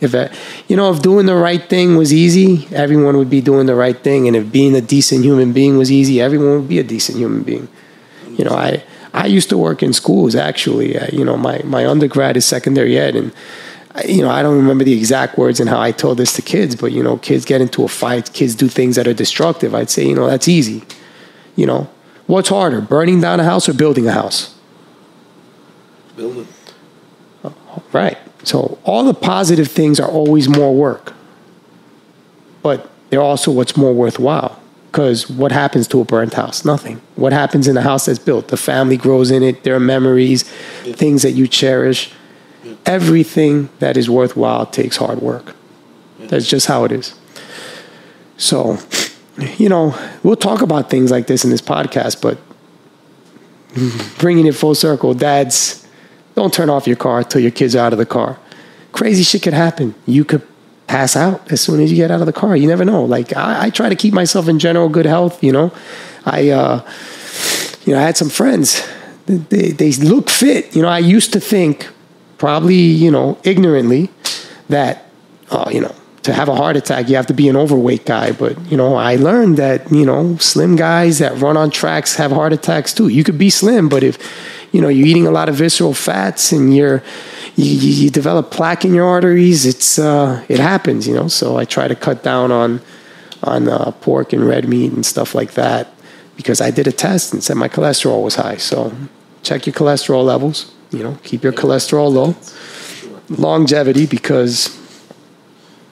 if 0.00 0.14
I, 0.14 0.30
you 0.66 0.76
know, 0.76 0.90
if 0.90 1.02
doing 1.02 1.26
the 1.26 1.34
right 1.34 1.62
thing 1.68 1.98
was 1.98 2.10
easy, 2.10 2.66
everyone 2.74 3.18
would 3.18 3.28
be 3.28 3.42
doing 3.42 3.66
the 3.66 3.74
right 3.74 3.98
thing 4.02 4.26
and 4.26 4.34
if 4.34 4.50
being 4.50 4.74
a 4.74 4.80
decent 4.80 5.26
human 5.26 5.52
being 5.52 5.76
was 5.76 5.92
easy, 5.92 6.22
everyone 6.22 6.54
would 6.60 6.68
be 6.70 6.78
a 6.78 6.82
decent 6.82 7.18
human 7.18 7.42
being. 7.42 7.68
You 8.38 8.46
know, 8.46 8.52
I 8.52 8.82
I 9.12 9.26
used 9.26 9.50
to 9.50 9.58
work 9.58 9.82
in 9.82 9.92
schools 9.92 10.34
actually. 10.34 10.98
Uh, 10.98 11.08
you 11.12 11.22
know, 11.22 11.36
my 11.36 11.60
my 11.64 11.84
undergrad 11.84 12.34
is 12.38 12.46
secondary 12.46 12.98
ed 12.98 13.14
and 13.14 13.30
I- 13.94 14.04
you 14.04 14.22
know, 14.22 14.30
I 14.30 14.40
don't 14.42 14.56
remember 14.56 14.84
the 14.84 14.96
exact 14.96 15.36
words 15.36 15.60
and 15.60 15.68
how 15.68 15.78
I 15.88 15.92
told 15.92 16.16
this 16.16 16.32
to 16.38 16.40
kids, 16.40 16.76
but 16.76 16.92
you 16.92 17.02
know, 17.02 17.18
kids 17.18 17.44
get 17.44 17.60
into 17.60 17.84
a 17.84 17.88
fight, 17.88 18.32
kids 18.32 18.54
do 18.54 18.68
things 18.68 18.96
that 18.96 19.06
are 19.06 19.12
destructive. 19.12 19.74
I'd 19.74 19.90
say, 19.90 20.06
you 20.08 20.14
know, 20.14 20.28
that's 20.28 20.48
easy. 20.48 20.82
You 21.56 21.66
know, 21.66 21.90
what's 22.26 22.48
harder, 22.48 22.80
burning 22.80 23.20
down 23.20 23.38
a 23.38 23.44
house 23.44 23.68
or 23.68 23.74
building 23.74 24.06
a 24.08 24.12
house? 24.12 24.54
Building. 26.22 26.46
Right. 27.92 28.18
So 28.44 28.78
all 28.84 29.04
the 29.04 29.14
positive 29.14 29.68
things 29.68 29.98
are 29.98 30.08
always 30.08 30.48
more 30.48 30.74
work, 30.74 31.12
but 32.62 32.88
they're 33.10 33.22
also 33.22 33.50
what's 33.50 33.76
more 33.76 33.92
worthwhile. 33.92 34.58
Because 34.90 35.28
what 35.28 35.52
happens 35.52 35.88
to 35.88 36.00
a 36.00 36.04
burnt 36.04 36.34
house? 36.34 36.66
Nothing. 36.66 37.00
What 37.16 37.32
happens 37.32 37.66
in 37.66 37.76
a 37.78 37.80
house 37.80 38.06
that's 38.06 38.18
built? 38.18 38.48
The 38.48 38.58
family 38.58 38.98
grows 38.98 39.30
in 39.30 39.42
it. 39.42 39.64
There 39.64 39.74
are 39.74 39.80
memories, 39.80 40.42
things 40.82 41.22
that 41.22 41.32
you 41.32 41.48
cherish. 41.48 42.12
Everything 42.84 43.70
that 43.78 43.96
is 43.96 44.10
worthwhile 44.10 44.66
takes 44.66 44.98
hard 44.98 45.22
work. 45.22 45.56
That's 46.18 46.46
just 46.46 46.66
how 46.66 46.84
it 46.84 46.92
is. 46.92 47.14
So, 48.36 48.78
you 49.56 49.70
know, 49.70 49.98
we'll 50.22 50.36
talk 50.36 50.60
about 50.60 50.90
things 50.90 51.10
like 51.10 51.26
this 51.26 51.42
in 51.42 51.50
this 51.50 51.62
podcast, 51.62 52.20
but 52.20 52.38
bringing 54.18 54.46
it 54.46 54.54
full 54.54 54.74
circle, 54.74 55.14
dads, 55.14 55.81
don't 56.34 56.52
turn 56.52 56.70
off 56.70 56.86
your 56.86 56.96
car 56.96 57.22
till 57.24 57.40
your 57.40 57.50
kids 57.50 57.76
are 57.76 57.86
out 57.86 57.92
of 57.92 57.98
the 57.98 58.06
car. 58.06 58.38
Crazy 58.92 59.22
shit 59.22 59.42
could 59.42 59.54
happen. 59.54 59.94
You 60.06 60.24
could 60.24 60.46
pass 60.86 61.16
out 61.16 61.50
as 61.50 61.60
soon 61.60 61.80
as 61.80 61.90
you 61.90 61.96
get 61.96 62.10
out 62.10 62.20
of 62.20 62.26
the 62.26 62.32
car. 62.32 62.56
You 62.56 62.68
never 62.68 62.84
know. 62.84 63.04
Like 63.04 63.36
I, 63.36 63.66
I 63.66 63.70
try 63.70 63.88
to 63.88 63.96
keep 63.96 64.12
myself 64.12 64.48
in 64.48 64.58
general 64.58 64.88
good 64.88 65.06
health. 65.06 65.42
You 65.42 65.52
know, 65.52 65.72
I, 66.24 66.50
uh, 66.50 66.90
you 67.84 67.94
know, 67.94 67.98
I 67.98 68.02
had 68.02 68.16
some 68.16 68.28
friends. 68.28 68.86
They, 69.26 69.70
they 69.70 69.92
look 69.92 70.28
fit. 70.28 70.74
You 70.76 70.82
know, 70.82 70.88
I 70.88 70.98
used 70.98 71.32
to 71.32 71.40
think, 71.40 71.88
probably 72.38 72.74
you 72.74 73.10
know, 73.10 73.38
ignorantly, 73.44 74.10
that, 74.68 75.06
oh, 75.50 75.70
you 75.70 75.80
know, 75.80 75.94
to 76.24 76.32
have 76.32 76.48
a 76.48 76.54
heart 76.54 76.76
attack, 76.76 77.08
you 77.08 77.16
have 77.16 77.26
to 77.26 77.34
be 77.34 77.48
an 77.48 77.56
overweight 77.56 78.06
guy. 78.06 78.32
But, 78.32 78.58
you 78.70 78.76
know, 78.76 78.94
I 78.94 79.16
learned 79.16 79.56
that, 79.56 79.90
you 79.90 80.04
know, 80.04 80.36
slim 80.36 80.76
guys 80.76 81.18
that 81.18 81.36
run 81.40 81.56
on 81.56 81.70
tracks 81.70 82.14
have 82.16 82.30
heart 82.30 82.52
attacks 82.52 82.92
too. 82.92 83.08
You 83.08 83.24
could 83.24 83.38
be 83.38 83.50
slim, 83.50 83.88
but 83.88 84.02
if, 84.02 84.18
you 84.72 84.80
know, 84.80 84.88
you're 84.88 85.06
eating 85.06 85.26
a 85.26 85.30
lot 85.30 85.48
of 85.48 85.54
visceral 85.54 85.94
fats 85.94 86.50
and 86.50 86.74
you're, 86.74 87.02
you, 87.56 87.74
you 87.74 88.10
develop 88.10 88.50
plaque 88.50 88.84
in 88.84 88.94
your 88.94 89.06
arteries, 89.06 89.66
it's, 89.66 89.98
uh, 89.98 90.44
it 90.48 90.58
happens, 90.58 91.06
you 91.06 91.14
know. 91.14 91.28
So 91.28 91.58
I 91.58 91.64
try 91.64 91.86
to 91.88 91.94
cut 91.94 92.22
down 92.22 92.50
on, 92.50 92.80
on 93.42 93.68
uh, 93.68 93.90
pork 94.00 94.32
and 94.32 94.46
red 94.46 94.68
meat 94.68 94.92
and 94.92 95.04
stuff 95.04 95.34
like 95.34 95.52
that 95.52 95.94
because 96.36 96.60
I 96.60 96.70
did 96.70 96.86
a 96.86 96.92
test 96.92 97.32
and 97.32 97.44
said 97.44 97.56
my 97.56 97.68
cholesterol 97.68 98.22
was 98.22 98.36
high. 98.36 98.56
So 98.56 98.92
check 99.42 99.66
your 99.66 99.74
cholesterol 99.74 100.24
levels, 100.24 100.72
you 100.90 101.02
know, 101.02 101.18
keep 101.22 101.42
your 101.44 101.52
cholesterol 101.52 102.12
low. 102.12 102.34
Longevity 103.28 104.06
because 104.06 104.78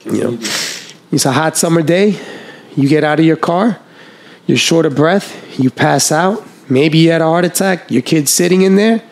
you 0.05 0.23
know, 0.23 0.37
it's 1.11 1.25
a 1.25 1.31
hot 1.31 1.57
summer 1.57 1.81
day. 1.81 2.19
You 2.75 2.87
get 2.87 3.03
out 3.03 3.19
of 3.19 3.25
your 3.25 3.37
car, 3.37 3.79
you're 4.47 4.57
short 4.57 4.85
of 4.85 4.95
breath, 4.95 5.59
you 5.59 5.69
pass 5.69 6.11
out. 6.11 6.43
Maybe 6.71 6.99
you 6.99 7.11
had 7.11 7.21
a 7.21 7.25
heart 7.25 7.43
attack, 7.43 7.91
your 7.91 8.01
kid's 8.01 8.31
sitting 8.31 8.61
in 8.61 8.77
there. 8.77 9.03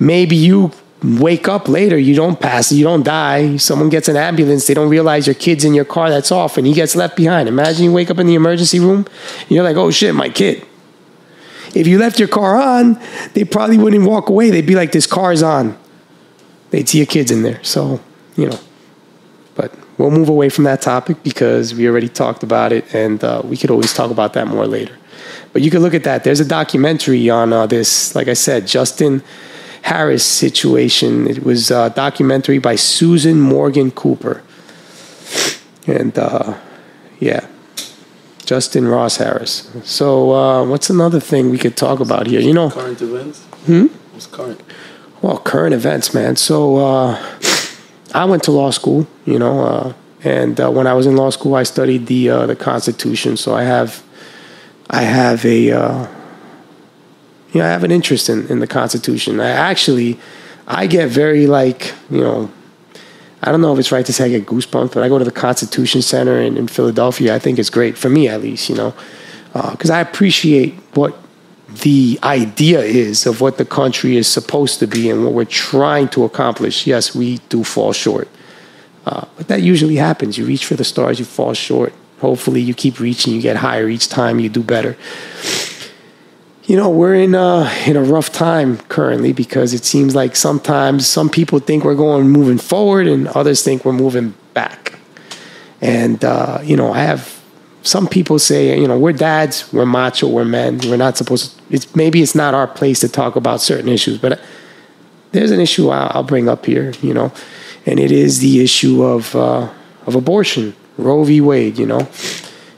Maybe 0.00 0.34
you 0.34 0.72
wake 1.04 1.46
up 1.46 1.68
later, 1.68 1.96
you 1.96 2.16
don't 2.16 2.40
pass, 2.40 2.72
you 2.72 2.82
don't 2.82 3.04
die. 3.04 3.58
Someone 3.58 3.90
gets 3.90 4.08
an 4.08 4.16
ambulance, 4.16 4.66
they 4.66 4.74
don't 4.74 4.88
realize 4.88 5.24
your 5.24 5.34
kid's 5.34 5.64
in 5.64 5.72
your 5.72 5.84
car 5.84 6.10
that's 6.10 6.32
off 6.32 6.58
and 6.58 6.66
he 6.66 6.72
gets 6.72 6.96
left 6.96 7.16
behind. 7.16 7.48
Imagine 7.48 7.84
you 7.84 7.92
wake 7.92 8.10
up 8.10 8.18
in 8.18 8.26
the 8.26 8.34
emergency 8.34 8.80
room, 8.80 9.06
you're 9.48 9.62
like, 9.62 9.76
oh 9.76 9.92
shit, 9.92 10.16
my 10.16 10.28
kid. 10.28 10.66
If 11.76 11.86
you 11.86 11.98
left 11.98 12.18
your 12.18 12.26
car 12.26 12.56
on, 12.56 13.00
they 13.34 13.44
probably 13.44 13.78
wouldn't 13.78 14.04
walk 14.04 14.28
away. 14.28 14.50
They'd 14.50 14.66
be 14.66 14.74
like, 14.74 14.90
this 14.90 15.06
car's 15.06 15.44
on. 15.44 15.78
They'd 16.70 16.88
see 16.88 16.98
your 16.98 17.06
kids 17.06 17.30
in 17.30 17.42
there. 17.42 17.62
So, 17.62 18.00
you 18.34 18.48
know, 18.48 18.58
but 19.54 19.72
we'll 19.96 20.10
move 20.10 20.28
away 20.28 20.48
from 20.48 20.64
that 20.64 20.82
topic 20.82 21.22
because 21.22 21.72
we 21.72 21.86
already 21.86 22.08
talked 22.08 22.42
about 22.42 22.72
it 22.72 22.92
and 22.92 23.22
uh, 23.22 23.42
we 23.44 23.56
could 23.56 23.70
always 23.70 23.94
talk 23.94 24.10
about 24.10 24.32
that 24.32 24.48
more 24.48 24.66
later. 24.66 24.96
But 25.52 25.62
you 25.62 25.70
can 25.70 25.82
look 25.82 25.94
at 25.94 26.04
that. 26.04 26.24
There's 26.24 26.40
a 26.40 26.44
documentary 26.44 27.30
on 27.30 27.52
uh, 27.52 27.66
this, 27.66 28.14
like 28.14 28.28
I 28.28 28.34
said, 28.34 28.66
Justin 28.66 29.22
Harris 29.82 30.24
situation. 30.24 31.28
It 31.28 31.44
was 31.44 31.70
a 31.70 31.90
documentary 31.90 32.58
by 32.58 32.76
Susan 32.76 33.40
Morgan 33.40 33.90
Cooper. 33.90 34.42
And 35.86 36.18
uh, 36.18 36.58
yeah, 37.20 37.46
Justin 38.44 38.88
Ross 38.88 39.16
Harris. 39.16 39.70
So, 39.84 40.32
uh, 40.32 40.64
what's 40.64 40.90
another 40.90 41.20
thing 41.20 41.50
we 41.50 41.58
could 41.58 41.76
talk 41.76 42.00
about 42.00 42.26
here? 42.26 42.40
You 42.40 42.54
know, 42.54 42.70
current 42.70 43.00
events. 43.00 43.42
Hmm. 43.66 43.86
What's 44.12 44.26
current? 44.26 44.60
Well, 45.22 45.38
current 45.38 45.74
events, 45.74 46.12
man. 46.14 46.36
So, 46.36 46.76
uh, 46.76 47.38
I 48.14 48.24
went 48.24 48.42
to 48.44 48.52
law 48.52 48.70
school. 48.70 49.06
You 49.24 49.38
know, 49.38 49.60
uh, 49.60 49.92
and 50.24 50.60
uh, 50.60 50.70
when 50.70 50.86
I 50.86 50.94
was 50.94 51.06
in 51.06 51.16
law 51.16 51.30
school, 51.30 51.54
I 51.54 51.64
studied 51.64 52.06
the 52.06 52.30
uh, 52.30 52.46
the 52.46 52.56
Constitution. 52.56 53.36
So 53.36 53.54
I 53.54 53.64
have, 53.64 54.02
I 54.90 55.02
have 55.02 55.44
a, 55.44 55.72
uh, 55.72 56.08
you 57.52 57.60
know, 57.60 57.66
I 57.66 57.70
have 57.70 57.84
an 57.84 57.90
interest 57.90 58.28
in 58.28 58.46
in 58.48 58.60
the 58.60 58.66
Constitution. 58.66 59.40
I 59.40 59.50
actually, 59.50 60.18
I 60.66 60.86
get 60.86 61.08
very 61.08 61.46
like, 61.46 61.94
you 62.10 62.20
know, 62.20 62.50
I 63.42 63.52
don't 63.52 63.60
know 63.60 63.72
if 63.72 63.78
it's 63.78 63.92
right 63.92 64.04
to 64.06 64.12
say 64.12 64.24
I 64.24 64.28
get 64.28 64.46
goosebumps, 64.46 64.94
but 64.94 65.02
I 65.02 65.08
go 65.08 65.18
to 65.18 65.24
the 65.24 65.30
Constitution 65.30 66.02
Center 66.02 66.40
in, 66.40 66.56
in 66.56 66.68
Philadelphia. 66.68 67.34
I 67.34 67.38
think 67.38 67.58
it's 67.58 67.70
great 67.70 67.96
for 67.98 68.08
me, 68.08 68.28
at 68.28 68.40
least, 68.42 68.68
you 68.68 68.74
know, 68.74 68.94
because 69.52 69.90
uh, 69.90 69.94
I 69.94 70.00
appreciate 70.00 70.74
what 70.94 71.16
the 71.82 72.18
idea 72.22 72.80
is 72.80 73.26
of 73.26 73.40
what 73.40 73.58
the 73.58 73.64
country 73.64 74.16
is 74.16 74.26
supposed 74.26 74.78
to 74.78 74.86
be 74.86 75.10
and 75.10 75.24
what 75.24 75.32
we're 75.32 75.44
trying 75.44 76.08
to 76.08 76.24
accomplish. 76.24 76.86
Yes, 76.86 77.14
we 77.14 77.38
do 77.48 77.62
fall 77.62 77.92
short, 77.92 78.28
uh, 79.04 79.26
but 79.36 79.48
that 79.48 79.62
usually 79.62 79.96
happens. 79.96 80.38
You 80.38 80.46
reach 80.46 80.64
for 80.64 80.74
the 80.74 80.84
stars, 80.84 81.18
you 81.18 81.24
fall 81.24 81.54
short. 81.54 81.92
Hopefully, 82.20 82.60
you 82.60 82.74
keep 82.74 82.98
reaching, 82.98 83.34
you 83.34 83.42
get 83.42 83.56
higher 83.56 83.88
each 83.88 84.08
time, 84.08 84.40
you 84.40 84.48
do 84.48 84.62
better 84.62 84.96
you 86.66 86.76
know 86.76 86.90
we're 86.90 87.14
in 87.14 87.34
a 87.34 87.72
in 87.86 87.96
a 87.96 88.02
rough 88.02 88.32
time 88.32 88.78
currently 88.88 89.32
because 89.32 89.72
it 89.72 89.84
seems 89.84 90.14
like 90.14 90.34
sometimes 90.34 91.06
some 91.06 91.30
people 91.30 91.60
think 91.60 91.84
we're 91.84 91.94
going 91.94 92.28
moving 92.28 92.58
forward 92.58 93.06
and 93.06 93.28
others 93.28 93.62
think 93.62 93.84
we're 93.84 93.92
moving 93.92 94.34
back. 94.52 94.98
And 95.80 96.24
uh, 96.24 96.58
you 96.62 96.76
know, 96.76 96.92
I 96.92 97.02
have 97.02 97.40
some 97.82 98.08
people 98.08 98.40
say, 98.40 98.78
you 98.78 98.88
know, 98.88 98.98
we're 98.98 99.12
dads, 99.12 99.72
we're 99.72 99.86
macho, 99.86 100.28
we're 100.28 100.44
men, 100.44 100.80
we're 100.86 100.96
not 100.96 101.16
supposed 101.16 101.56
to. 101.56 101.62
It's 101.70 101.94
maybe 101.94 102.20
it's 102.20 102.34
not 102.34 102.52
our 102.52 102.66
place 102.66 103.00
to 103.00 103.08
talk 103.08 103.36
about 103.36 103.60
certain 103.60 103.88
issues, 103.88 104.18
but 104.18 104.40
there's 105.30 105.52
an 105.52 105.60
issue 105.60 105.90
I'll, 105.90 106.10
I'll 106.14 106.22
bring 106.24 106.48
up 106.48 106.66
here, 106.66 106.92
you 107.00 107.14
know, 107.14 107.32
and 107.84 108.00
it 108.00 108.10
is 108.10 108.40
the 108.40 108.60
issue 108.60 109.04
of 109.04 109.36
uh, 109.36 109.72
of 110.06 110.16
abortion, 110.16 110.74
Roe 110.96 111.24
v. 111.24 111.40
Wade, 111.40 111.78
you 111.78 111.86
know, 111.86 112.08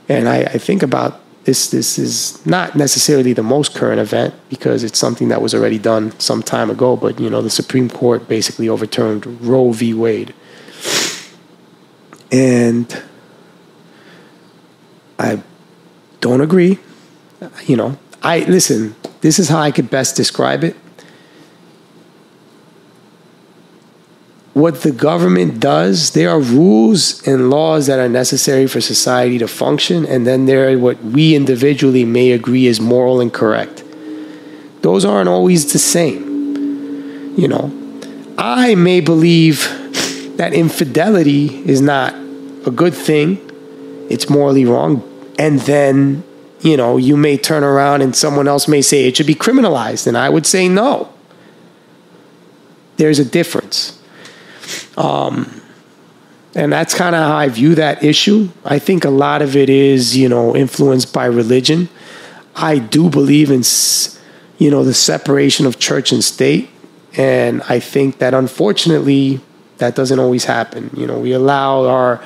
and 0.07 0.27
I, 0.27 0.41
I 0.41 0.57
think 0.57 0.83
about 0.83 1.21
this 1.45 1.69
this 1.69 1.97
is 1.97 2.45
not 2.45 2.75
necessarily 2.75 3.33
the 3.33 3.43
most 3.43 3.73
current 3.73 3.99
event 3.99 4.35
because 4.49 4.83
it's 4.83 4.99
something 4.99 5.29
that 5.29 5.41
was 5.41 5.55
already 5.55 5.79
done 5.79 6.17
some 6.19 6.43
time 6.43 6.69
ago. 6.69 6.95
But 6.95 7.19
you 7.19 7.29
know, 7.29 7.41
the 7.41 7.49
Supreme 7.49 7.89
Court 7.89 8.27
basically 8.27 8.69
overturned 8.69 9.25
Roe 9.41 9.71
v. 9.71 9.93
Wade, 9.93 10.33
and 12.31 13.01
I 15.17 15.41
don't 16.21 16.41
agree. 16.41 16.79
You 17.65 17.77
know, 17.77 17.97
I 18.21 18.39
listen. 18.39 18.95
This 19.21 19.39
is 19.39 19.49
how 19.49 19.59
I 19.59 19.71
could 19.71 19.89
best 19.89 20.15
describe 20.15 20.63
it. 20.63 20.75
What 24.53 24.81
the 24.81 24.91
government 24.91 25.59
does, 25.59 26.11
there 26.11 26.29
are 26.29 26.39
rules 26.39 27.25
and 27.27 27.49
laws 27.49 27.87
that 27.87 27.99
are 27.99 28.09
necessary 28.09 28.67
for 28.67 28.81
society 28.81 29.37
to 29.37 29.47
function, 29.47 30.05
and 30.05 30.25
then 30.25 30.45
there 30.45 30.71
are 30.71 30.77
what 30.77 31.03
we 31.03 31.35
individually 31.35 32.03
may 32.03 32.31
agree 32.31 32.65
is 32.65 32.81
moral 32.81 33.21
and 33.21 33.33
correct. 33.33 33.83
Those 34.81 35.05
aren't 35.05 35.29
always 35.29 35.71
the 35.71 35.79
same. 35.79 37.37
You 37.37 37.47
know, 37.47 37.71
I 38.37 38.75
may 38.75 39.01
believe 39.01 39.67
that 40.37 40.53
infidelity 40.53 41.63
is 41.69 41.81
not 41.81 42.13
a 42.65 42.71
good 42.71 42.93
thing, 42.93 43.37
it's 44.09 44.29
morally 44.29 44.65
wrong, 44.65 45.03
and 45.37 45.59
then, 45.61 46.23
you 46.61 46.75
know, 46.75 46.97
you 46.97 47.15
may 47.15 47.37
turn 47.37 47.63
around 47.63 48.01
and 48.01 48.15
someone 48.15 48.47
else 48.47 48.67
may 48.67 48.81
say 48.81 49.07
it 49.07 49.15
should 49.15 49.27
be 49.27 49.35
criminalized, 49.35 50.07
and 50.07 50.17
I 50.17 50.29
would 50.29 50.45
say 50.45 50.67
no. 50.67 51.13
There's 52.97 53.19
a 53.19 53.25
difference. 53.25 53.98
Um, 54.99 55.61
and 56.55 56.73
that's 56.73 56.93
kind 56.93 57.15
of 57.15 57.23
how 57.23 57.35
I 57.35 57.47
view 57.47 57.75
that 57.75 58.03
issue. 58.03 58.49
I 58.65 58.79
think 58.79 59.05
a 59.05 59.09
lot 59.09 59.41
of 59.41 59.55
it 59.55 59.69
is, 59.69 60.17
you 60.17 60.27
know, 60.27 60.55
influenced 60.55 61.13
by 61.13 61.25
religion. 61.25 61.89
I 62.55 62.79
do 62.79 63.09
believe 63.09 63.49
in, 63.49 63.63
you 64.57 64.69
know, 64.69 64.83
the 64.83 64.93
separation 64.93 65.65
of 65.65 65.79
church 65.79 66.11
and 66.11 66.23
state. 66.23 66.69
And 67.15 67.61
I 67.69 67.79
think 67.79 68.17
that 68.17 68.33
unfortunately, 68.33 69.39
that 69.77 69.95
doesn't 69.95 70.19
always 70.19 70.45
happen. 70.45 70.89
You 70.95 71.07
know, 71.07 71.19
we 71.19 71.31
allow 71.31 71.85
our 71.87 72.21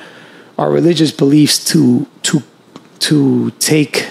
our 0.58 0.70
religious 0.70 1.12
beliefs 1.12 1.64
to 1.66 2.06
to 2.22 2.42
to 3.00 3.50
take 3.52 4.08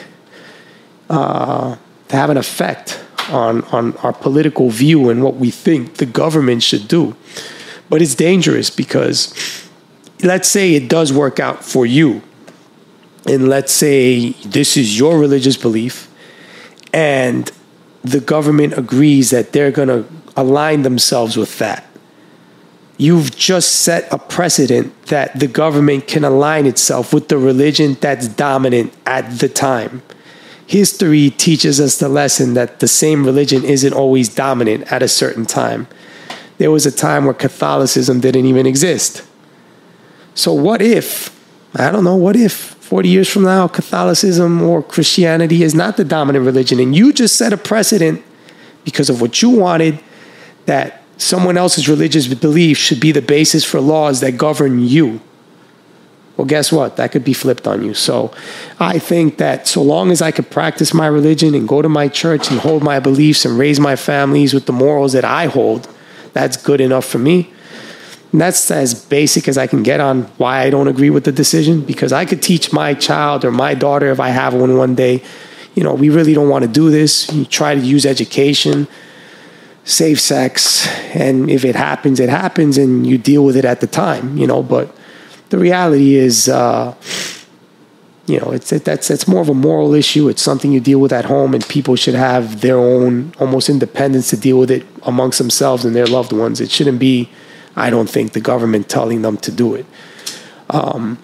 uh, 1.10 1.76
to 2.08 2.16
have 2.16 2.30
an 2.30 2.38
effect 2.38 3.04
on 3.30 3.64
on 3.66 3.98
our 3.98 4.14
political 4.14 4.70
view 4.70 5.10
and 5.10 5.22
what 5.24 5.36
we 5.36 5.52
think 5.52 5.96
the 5.96 6.06
government 6.06 6.64
should 6.64 6.88
do. 6.88 7.16
But 7.94 8.02
it's 8.02 8.16
dangerous 8.16 8.72
because 8.72 9.36
let's 10.24 10.48
say 10.48 10.74
it 10.74 10.90
does 10.90 11.14
work 11.14 11.40
out 11.40 11.64
for 11.64 11.86
you. 11.86 12.24
And 13.28 13.48
let's 13.48 13.72
say 13.72 14.32
this 14.32 14.78
is 14.78 14.98
your 14.98 15.20
religious 15.20 15.58
belief, 15.58 16.12
and 16.92 17.52
the 18.02 18.20
government 18.20 18.80
agrees 18.80 19.30
that 19.30 19.52
they're 19.52 19.70
going 19.70 19.90
to 19.90 20.08
align 20.36 20.82
themselves 20.82 21.38
with 21.38 21.60
that. 21.60 21.86
You've 22.98 23.36
just 23.36 23.82
set 23.82 24.12
a 24.12 24.18
precedent 24.18 25.06
that 25.10 25.40
the 25.40 25.48
government 25.48 26.08
can 26.08 26.24
align 26.24 26.66
itself 26.66 27.14
with 27.14 27.28
the 27.28 27.38
religion 27.38 27.96
that's 28.02 28.28
dominant 28.28 28.92
at 29.06 29.38
the 29.38 29.50
time. 29.50 30.02
History 30.66 31.30
teaches 31.30 31.80
us 31.80 32.00
the 32.00 32.10
lesson 32.10 32.56
that 32.56 32.80
the 32.80 32.88
same 32.88 33.24
religion 33.24 33.64
isn't 33.64 33.94
always 33.94 34.34
dominant 34.34 34.92
at 34.92 35.04
a 35.04 35.08
certain 35.08 35.46
time 35.46 35.86
there 36.58 36.72
was 36.72 36.86
a 36.86 36.92
time 36.92 37.26
where 37.26 37.34
Catholicism 37.34 38.20
didn't 38.20 38.46
even 38.46 38.66
exist. 38.66 39.24
So, 40.36 40.54
what 40.54 40.82
if, 40.82 41.38
I 41.76 41.92
don't 41.92 42.04
know, 42.04 42.16
what 42.16 42.36
if 42.36 42.54
40 42.54 43.10
years 43.10 43.30
from 43.30 43.44
now, 43.44 43.68
Catholicism 43.68 44.62
or 44.62 44.84
Christianity 44.84 45.64
is 45.64 45.74
not 45.74 45.98
the 45.98 46.06
dominant 46.06 46.46
religion 46.46 46.80
and 46.80 46.96
you 46.96 47.14
just 47.14 47.36
set 47.36 47.54
a 47.54 47.58
precedent 47.58 48.24
because 48.84 49.10
of 49.10 49.22
what 49.22 49.42
you 49.42 49.50
wanted 49.50 50.00
that 50.66 51.02
someone 51.18 51.58
else's 51.58 51.88
religious 51.88 52.28
belief 52.34 52.78
should 52.78 53.00
be 53.00 53.12
the 53.12 53.22
basis 53.22 53.64
for 53.64 53.80
laws 53.80 54.20
that 54.22 54.34
govern 54.34 54.80
you? 54.80 55.22
Well, 56.38 56.46
guess 56.46 56.72
what? 56.72 56.98
That 56.98 57.12
could 57.12 57.24
be 57.24 57.34
flipped 57.34 57.68
on 57.68 57.84
you. 57.84 57.94
So 57.94 58.34
I 58.80 58.98
think 58.98 59.38
that 59.38 59.68
so 59.68 59.84
long 59.84 60.10
as 60.10 60.22
I 60.22 60.32
could 60.32 60.50
practice 60.50 60.94
my 60.94 61.06
religion 61.06 61.54
and 61.54 61.68
go 61.68 61.82
to 61.82 61.90
my 61.90 62.08
church 62.08 62.50
and 62.50 62.60
hold 62.60 62.84
my 62.84 63.00
beliefs 63.00 63.46
and 63.46 63.58
raise 63.58 63.80
my 63.80 63.96
families 63.96 64.54
with 64.54 64.66
the 64.66 64.74
morals 64.74 65.14
that 65.14 65.24
I 65.24 65.46
hold, 65.46 65.88
that's 66.34 66.58
good 66.58 66.82
enough 66.82 67.06
for 67.06 67.20
me. 67.20 67.52
And 68.32 68.42
that's 68.42 68.72
as 68.72 68.94
basic 68.96 69.48
as 69.48 69.58
I 69.58 69.68
can 69.68 69.84
get 69.84 70.00
on 70.00 70.24
why 70.38 70.62
I 70.62 70.70
don't 70.72 70.88
agree 70.88 71.12
with 71.12 71.24
the 71.24 71.32
decision 71.32 71.82
because 71.82 72.12
I 72.12 72.26
could 72.26 72.42
teach 72.42 72.74
my 72.74 72.96
child 72.96 73.46
or 73.46 73.52
my 73.52 73.76
daughter 73.76 74.08
if 74.12 74.20
I 74.20 74.30
have 74.30 74.54
one 74.54 74.76
one 74.76 74.96
day, 74.96 75.24
you 75.76 75.84
know, 75.84 75.94
we 75.94 76.10
really 76.10 76.34
don't 76.34 76.50
want 76.50 76.64
to 76.64 76.70
do 76.70 76.90
this. 76.90 77.32
You 77.32 77.46
try 77.46 77.76
to 77.76 77.82
use 77.82 78.06
education, 78.06 78.88
safe 79.84 80.20
sex, 80.20 80.88
and 81.16 81.50
if 81.50 81.64
it 81.64 81.76
happens, 81.76 82.20
it 82.20 82.30
happens 82.30 82.78
and 82.78 83.06
you 83.06 83.20
deal 83.20 83.46
with 83.46 83.56
it 83.56 83.66
at 83.66 83.82
the 83.82 83.88
time, 83.88 84.36
you 84.36 84.48
know, 84.48 84.64
but 84.64 84.96
the 85.50 85.60
reality 85.60 86.16
is 86.16 86.50
uh, 86.50 86.96
you 88.26 88.40
know, 88.40 88.52
it's 88.52 88.72
it, 88.72 88.86
that's 88.86 89.10
that's 89.10 89.28
more 89.28 89.42
of 89.42 89.50
a 89.50 89.54
moral 89.54 89.94
issue. 89.94 90.30
It's 90.30 90.42
something 90.42 90.72
you 90.72 90.80
deal 90.80 91.00
with 91.00 91.12
at 91.12 91.26
home, 91.26 91.54
and 91.54 91.68
people 91.68 91.96
should 91.96 92.16
have 92.16 92.62
their 92.62 92.78
own 92.78 93.34
almost 93.40 93.70
independence 93.70 94.30
to 94.30 94.38
deal 94.38 94.58
with 94.58 94.72
it 94.72 94.86
amongst 95.04 95.40
themselves 95.40 95.84
and 95.84 95.96
their 95.96 96.08
loved 96.08 96.32
ones. 96.32 96.62
It 96.62 96.72
shouldn't 96.72 97.00
be, 97.00 97.30
I 97.76 97.90
don't 97.90 98.10
think, 98.10 98.32
the 98.32 98.40
government 98.40 98.88
telling 98.88 99.24
them 99.24 99.38
to 99.38 99.52
do 99.52 99.76
it. 99.76 99.86
Um, 100.70 101.20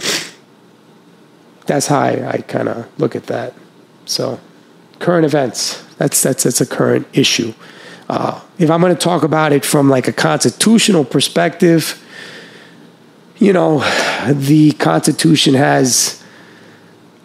that's 1.67 1.87
how 1.87 1.99
I, 1.99 2.31
I 2.31 2.37
kind 2.39 2.67
of 2.67 2.99
look 2.99 3.15
at 3.15 3.27
that. 3.27 3.53
So, 4.05 4.39
current 4.99 5.25
events. 5.25 5.85
That's 5.97 6.21
that's 6.21 6.43
that's 6.43 6.59
a 6.59 6.65
current 6.65 7.07
issue. 7.13 7.53
Uh, 8.09 8.41
if 8.57 8.69
I'm 8.69 8.81
going 8.81 8.93
to 8.93 8.99
talk 8.99 9.23
about 9.23 9.53
it 9.53 9.63
from 9.63 9.89
like 9.89 10.07
a 10.07 10.13
constitutional 10.13 11.05
perspective, 11.05 12.03
you 13.37 13.53
know, 13.53 13.79
the 14.27 14.71
Constitution 14.73 15.53
has 15.53 16.18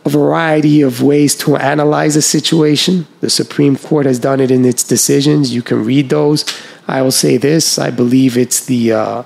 a 0.05 0.09
variety 0.09 0.83
of 0.83 1.03
ways 1.03 1.35
to 1.35 1.57
analyze 1.57 2.15
a 2.15 2.23
situation. 2.23 3.07
The 3.21 3.31
Supreme 3.31 3.77
Court 3.77 4.07
has 4.07 4.19
done 4.19 4.41
it 4.41 4.51
in 4.51 4.65
its 4.65 4.83
decisions. 4.85 5.55
You 5.55 5.63
can 5.63 5.85
read 5.85 6.11
those. 6.11 6.45
I 6.87 7.01
will 7.03 7.11
say 7.11 7.37
this 7.39 7.79
I 7.79 7.91
believe 7.91 8.37
it's 8.37 8.65
the, 8.67 8.93
uh, 8.93 9.23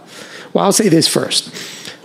well, 0.52 0.64
I'll 0.64 0.72
say 0.72 0.88
this 0.88 1.08
first. 1.08 1.54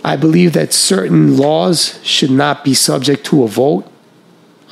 I 0.04 0.16
believe 0.16 0.52
that 0.52 0.72
certain 0.72 1.36
laws 1.36 1.98
should 2.02 2.30
not 2.30 2.64
be 2.64 2.74
subject 2.74 3.24
to 3.26 3.44
a 3.44 3.48
vote. 3.48 3.90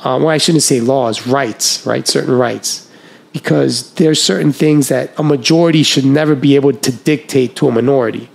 Um, 0.03 0.23
well, 0.23 0.29
I 0.29 0.37
shouldn't 0.37 0.63
say 0.63 0.79
laws, 0.79 1.25
rights, 1.25 1.85
right? 1.85 2.07
Certain 2.07 2.37
rights. 2.37 2.89
Because 3.31 3.93
there's 3.95 4.21
certain 4.21 4.51
things 4.51 4.89
that 4.89 5.17
a 5.17 5.23
majority 5.23 5.81
should 5.81 6.05
never 6.05 6.35
be 6.35 6.55
able 6.55 6.73
to 6.73 6.91
dictate 6.91 7.55
to 7.55 7.67
a 7.67 7.71
minority. 7.71 8.29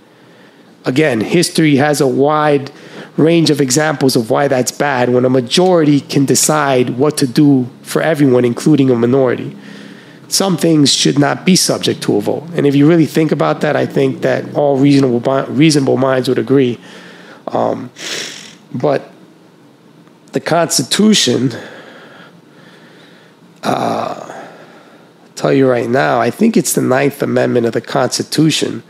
Again, 0.83 1.21
history 1.21 1.77
has 1.77 2.01
a 2.01 2.07
wide 2.07 2.71
range 3.19 3.49
of 3.49 3.59
examples 3.59 4.15
of 4.15 4.29
why 4.29 4.47
that's 4.47 4.71
bad 4.71 5.09
when 5.09 5.25
a 5.25 5.29
majority 5.29 5.99
can 5.99 6.25
decide 6.25 6.91
what 6.91 7.17
to 7.17 7.27
do 7.27 7.67
for 7.81 8.01
everyone, 8.01 8.45
including 8.45 8.89
a 8.89 8.95
minority. 8.95 9.55
Some 10.29 10.57
things 10.57 10.93
should 10.93 11.19
not 11.19 11.45
be 11.45 11.55
subject 11.55 12.01
to 12.03 12.15
a 12.15 12.21
vote. 12.21 12.43
And 12.53 12.65
if 12.65 12.75
you 12.75 12.87
really 12.87 13.05
think 13.05 13.31
about 13.31 13.61
that, 13.61 13.75
I 13.75 13.85
think 13.85 14.21
that 14.21 14.55
all 14.55 14.77
reasonable, 14.77 15.19
reasonable 15.47 15.97
minds 15.97 16.29
would 16.29 16.37
agree. 16.37 16.79
Um, 17.47 17.91
but 18.73 19.11
the 20.31 20.39
Constitution, 20.39 21.51
uh, 23.63 24.27
I'll 24.29 25.33
tell 25.35 25.51
you 25.51 25.67
right 25.67 25.89
now, 25.89 26.21
I 26.21 26.29
think 26.29 26.55
it's 26.55 26.73
the 26.73 26.81
Ninth 26.81 27.21
Amendment 27.21 27.65
of 27.65 27.73
the 27.73 27.81
Constitution 27.81 28.83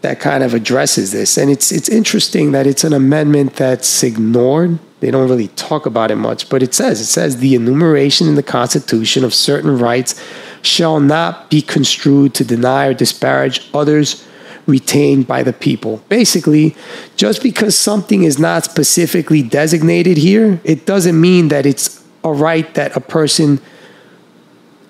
that 0.00 0.20
kind 0.20 0.44
of 0.44 0.54
addresses 0.54 1.12
this. 1.12 1.36
And 1.36 1.50
it's 1.50 1.72
it's 1.72 1.88
interesting 1.88 2.52
that 2.52 2.66
it's 2.66 2.84
an 2.84 2.92
amendment 2.92 3.54
that's 3.54 4.02
ignored. 4.02 4.78
They 5.00 5.10
don't 5.10 5.28
really 5.28 5.48
talk 5.48 5.86
about 5.86 6.10
it 6.10 6.16
much, 6.16 6.48
but 6.48 6.62
it 6.62 6.74
says 6.74 7.00
it 7.00 7.06
says 7.06 7.38
the 7.38 7.54
enumeration 7.54 8.28
in 8.28 8.34
the 8.34 8.42
Constitution 8.42 9.24
of 9.24 9.34
certain 9.34 9.78
rights 9.78 10.22
shall 10.62 11.00
not 11.00 11.50
be 11.50 11.62
construed 11.62 12.34
to 12.34 12.44
deny 12.44 12.86
or 12.86 12.94
disparage 12.94 13.68
others 13.72 14.24
retained 14.66 15.26
by 15.26 15.42
the 15.42 15.52
people. 15.52 16.02
Basically, 16.08 16.76
just 17.16 17.42
because 17.42 17.76
something 17.76 18.24
is 18.24 18.38
not 18.38 18.64
specifically 18.64 19.42
designated 19.42 20.18
here, 20.18 20.60
it 20.62 20.84
doesn't 20.84 21.18
mean 21.18 21.48
that 21.48 21.64
it's 21.64 22.04
a 22.22 22.32
right 22.32 22.72
that 22.74 22.94
a 22.96 23.00
person 23.00 23.60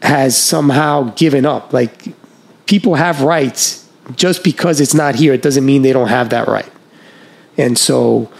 has 0.03 0.37
somehow 0.37 1.13
given 1.15 1.47
up. 1.47 1.73
Like 1.73 2.15
people 2.67 2.97
have 2.97 3.23
rights 3.23 3.88
just 4.17 4.45
because 4.45 4.81
it's 4.81 4.95
not 4.95 5.15
here, 5.15 5.33
it 5.33 5.43
doesn't 5.43 5.65
mean 5.65 5.83
they 5.83 5.93
don't 5.93 6.09
have 6.09 6.31
that 6.31 6.49
right. 6.49 6.71
And 7.57 7.77
so, 7.79 8.31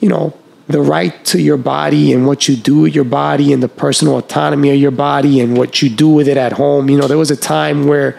you 0.00 0.08
know, 0.08 0.36
the 0.68 0.80
right 0.80 1.24
to 1.26 1.40
your 1.40 1.56
body 1.56 2.12
and 2.12 2.26
what 2.26 2.48
you 2.48 2.56
do 2.56 2.80
with 2.80 2.94
your 2.94 3.04
body 3.04 3.52
and 3.52 3.62
the 3.62 3.68
personal 3.68 4.18
autonomy 4.18 4.70
of 4.70 4.76
your 4.76 4.90
body 4.90 5.40
and 5.40 5.56
what 5.56 5.80
you 5.80 5.88
do 5.88 6.08
with 6.08 6.26
it 6.26 6.36
at 6.36 6.52
home. 6.52 6.90
You 6.90 6.98
know, 6.98 7.06
there 7.06 7.18
was 7.18 7.30
a 7.30 7.36
time 7.36 7.86
where, 7.86 8.18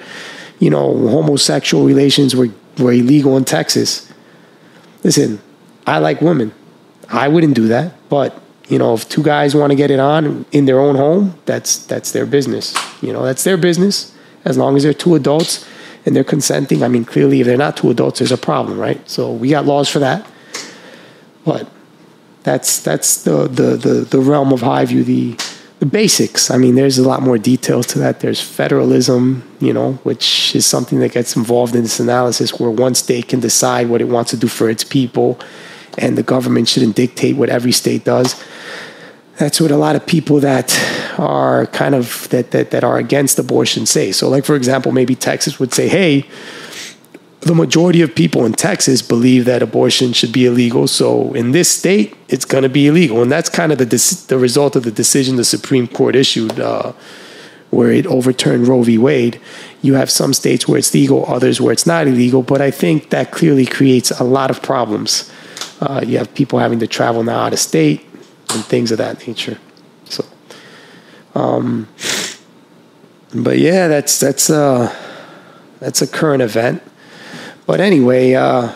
you 0.60 0.70
know, 0.70 1.08
homosexual 1.10 1.86
relations 1.86 2.36
were, 2.36 2.48
were 2.80 2.93
illegal 2.93 3.36
in 3.36 3.43
Texas. 3.43 4.12
Listen, 5.04 5.41
I 5.86 6.00
like 6.00 6.22
women. 6.22 6.54
I 7.10 7.28
wouldn't 7.28 7.56
do 7.56 7.68
that, 7.68 7.93
but 8.10 8.41
you 8.68 8.78
know, 8.78 8.93
if 8.93 9.08
two 9.08 9.24
guys 9.24 9.56
want 9.56 9.72
to 9.72 9.76
get 9.76 9.91
it 9.91 10.00
on 10.00 10.45
in 10.52 10.66
their 10.66 10.80
own 10.80 10.95
home, 10.95 11.39
that's 11.45 11.86
that's 11.86 12.12
their 12.12 12.26
business. 12.26 12.76
You 13.02 13.14
know, 13.14 13.24
that's 13.24 13.45
their 13.45 13.56
business 13.56 14.14
as 14.43 14.58
long 14.58 14.76
as 14.76 14.84
they're 14.84 14.93
two 14.93 15.16
adults 15.16 15.66
and 16.08 16.16
they're 16.16 16.24
consenting, 16.24 16.84
I 16.84 16.88
mean, 16.88 17.03
clearly, 17.03 17.41
if 17.41 17.47
they're 17.47 17.58
not 17.58 17.76
two 17.76 17.89
adults, 17.91 18.20
there's 18.20 18.32
a 18.32 18.38
problem, 18.38 18.80
right? 18.80 18.97
So 19.10 19.30
we 19.30 19.49
got 19.49 19.66
laws 19.66 19.89
for 19.89 19.99
that. 19.99 20.26
But 21.43 21.70
that's 22.43 22.80
that's 22.80 23.24
the 23.24 23.49
the 23.49 23.76
the, 23.76 23.93
the 24.10 24.20
realm 24.22 24.53
of 24.53 24.64
I 24.64 24.86
view 24.86 25.03
the 25.03 25.36
the 25.80 25.86
basics. 25.86 26.49
I 26.49 26.58
mean, 26.58 26.76
there's 26.76 26.97
a 26.97 27.05
lot 27.05 27.22
more 27.22 27.38
details 27.38 27.86
to 27.88 27.99
that. 27.99 28.22
There's 28.22 28.39
federalism, 28.39 29.43
you 29.60 29.74
know, 29.74 29.93
which 30.03 30.55
is 30.55 30.66
something 30.66 30.99
that 31.01 31.12
gets 31.12 31.36
involved 31.36 31.76
in 31.76 31.84
this 31.84 31.99
analysis 31.99 32.58
where 32.58 32.72
one 32.72 32.95
state 32.95 33.28
can 33.28 33.41
decide 33.41 33.89
what 33.89 33.99
it 33.99 34.08
wants 34.08 34.32
to 34.32 34.38
do 34.38 34.47
for 34.47 34.70
its 34.70 34.86
people, 34.86 35.38
and 35.97 36.18
the 36.18 36.24
government 36.24 36.70
shouldn't 36.70 36.95
dictate 36.95 37.36
what 37.36 37.49
every 37.49 37.74
state 37.74 38.05
does. 38.05 38.41
That's 39.38 39.62
what 39.62 39.72
a 39.72 39.78
lot 39.78 39.96
of 39.96 40.06
people 40.06 40.40
that 40.40 40.78
are 41.20 41.68
kind 41.68 41.94
of 41.94 42.28
that, 42.30 42.52
that 42.52 42.72
that 42.72 42.84
are 42.84 42.98
against 42.98 43.38
abortion 43.38 43.86
say. 43.86 44.12
So, 44.12 44.30
like 44.30 44.46
for 44.46 44.56
example, 44.56 44.92
maybe 44.92 45.16
Texas 45.16 45.60
would 45.60 45.74
say, 45.74 45.88
"Hey, 45.88 46.26
the 47.42 47.54
majority 47.54 48.02
of 48.02 48.14
people 48.16 48.46
in 48.46 48.54
Texas 48.54 49.02
believe 49.02 49.46
that 49.46 49.62
abortion 49.62 50.12
should 50.14 50.34
be 50.34 50.46
illegal. 50.46 50.88
So 50.88 51.34
in 51.34 51.52
this 51.52 51.70
state, 51.70 52.16
it's 52.28 52.46
going 52.46 52.64
to 52.64 52.70
be 52.70 52.88
illegal, 52.88 53.22
and 53.22 53.32
that's 53.32 53.50
kind 53.50 53.72
of 53.72 53.78
the 53.78 54.26
the 54.28 54.38
result 54.38 54.76
of 54.76 54.84
the 54.84 54.92
decision 54.92 55.36
the 55.36 55.46
Supreme 55.46 55.88
Court 55.88 56.16
issued, 56.16 56.60
uh, 56.60 56.94
where 57.70 57.92
it 57.92 58.06
overturned 58.08 58.68
Roe 58.68 58.84
v. 58.84 58.98
Wade. 58.98 59.40
You 59.82 59.94
have 59.94 60.10
some 60.10 60.34
states 60.34 60.68
where 60.68 60.80
it's 60.80 60.94
legal, 60.94 61.26
others 61.28 61.62
where 61.62 61.72
it's 61.72 61.86
not 61.86 62.08
illegal. 62.08 62.42
But 62.42 62.62
I 62.62 62.72
think 62.72 63.12
that 63.12 63.32
clearly 63.32 63.66
creates 63.66 64.10
a 64.12 64.24
lot 64.24 64.50
of 64.50 64.62
problems. 64.62 65.32
Uh, 65.80 66.04
you 66.06 66.18
have 66.18 66.34
people 66.34 66.58
having 66.58 66.80
to 66.80 66.88
travel 66.88 67.24
now 67.24 67.42
out 67.42 67.54
of 67.54 67.60
state 67.60 68.07
and 68.54 68.64
things 68.66 68.91
of 68.91 68.98
that 68.98 69.28
nature. 69.28 69.58
So. 70.06 70.26
Um, 71.36 71.88
but 73.34 73.60
yeah, 73.60 73.88
that's 73.88 74.20
that's 74.20 74.50
uh 74.50 74.93
that's 75.80 76.02
a 76.02 76.08
current 76.08 76.41
event. 76.41 76.82
But 77.66 77.82
anyway, 77.82 78.34
uh, 78.34 78.74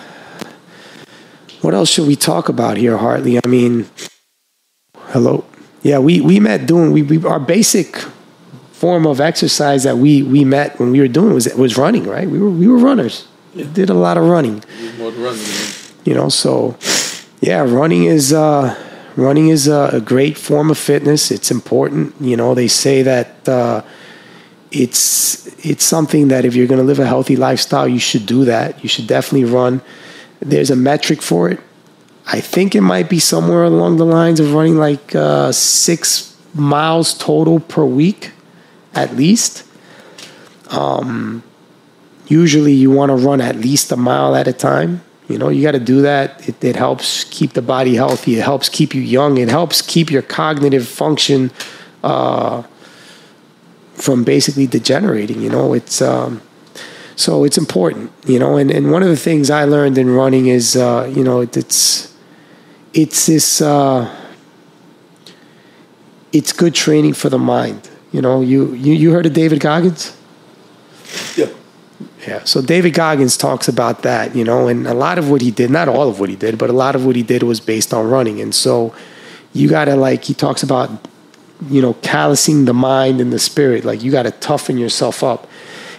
what 1.61 1.73
else 1.73 1.89
should 1.89 2.07
we 2.07 2.15
talk 2.15 2.49
about 2.49 2.77
here, 2.77 2.97
Hartley? 2.97 3.39
I 3.43 3.47
mean, 3.47 3.87
hello. 4.95 5.45
Yeah, 5.81 5.99
we, 5.99 6.21
we 6.21 6.39
met 6.39 6.67
doing 6.67 6.91
we, 6.91 7.01
we 7.01 7.25
our 7.25 7.39
basic 7.39 7.97
form 8.71 9.07
of 9.07 9.19
exercise 9.21 9.83
that 9.83 9.97
we 9.97 10.21
we 10.23 10.43
met 10.43 10.79
when 10.79 10.91
we 10.91 10.99
were 10.99 11.07
doing 11.07 11.33
was 11.33 11.47
was 11.55 11.77
running, 11.77 12.03
right? 12.03 12.29
We 12.29 12.39
were 12.39 12.49
we 12.49 12.67
were 12.67 12.77
runners. 12.77 13.27
Yeah. 13.55 13.65
Did 13.73 13.89
a 13.89 13.93
lot 13.93 14.17
of 14.17 14.25
running. 14.25 14.63
running. 14.99 15.45
You 16.03 16.13
know, 16.13 16.29
so 16.29 16.77
yeah, 17.41 17.61
running 17.61 18.05
is 18.05 18.33
uh 18.33 18.75
running 19.15 19.49
is 19.49 19.67
a, 19.67 19.89
a, 19.93 20.01
great 20.01 20.37
form 20.37 20.71
of 20.71 20.77
fitness. 20.77 21.31
It's 21.31 21.51
important. 21.51 22.15
You 22.19 22.37
know, 22.37 22.53
they 22.53 22.67
say 22.67 23.01
that 23.03 23.47
uh, 23.47 23.83
it's 24.71 25.47
it's 25.65 25.83
something 25.83 26.29
that 26.29 26.45
if 26.45 26.55
you're 26.55 26.67
going 26.67 26.79
to 26.79 26.85
live 26.85 26.99
a 26.99 27.05
healthy 27.05 27.35
lifestyle, 27.35 27.87
you 27.87 27.99
should 27.99 28.25
do 28.25 28.45
that. 28.45 28.81
You 28.83 28.89
should 28.89 29.07
definitely 29.07 29.45
run. 29.45 29.81
There's 30.39 30.71
a 30.71 30.75
metric 30.75 31.21
for 31.21 31.49
it. 31.49 31.59
I 32.25 32.39
think 32.39 32.75
it 32.75 32.81
might 32.81 33.09
be 33.09 33.19
somewhere 33.19 33.63
along 33.63 33.97
the 33.97 34.05
lines 34.05 34.39
of 34.39 34.53
running 34.53 34.77
like 34.77 35.13
uh, 35.15 35.51
six 35.51 36.35
miles 36.53 37.13
total 37.17 37.59
per 37.59 37.83
week, 37.83 38.31
at 38.93 39.15
least. 39.15 39.65
Um, 40.69 41.43
usually, 42.27 42.73
you 42.73 42.91
want 42.91 43.09
to 43.09 43.15
run 43.15 43.41
at 43.41 43.57
least 43.57 43.91
a 43.91 43.97
mile 43.97 44.35
at 44.35 44.47
a 44.47 44.53
time 44.53 45.01
you 45.31 45.37
know, 45.37 45.49
you 45.49 45.61
got 45.61 45.71
to 45.71 45.79
do 45.79 46.01
that. 46.01 46.47
It, 46.47 46.63
it, 46.63 46.75
helps 46.75 47.23
keep 47.25 47.53
the 47.53 47.61
body 47.61 47.95
healthy. 47.95 48.37
It 48.37 48.43
helps 48.43 48.69
keep 48.69 48.93
you 48.93 49.01
young. 49.01 49.37
It 49.37 49.49
helps 49.49 49.81
keep 49.81 50.11
your 50.11 50.21
cognitive 50.21 50.87
function 50.87 51.51
uh, 52.03 52.63
from 53.93 54.23
basically 54.23 54.67
degenerating. 54.67 55.41
You 55.41 55.49
know, 55.49 55.73
it's 55.73 56.01
um, 56.01 56.41
so 57.15 57.43
it's 57.43 57.57
important. 57.57 58.11
You 58.25 58.39
know, 58.39 58.57
and, 58.57 58.69
and 58.71 58.91
one 58.91 59.03
of 59.03 59.09
the 59.09 59.17
things 59.17 59.49
I 59.49 59.63
learned 59.63 59.97
in 59.97 60.09
running 60.09 60.47
is, 60.47 60.75
uh, 60.75 61.11
you 61.15 61.23
know, 61.23 61.41
it, 61.41 61.55
it's 61.55 62.13
it's 62.93 63.25
this 63.25 63.61
uh, 63.61 64.13
it's 66.33 66.51
good 66.51 66.75
training 66.75 67.13
for 67.13 67.29
the 67.29 67.39
mind. 67.39 67.89
You 68.11 68.21
know, 68.21 68.41
you 68.41 68.73
you, 68.73 68.93
you 68.93 69.11
heard 69.11 69.25
of 69.25 69.33
David 69.33 69.59
Goggins? 69.61 70.17
Yeah 71.35 71.47
Yeah. 72.27 72.43
So 72.43 72.61
David 72.61 72.93
Goggins 72.93 73.35
talks 73.35 73.67
about 73.67 74.03
that, 74.03 74.35
you 74.35 74.43
know, 74.43 74.67
and 74.67 74.85
a 74.87 74.93
lot 74.93 75.17
of 75.17 75.29
what 75.29 75.41
he 75.41 75.49
did, 75.49 75.71
not 75.71 75.87
all 75.87 76.07
of 76.07 76.19
what 76.19 76.29
he 76.29 76.35
did, 76.35 76.57
but 76.57 76.69
a 76.69 76.73
lot 76.73 76.95
of 76.95 77.05
what 77.05 77.15
he 77.15 77.23
did 77.23 77.43
was 77.43 77.59
based 77.59 77.93
on 77.93 78.09
running. 78.09 78.39
And 78.39 78.53
so 78.53 78.93
you 79.53 79.67
got 79.67 79.85
to, 79.85 79.95
like, 79.95 80.23
he 80.23 80.33
talks 80.33 80.61
about, 80.61 80.89
you 81.69 81.81
know, 81.81 81.93
callousing 81.95 82.65
the 82.65 82.73
mind 82.73 83.21
and 83.21 83.33
the 83.33 83.39
spirit. 83.39 83.85
Like, 83.85 84.03
you 84.03 84.11
got 84.11 84.23
to 84.23 84.31
toughen 84.31 84.77
yourself 84.77 85.23
up. 85.23 85.47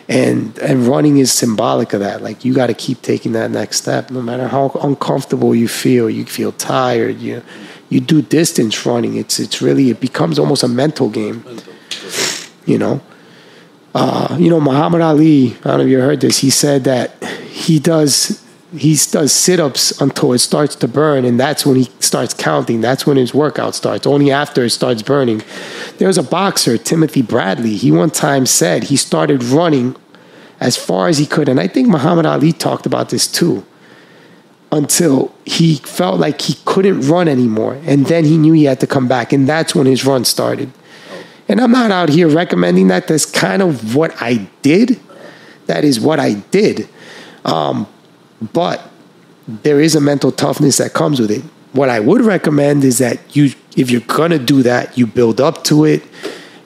And, 0.09 0.59
and 0.59 0.87
running 0.87 1.18
is 1.18 1.33
symbolic 1.33 1.93
of 1.93 2.01
that. 2.01 2.23
Like 2.23 2.45
you 2.45 2.53
got 2.53 2.66
to 2.66 2.75
keep 2.75 3.01
taking 3.03 3.33
that 3.33 3.51
next 3.51 3.79
step, 3.79 4.11
no 4.11 4.20
matter 4.20 4.49
how 4.49 4.70
uncomfortable 4.83 5.55
you 5.55 5.68
feel. 5.68 6.11
You 6.11 6.27
feel 6.27 6.53
tired. 6.53 7.18
You 7.18 7.43
you 7.89 8.01
do 8.01 8.20
distance 8.20 8.85
running. 8.85 9.16
It's 9.16 9.39
it's 9.39 9.62
really 9.62 9.91
it 9.91 10.01
becomes 10.01 10.39
almost 10.39 10.64
a 10.64 10.68
mental 10.68 11.09
game. 11.09 11.45
You 12.66 12.79
know, 12.79 13.01
uh, 13.95 14.36
you 14.38 14.49
know, 14.51 14.61
Muhammad 14.61 15.01
Ali, 15.01 15.55
I 15.64 15.68
don't 15.68 15.78
know 15.78 15.84
if 15.84 15.88
you 15.88 16.01
heard 16.01 16.20
this, 16.20 16.38
he 16.38 16.51
said 16.51 16.84
that 16.84 17.22
he 17.24 17.78
does 17.78 18.40
he 18.74 18.97
does 19.11 19.32
sit-ups 19.34 20.01
until 20.01 20.32
it 20.32 20.38
starts 20.38 20.74
to 20.74 20.88
burn 20.88 21.26
and 21.26 21.38
that's 21.38 21.66
when 21.66 21.76
he 21.76 21.90
starts 22.01 22.32
counting. 22.32 22.80
That's 22.80 23.07
when 23.07 23.18
his 23.18 23.34
workout 23.34 23.74
starts. 23.74 24.07
Only 24.07 24.30
after 24.30 24.64
it 24.64 24.70
starts 24.70 25.03
burning. 25.03 25.43
There's 25.99 26.16
a 26.16 26.22
boxer 26.22 26.78
timothy 26.78 27.20
bradley. 27.20 27.76
He 27.76 27.93
one 27.93 28.09
time 28.09 28.47
said 28.47 28.84
he 28.84 28.97
started 28.97 29.45
running 29.45 29.95
as 30.62 30.76
far 30.76 31.09
as 31.09 31.18
he 31.18 31.26
could 31.26 31.49
and 31.49 31.59
i 31.59 31.66
think 31.66 31.88
muhammad 31.88 32.24
ali 32.24 32.53
talked 32.53 32.86
about 32.86 33.11
this 33.11 33.26
too 33.26 33.66
until 34.70 35.34
he 35.45 35.76
felt 35.76 36.20
like 36.20 36.40
he 36.40 36.55
couldn't 36.64 37.01
run 37.03 37.26
anymore 37.26 37.74
and 37.84 38.07
then 38.07 38.24
he 38.24 38.38
knew 38.38 38.53
he 38.53 38.64
had 38.64 38.78
to 38.78 38.86
come 38.86 39.09
back 39.09 39.32
and 39.32 39.49
that's 39.49 39.74
when 39.74 39.86
his 39.86 40.05
run 40.05 40.24
started 40.24 40.70
and 41.53 41.61
I'm 41.61 41.70
not 41.70 41.90
out 41.90 42.09
here 42.09 42.28
recommending 42.28 42.88
that. 42.88 43.09
That's 43.09 43.26
kind 43.26 43.61
of 43.61 43.94
what 43.94 44.11
I 44.22 44.48
did. 44.62 44.98
That 45.66 45.84
is 45.84 46.00
what 46.00 46.18
I 46.18 46.32
did. 46.32 46.88
Um, 47.44 47.86
but 48.55 48.80
there 49.46 49.78
is 49.78 49.94
a 49.94 50.00
mental 50.00 50.32
toughness 50.32 50.78
that 50.78 50.94
comes 50.94 51.20
with 51.20 51.30
it. 51.30 51.42
What 51.74 51.90
I 51.90 52.00
would 52.00 52.22
recommend 52.22 52.84
is 52.84 52.96
that 52.98 53.36
you, 53.36 53.50
if 53.76 53.90
you're 53.90 54.00
gonna 54.00 54.38
do 54.38 54.62
that, 54.62 54.96
you 54.96 55.07
build 55.07 55.42
up 55.42 55.62
to 55.64 55.84
it. 55.84 56.03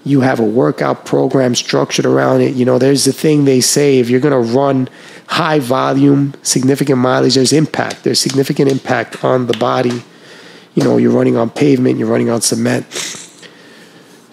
You 0.04 0.20
have 0.20 0.38
a 0.38 0.44
workout 0.44 1.04
program 1.04 1.56
structured 1.56 2.06
around 2.06 2.42
it. 2.42 2.54
You 2.54 2.64
know, 2.64 2.78
there's 2.78 3.06
the 3.06 3.12
thing 3.12 3.44
they 3.44 3.60
say 3.60 3.98
if 3.98 4.08
you're 4.08 4.20
gonna 4.20 4.38
run 4.38 4.88
high 5.26 5.58
volume, 5.58 6.32
significant 6.42 6.98
mileage, 6.98 7.34
there's 7.34 7.52
impact. 7.52 8.04
There's 8.04 8.20
significant 8.20 8.70
impact 8.70 9.24
on 9.24 9.48
the 9.48 9.58
body. 9.58 10.04
You 10.76 10.84
know, 10.84 10.96
you're 10.96 11.10
running 11.10 11.36
on 11.36 11.50
pavement, 11.50 11.98
you're 11.98 12.06
running 12.06 12.30
on 12.30 12.40
cement 12.40 12.86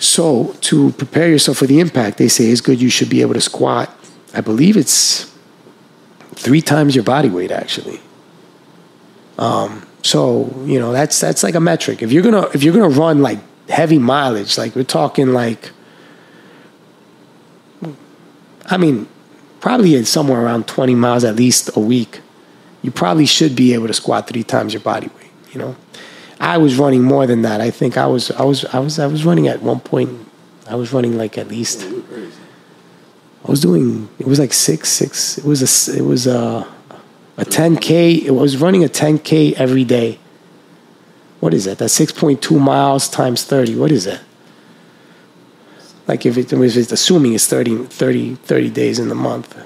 so 0.03 0.55
to 0.61 0.91
prepare 0.93 1.29
yourself 1.29 1.57
for 1.57 1.67
the 1.67 1.79
impact, 1.79 2.17
they 2.17 2.27
say 2.27 2.45
it's 2.45 2.61
good 2.61 2.81
you 2.81 2.89
should 2.89 3.09
be 3.09 3.21
able 3.21 3.33
to 3.33 3.41
squat. 3.41 3.89
I 4.33 4.41
believe 4.41 4.75
it's 4.75 5.31
three 6.35 6.61
times 6.61 6.95
your 6.95 7.03
body 7.03 7.29
weight 7.29 7.51
actually. 7.51 7.99
Um, 9.37 9.87
so 10.01 10.53
you 10.65 10.79
know 10.79 10.91
that's 10.91 11.19
that's 11.19 11.43
like 11.43 11.55
a 11.55 11.59
metric. 11.59 12.01
If 12.01 12.11
you're 12.11 12.23
gonna 12.23 12.47
if 12.53 12.63
you're 12.63 12.73
gonna 12.73 12.89
run 12.89 13.21
like 13.21 13.39
heavy 13.69 13.97
mileage, 13.97 14.57
like 14.57 14.75
we're 14.75 14.83
talking 14.83 15.29
like, 15.29 15.71
I 18.65 18.77
mean, 18.77 19.07
probably 19.61 20.03
somewhere 20.03 20.41
around 20.41 20.67
20 20.67 20.95
miles 20.95 21.23
at 21.23 21.37
least 21.37 21.75
a 21.75 21.79
week, 21.79 22.21
you 22.81 22.91
probably 22.91 23.25
should 23.25 23.55
be 23.55 23.73
able 23.73 23.87
to 23.87 23.93
squat 23.93 24.27
three 24.27 24.43
times 24.43 24.73
your 24.73 24.81
body 24.81 25.07
weight. 25.07 25.31
You 25.53 25.59
know, 25.59 25.75
I 26.43 26.57
was 26.57 26.77
running 26.77 27.03
more 27.03 27.25
than 27.25 27.41
that. 27.43 27.61
I 27.61 27.71
think 27.71 27.97
I 27.97 28.05
was 28.05 28.29
I 28.31 28.43
was 28.43 28.65
I 28.65 28.79
was 28.79 28.99
I 28.99 29.07
was 29.07 29.23
running 29.23 29.47
at 29.47 29.61
one 29.61 29.79
point. 29.79 30.27
I 30.69 30.75
was 30.75 30.91
running 30.91 31.17
like 31.17 31.37
at 31.37 31.47
least. 31.47 31.83
I 33.45 33.49
was 33.49 33.61
doing. 33.61 34.09
It 34.19 34.27
was 34.27 34.39
like 34.39 34.51
six 34.51 34.89
six. 34.89 35.37
It 35.37 35.45
was 35.45 35.61
a 35.61 35.97
it 35.97 36.01
was 36.01 36.27
a 36.27 36.67
a 37.37 37.45
10k. 37.45 38.23
It 38.25 38.31
was 38.31 38.57
running 38.57 38.83
a 38.83 38.89
10k 38.89 39.53
every 39.53 39.85
day. 39.85 40.19
What 41.39 41.53
is 41.53 41.65
that? 41.65 41.77
That's 41.77 41.97
6.2 41.97 42.59
miles 42.59 43.09
times 43.09 43.43
30. 43.43 43.75
What 43.75 43.91
is 43.91 44.05
that? 44.05 44.21
Like 46.07 46.25
if, 46.25 46.37
it, 46.37 46.53
if 46.53 46.77
it's 46.77 46.91
assuming 46.91 47.33
it's 47.33 47.47
30, 47.47 47.85
30, 47.85 48.35
30 48.35 48.69
days 48.69 48.99
in 48.99 49.09
the 49.09 49.15
month. 49.15 49.57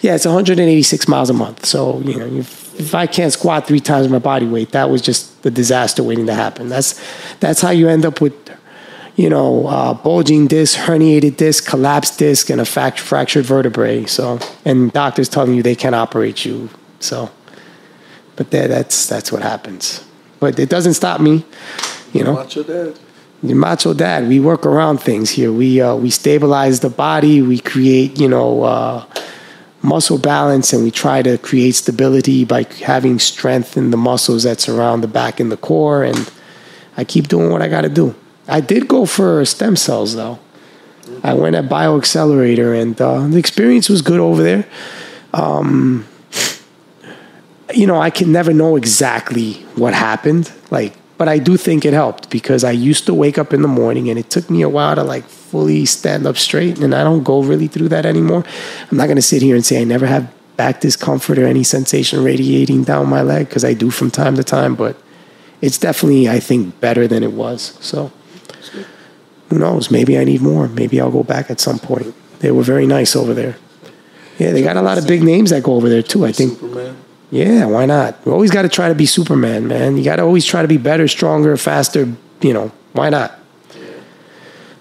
Yeah, 0.00 0.14
it's 0.14 0.26
186 0.26 1.08
miles 1.08 1.30
a 1.30 1.32
month. 1.32 1.64
So 1.64 2.00
you 2.00 2.18
know, 2.18 2.26
if 2.78 2.94
I 2.94 3.06
can't 3.06 3.32
squat 3.32 3.66
three 3.66 3.80
times 3.80 4.08
my 4.08 4.18
body 4.18 4.46
weight, 4.46 4.72
that 4.72 4.90
was 4.90 5.00
just 5.02 5.42
the 5.42 5.50
disaster 5.50 6.02
waiting 6.02 6.26
to 6.26 6.34
happen. 6.34 6.68
That's 6.68 7.00
that's 7.40 7.60
how 7.60 7.70
you 7.70 7.88
end 7.88 8.04
up 8.04 8.20
with, 8.20 8.34
you 9.16 9.30
know, 9.30 9.66
uh, 9.66 9.94
bulging 9.94 10.46
disc, 10.46 10.78
herniated 10.78 11.36
disc, 11.36 11.66
collapsed 11.66 12.18
disc, 12.18 12.50
and 12.50 12.60
a 12.60 12.64
fact- 12.64 13.00
fractured 13.00 13.44
vertebrae. 13.44 14.04
So, 14.06 14.38
and 14.64 14.92
doctors 14.92 15.28
telling 15.28 15.54
you 15.54 15.62
they 15.62 15.74
can't 15.74 15.94
operate 15.94 16.44
you. 16.44 16.68
So, 17.00 17.30
but 18.36 18.50
that, 18.50 18.68
that's 18.68 19.06
that's 19.06 19.32
what 19.32 19.42
happens. 19.42 20.04
But 20.38 20.58
it 20.58 20.68
doesn't 20.68 20.94
stop 20.94 21.20
me, 21.20 21.44
you 22.12 22.22
know. 22.22 22.34
Macho 22.34 22.62
dad. 22.62 22.98
Macho 23.42 23.94
dad. 23.94 24.28
We 24.28 24.40
work 24.40 24.66
around 24.66 24.98
things 24.98 25.30
here. 25.30 25.52
We 25.52 25.80
uh, 25.80 25.94
we 25.96 26.10
stabilize 26.10 26.80
the 26.80 26.90
body. 26.90 27.40
We 27.40 27.58
create, 27.58 28.20
you 28.20 28.28
know. 28.28 28.62
Uh, 28.62 29.04
muscle 29.86 30.18
balance 30.18 30.72
and 30.72 30.82
we 30.82 30.90
try 30.90 31.22
to 31.22 31.38
create 31.38 31.74
stability 31.74 32.44
by 32.44 32.66
having 32.84 33.18
strength 33.18 33.76
in 33.76 33.90
the 33.90 33.96
muscles 33.96 34.42
that 34.42 34.60
surround 34.60 35.02
the 35.02 35.08
back 35.08 35.40
and 35.40 35.50
the 35.50 35.56
core 35.56 36.02
and 36.02 36.30
i 36.96 37.04
keep 37.04 37.28
doing 37.28 37.50
what 37.50 37.62
i 37.62 37.68
got 37.68 37.82
to 37.82 37.88
do. 37.88 38.14
I 38.48 38.60
did 38.60 38.86
go 38.88 39.06
for 39.06 39.44
stem 39.44 39.76
cells 39.76 40.14
though. 40.14 40.38
I 41.22 41.34
went 41.34 41.56
at 41.56 41.66
BioXcellerator 41.66 42.80
and 42.80 43.00
uh, 43.00 43.26
the 43.28 43.38
experience 43.38 43.88
was 43.88 44.02
good 44.02 44.20
over 44.20 44.42
there. 44.42 44.66
Um, 45.32 46.06
you 47.74 47.86
know 47.86 48.00
i 48.00 48.10
can 48.10 48.30
never 48.32 48.52
know 48.52 48.76
exactly 48.76 49.54
what 49.74 49.94
happened. 49.94 50.52
Like 50.70 50.94
but 51.18 51.28
i 51.28 51.38
do 51.38 51.56
think 51.56 51.84
it 51.84 51.92
helped 51.92 52.30
because 52.30 52.64
i 52.64 52.70
used 52.70 53.06
to 53.06 53.14
wake 53.14 53.38
up 53.38 53.52
in 53.52 53.62
the 53.62 53.68
morning 53.68 54.08
and 54.08 54.18
it 54.18 54.30
took 54.30 54.48
me 54.50 54.62
a 54.62 54.68
while 54.68 54.94
to 54.94 55.02
like 55.02 55.24
fully 55.46 55.86
stand 55.86 56.26
up 56.26 56.36
straight, 56.36 56.78
and 56.78 56.94
I 56.94 57.04
don't 57.04 57.22
go 57.22 57.42
really 57.42 57.68
through 57.68 57.88
that 57.90 58.04
anymore. 58.04 58.44
I'm 58.90 58.96
not 58.98 59.06
going 59.06 59.16
to 59.16 59.22
sit 59.22 59.42
here 59.42 59.54
and 59.54 59.64
say 59.64 59.80
I 59.80 59.84
never 59.84 60.06
have 60.06 60.30
back 60.56 60.80
discomfort 60.80 61.38
or 61.38 61.46
any 61.46 61.62
sensation 61.62 62.24
radiating 62.24 62.84
down 62.84 63.08
my 63.08 63.22
leg 63.22 63.48
because 63.48 63.64
I 63.64 63.72
do 63.74 63.90
from 63.90 64.10
time 64.10 64.36
to 64.36 64.44
time, 64.44 64.74
but 64.74 64.96
it's 65.60 65.78
definitely, 65.78 66.28
I 66.28 66.40
think, 66.40 66.80
better 66.80 67.06
than 67.06 67.22
it 67.22 67.32
was. 67.32 67.78
So 67.80 68.12
who 69.48 69.58
knows? 69.58 69.90
Maybe 69.90 70.18
I 70.18 70.24
need 70.24 70.42
more. 70.42 70.68
Maybe 70.68 71.00
I'll 71.00 71.10
go 71.10 71.22
back 71.22 71.50
at 71.50 71.60
some 71.60 71.78
point. 71.78 72.14
They 72.40 72.50
were 72.50 72.62
very 72.62 72.86
nice 72.86 73.14
over 73.14 73.32
there. 73.32 73.56
Yeah, 74.38 74.50
they 74.52 74.62
got 74.62 74.76
a 74.76 74.82
lot 74.82 74.98
of 74.98 75.06
big 75.06 75.22
names 75.22 75.50
that 75.50 75.62
go 75.62 75.74
over 75.74 75.88
there 75.88 76.02
too. 76.02 76.26
I 76.26 76.32
think. 76.32 76.58
Superman. 76.58 76.96
Yeah, 77.30 77.66
why 77.66 77.86
not? 77.86 78.24
We 78.24 78.32
always 78.32 78.50
got 78.50 78.62
to 78.62 78.68
try 78.68 78.88
to 78.88 78.94
be 78.94 79.06
Superman, 79.06 79.66
man. 79.66 79.96
You 79.96 80.04
got 80.04 80.16
to 80.16 80.22
always 80.22 80.44
try 80.44 80.62
to 80.62 80.68
be 80.68 80.76
better, 80.76 81.08
stronger, 81.08 81.56
faster. 81.56 82.12
You 82.40 82.52
know, 82.52 82.72
why 82.92 83.10
not? 83.10 83.38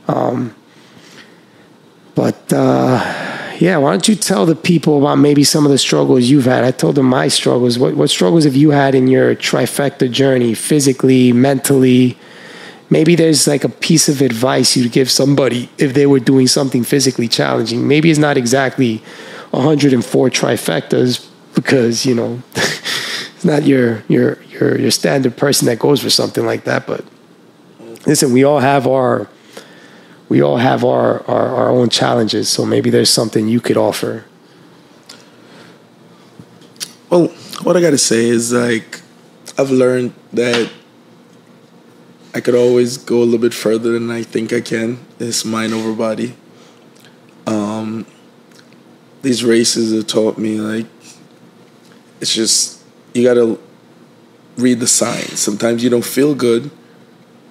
Um, 0.08 0.56
but 2.14 2.54
uh, 2.54 3.56
yeah, 3.60 3.78
why 3.78 3.92
don't 3.92 4.08
you 4.08 4.16
tell 4.16 4.46
the 4.46 4.56
people 4.56 5.00
about 5.00 5.16
maybe 5.16 5.44
some 5.44 5.66
of 5.66 5.72
the 5.72 5.80
struggles 5.80 6.26
you've 6.26 6.46
had? 6.46 6.64
I 6.64 6.72
told 6.72 6.96
them 6.96 7.08
my 7.08 7.28
struggles. 7.30 7.80
What, 7.80 7.96
what 7.96 8.10
struggles 8.10 8.44
have 8.44 8.56
you 8.56 8.70
had 8.70 8.94
in 8.94 9.08
your 9.08 9.36
trifecta 9.36 10.12
journey, 10.12 10.54
physically, 10.54 11.34
mentally? 11.34 12.18
Maybe 12.92 13.16
there's 13.16 13.48
like 13.48 13.64
a 13.64 13.70
piece 13.70 14.08
of 14.08 14.22
advice 14.22 14.78
you'd 14.78 14.92
give 14.92 15.10
somebody 15.10 15.70
if 15.80 15.96
they 15.96 16.06
were 16.06 16.20
doing 16.20 16.46
something 16.46 16.84
physically 16.84 17.28
challenging. 17.28 17.88
Maybe 17.88 18.12
it's 18.12 18.20
not 18.20 18.38
exactly 18.38 18.98
104 19.50 20.30
trifectas 20.30 21.28
because 21.56 22.06
you 22.06 22.14
know 22.14 22.44
it's 22.56 23.46
not 23.46 23.64
your 23.64 24.04
your 24.08 24.42
your 24.44 24.80
your 24.80 24.92
standard 24.92 25.36
person 25.38 25.66
that 25.68 25.80
goes 25.80 26.02
for 26.02 26.10
something 26.10 26.46
like 26.46 26.66
that. 26.66 26.86
But 26.86 27.04
listen, 28.06 28.32
we 28.32 28.44
all 28.44 28.60
have 28.60 28.86
our 28.86 29.30
we 30.30 30.42
all 30.42 30.58
have 30.58 30.84
our, 30.84 31.24
our, 31.30 31.56
our 31.56 31.70
own 31.70 31.90
challenges. 31.90 32.50
So 32.50 32.66
maybe 32.66 32.90
there's 32.90 33.10
something 33.10 33.48
you 33.48 33.62
could 33.62 33.78
offer. 33.78 34.26
Well, 37.10 37.28
what 37.62 37.78
I 37.78 37.82
got 37.82 37.92
to 37.92 37.98
say 37.98 38.26
is 38.28 38.52
like, 38.52 39.02
I've 39.58 39.72
learned 39.72 40.14
that 40.34 40.72
I 42.34 42.42
could 42.42 42.56
always 42.56 42.98
go 42.98 43.20
a 43.20 43.24
little 43.24 43.40
bit 43.40 43.54
further 43.54 43.92
than 43.92 44.10
I 44.12 44.24
think 44.24 44.52
I 44.52 44.62
can. 44.62 45.00
It's 45.20 45.46
mind 45.46 45.74
over 45.74 45.94
body. 45.94 46.36
Um, 47.48 48.06
these 49.22 49.44
races 49.44 49.94
have 49.94 50.08
taught 50.08 50.38
me 50.38 50.60
like, 50.60 50.88
it's 52.26 52.34
just, 52.34 52.82
you 53.14 53.24
got 53.24 53.36
to 53.36 53.62
read 54.58 54.80
the 54.80 54.88
signs. 54.88 55.40
Sometimes 55.40 55.84
you 55.84 55.92
don't 55.92 56.06
feel 56.06 56.34
good 56.34 56.72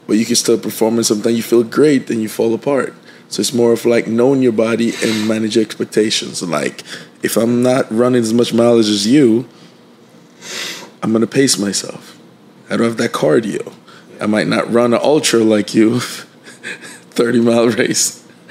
but 0.07 0.17
you 0.17 0.25
can 0.25 0.37
still 0.37 0.59
perform 0.59 0.97
and 0.97 1.07
sometimes 1.07 1.37
you 1.37 1.43
feel 1.43 1.63
great 1.63 2.11
and 2.11 2.21
you 2.21 2.29
fall 2.29 2.55
apart 2.55 2.95
so 3.29 3.41
it's 3.41 3.53
more 3.53 3.73
of 3.73 3.85
like 3.85 4.07
knowing 4.07 4.43
your 4.43 4.53
body 4.53 4.93
and 5.03 5.27
manage 5.27 5.57
your 5.57 5.65
expectations 5.65 6.43
like 6.43 6.83
if 7.23 7.37
i'm 7.37 7.63
not 7.63 7.91
running 7.91 8.23
as 8.23 8.33
much 8.33 8.53
mileage 8.53 8.89
as 8.89 9.07
you 9.07 9.49
i'm 11.03 11.13
to 11.13 11.27
pace 11.27 11.59
myself 11.59 12.19
i 12.71 12.77
don't 12.77 12.87
have 12.87 12.97
that 12.97 13.13
cardio 13.13 13.73
i 14.21 14.27
might 14.27 14.47
not 14.47 14.71
run 14.71 14.93
an 14.93 15.01
ultra 15.03 15.41
like 15.41 15.75
you 15.75 16.01
30 16.01 17.41
mile 17.41 17.69
race 17.69 18.27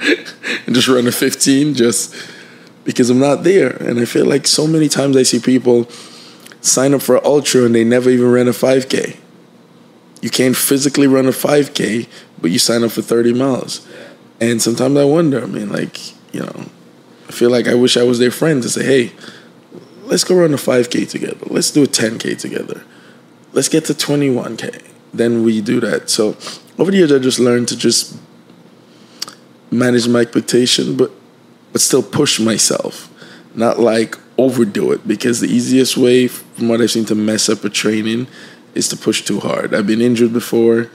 and 0.66 0.74
just 0.74 0.88
run 0.88 1.06
a 1.06 1.12
15 1.12 1.74
just 1.74 2.14
because 2.84 3.08
I'm 3.08 3.18
not 3.18 3.44
there. 3.44 3.70
And 3.82 3.98
I 3.98 4.04
feel 4.04 4.26
like 4.26 4.46
so 4.46 4.66
many 4.66 4.88
times 4.88 5.16
I 5.16 5.22
see 5.22 5.40
people 5.40 5.88
sign 6.64 6.94
up 6.94 7.02
for 7.02 7.24
ultra 7.24 7.64
and 7.64 7.74
they 7.74 7.84
never 7.84 8.10
even 8.10 8.30
ran 8.30 8.48
a 8.48 8.52
5K. 8.52 9.16
You 10.22 10.30
can't 10.30 10.56
physically 10.56 11.06
run 11.06 11.26
a 11.26 11.30
5K, 11.30 12.08
but 12.40 12.50
you 12.50 12.58
sign 12.58 12.82
up 12.82 12.92
for 12.92 13.02
30 13.02 13.34
miles. 13.34 13.86
And 14.40 14.60
sometimes 14.60 14.96
I 14.96 15.04
wonder, 15.04 15.42
I 15.42 15.46
mean, 15.46 15.70
like, 15.70 15.98
you 16.32 16.40
know, 16.40 16.66
I 17.28 17.32
feel 17.32 17.50
like 17.50 17.68
I 17.68 17.74
wish 17.74 17.96
I 17.96 18.02
was 18.02 18.18
their 18.18 18.30
friend 18.30 18.62
to 18.62 18.68
say, 18.68 18.84
hey, 18.84 19.12
let's 20.04 20.24
go 20.24 20.36
run 20.36 20.54
a 20.54 20.56
5K 20.56 21.08
together. 21.08 21.46
Let's 21.46 21.70
do 21.70 21.82
a 21.82 21.86
10K 21.86 22.38
together. 22.38 22.84
Let's 23.52 23.68
get 23.68 23.84
to 23.86 23.94
21K. 23.94 24.90
Then 25.12 25.44
we 25.44 25.60
do 25.60 25.80
that. 25.80 26.10
So 26.10 26.36
over 26.78 26.90
the 26.90 26.96
years, 26.96 27.12
I 27.12 27.18
just 27.18 27.38
learned 27.38 27.68
to 27.68 27.76
just 27.76 28.16
manage 29.70 30.08
my 30.08 30.20
expectation, 30.20 30.96
but 30.96 31.10
but 31.74 31.80
still 31.80 32.04
push 32.04 32.38
myself, 32.38 33.10
not 33.52 33.80
like 33.80 34.16
overdo 34.38 34.92
it. 34.92 35.08
Because 35.08 35.40
the 35.40 35.48
easiest 35.48 35.96
way, 35.96 36.28
from 36.54 36.68
what 36.68 36.80
I've 36.80 36.90
seen, 36.90 37.04
to 37.06 37.14
mess 37.14 37.48
up 37.48 37.64
a 37.64 37.70
training 37.70 38.26
is 38.74 38.88
to 38.88 38.96
push 38.96 39.22
too 39.22 39.40
hard. 39.40 39.74
I've 39.74 39.86
been 39.86 40.00
injured 40.00 40.32
before 40.32 40.90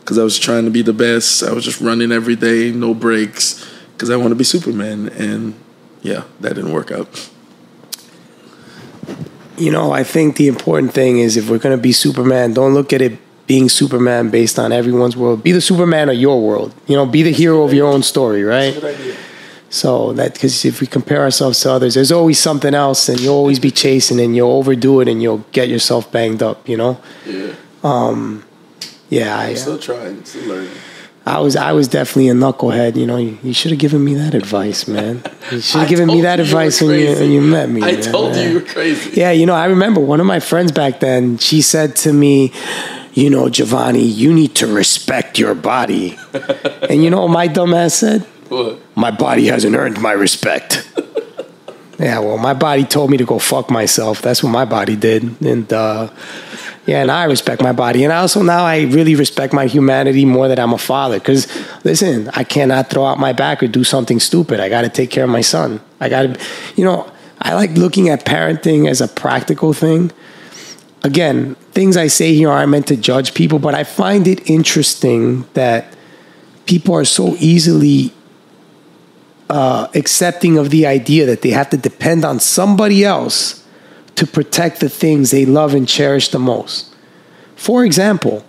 because 0.00 0.18
I 0.18 0.22
was 0.22 0.38
trying 0.38 0.64
to 0.64 0.70
be 0.70 0.82
the 0.82 0.92
best. 0.92 1.42
I 1.42 1.52
was 1.52 1.64
just 1.64 1.80
running 1.80 2.12
every 2.12 2.36
day, 2.36 2.70
no 2.70 2.94
breaks, 2.94 3.64
because 3.92 4.10
I 4.10 4.16
want 4.16 4.30
to 4.30 4.34
be 4.34 4.44
Superman, 4.44 5.08
and 5.08 5.54
yeah, 6.02 6.24
that 6.40 6.54
didn't 6.54 6.72
work 6.72 6.90
out. 6.90 7.30
You 9.56 9.70
know, 9.70 9.92
I 9.92 10.02
think 10.02 10.36
the 10.36 10.48
important 10.48 10.92
thing 10.92 11.18
is 11.18 11.36
if 11.36 11.48
we're 11.48 11.58
going 11.58 11.76
to 11.76 11.82
be 11.82 11.92
Superman, 11.92 12.54
don't 12.54 12.74
look 12.74 12.92
at 12.92 13.00
it 13.00 13.18
being 13.46 13.68
Superman 13.68 14.30
based 14.30 14.58
on 14.58 14.72
everyone's 14.72 15.16
world. 15.16 15.42
Be 15.42 15.52
the 15.52 15.60
Superman 15.60 16.08
of 16.08 16.16
your 16.16 16.40
world. 16.40 16.74
You 16.86 16.96
know, 16.96 17.06
be 17.06 17.22
the 17.22 17.32
hero 17.32 17.62
of 17.62 17.72
your 17.72 17.86
own 17.86 18.02
story, 18.02 18.42
right? 18.42 18.74
So 19.74 20.12
that 20.12 20.34
because 20.34 20.64
if 20.64 20.80
we 20.80 20.86
compare 20.86 21.22
ourselves 21.22 21.58
to 21.62 21.72
others, 21.72 21.94
there's 21.94 22.12
always 22.12 22.38
something 22.38 22.74
else, 22.74 23.08
and 23.08 23.18
you'll 23.18 23.34
always 23.34 23.58
be 23.58 23.72
chasing, 23.72 24.20
and 24.20 24.36
you'll 24.36 24.52
overdo 24.52 25.00
it, 25.00 25.08
and 25.08 25.20
you'll 25.20 25.44
get 25.50 25.68
yourself 25.68 26.12
banged 26.12 26.44
up. 26.44 26.68
You 26.68 26.76
know. 26.76 27.00
Yeah. 27.26 27.54
Um, 27.82 28.44
yeah, 29.10 29.36
I, 29.36 29.46
I'm 29.46 29.56
still 29.56 29.78
trying, 29.80 30.24
still 30.24 30.48
learning. 30.48 30.70
I 31.26 31.40
was 31.40 31.56
I 31.56 31.72
was 31.72 31.88
definitely 31.88 32.28
a 32.28 32.34
knucklehead. 32.34 32.94
You 32.94 33.06
know, 33.06 33.16
you, 33.16 33.36
you 33.42 33.52
should 33.52 33.72
have 33.72 33.80
given 33.80 34.04
me 34.04 34.14
that 34.14 34.32
advice, 34.32 34.86
man. 34.86 35.24
You 35.50 35.60
should 35.60 35.80
have 35.80 35.88
given 35.88 36.06
me 36.06 36.20
that 36.20 36.38
you 36.38 36.44
you 36.44 36.54
were 36.54 36.60
advice 36.60 36.80
when 36.80 37.00
you 37.00 37.14
when 37.14 37.30
you 37.32 37.40
met 37.40 37.68
me. 37.68 37.82
I 37.82 37.92
man. 37.94 38.02
told 38.02 38.36
you 38.36 38.42
you 38.42 38.54
were 38.54 38.60
crazy. 38.60 39.10
Yeah, 39.20 39.32
you 39.32 39.44
know, 39.44 39.54
I 39.54 39.64
remember 39.64 40.00
one 40.00 40.20
of 40.20 40.26
my 40.26 40.38
friends 40.38 40.70
back 40.70 41.00
then, 41.00 41.38
she 41.38 41.62
said 41.62 41.96
to 41.96 42.12
me, 42.12 42.52
you 43.12 43.28
know, 43.28 43.48
Giovanni, 43.48 44.04
you 44.04 44.32
need 44.32 44.54
to 44.56 44.68
respect 44.68 45.36
your 45.36 45.56
body. 45.56 46.16
and 46.88 47.02
you 47.02 47.10
know 47.10 47.22
what 47.22 47.30
my 47.30 47.48
dumbass 47.48 47.92
said? 47.92 48.26
My 48.94 49.10
body 49.10 49.46
hasn't 49.46 49.76
earned 49.76 50.00
my 50.00 50.12
respect. 50.12 50.88
yeah, 51.98 52.18
well, 52.18 52.38
my 52.38 52.54
body 52.54 52.84
told 52.84 53.10
me 53.10 53.16
to 53.16 53.24
go 53.24 53.38
fuck 53.38 53.70
myself. 53.70 54.22
That's 54.22 54.42
what 54.42 54.50
my 54.50 54.64
body 54.64 54.96
did. 54.96 55.40
And 55.42 55.72
uh, 55.72 56.10
yeah, 56.86 57.00
and 57.00 57.10
I 57.10 57.24
respect 57.24 57.62
my 57.62 57.72
body. 57.72 58.04
And 58.04 58.12
also 58.12 58.42
now 58.42 58.64
I 58.64 58.82
really 58.82 59.14
respect 59.14 59.52
my 59.52 59.66
humanity 59.66 60.24
more 60.24 60.48
that 60.48 60.58
I'm 60.58 60.72
a 60.72 60.78
father. 60.78 61.18
Because 61.18 61.46
listen, 61.84 62.28
I 62.34 62.44
cannot 62.44 62.90
throw 62.90 63.06
out 63.06 63.18
my 63.18 63.32
back 63.32 63.62
or 63.62 63.68
do 63.68 63.84
something 63.84 64.20
stupid. 64.20 64.60
I 64.60 64.68
got 64.68 64.82
to 64.82 64.88
take 64.88 65.10
care 65.10 65.24
of 65.24 65.30
my 65.30 65.40
son. 65.40 65.80
I 66.00 66.08
got 66.08 66.22
to, 66.22 66.40
you 66.76 66.84
know, 66.84 67.10
I 67.40 67.54
like 67.54 67.72
looking 67.72 68.08
at 68.08 68.24
parenting 68.24 68.88
as 68.88 69.00
a 69.00 69.08
practical 69.08 69.72
thing. 69.72 70.12
Again, 71.02 71.54
things 71.72 71.96
I 71.96 72.06
say 72.06 72.34
here 72.34 72.50
aren't 72.50 72.70
meant 72.70 72.86
to 72.88 72.96
judge 72.96 73.34
people, 73.34 73.58
but 73.58 73.74
I 73.74 73.84
find 73.84 74.26
it 74.26 74.48
interesting 74.48 75.46
that 75.52 75.94
people 76.66 76.94
are 76.94 77.04
so 77.04 77.36
easily 77.38 78.13
uh, 79.50 79.88
accepting 79.94 80.58
of 80.58 80.70
the 80.70 80.86
idea 80.86 81.26
that 81.26 81.42
they 81.42 81.50
have 81.50 81.70
to 81.70 81.76
depend 81.76 82.24
on 82.24 82.40
somebody 82.40 83.04
else 83.04 83.64
to 84.16 84.26
protect 84.26 84.80
the 84.80 84.88
things 84.88 85.30
they 85.30 85.44
love 85.44 85.74
and 85.74 85.88
cherish 85.88 86.28
the 86.28 86.38
most. 86.38 86.94
For 87.56 87.84
example, 87.84 88.44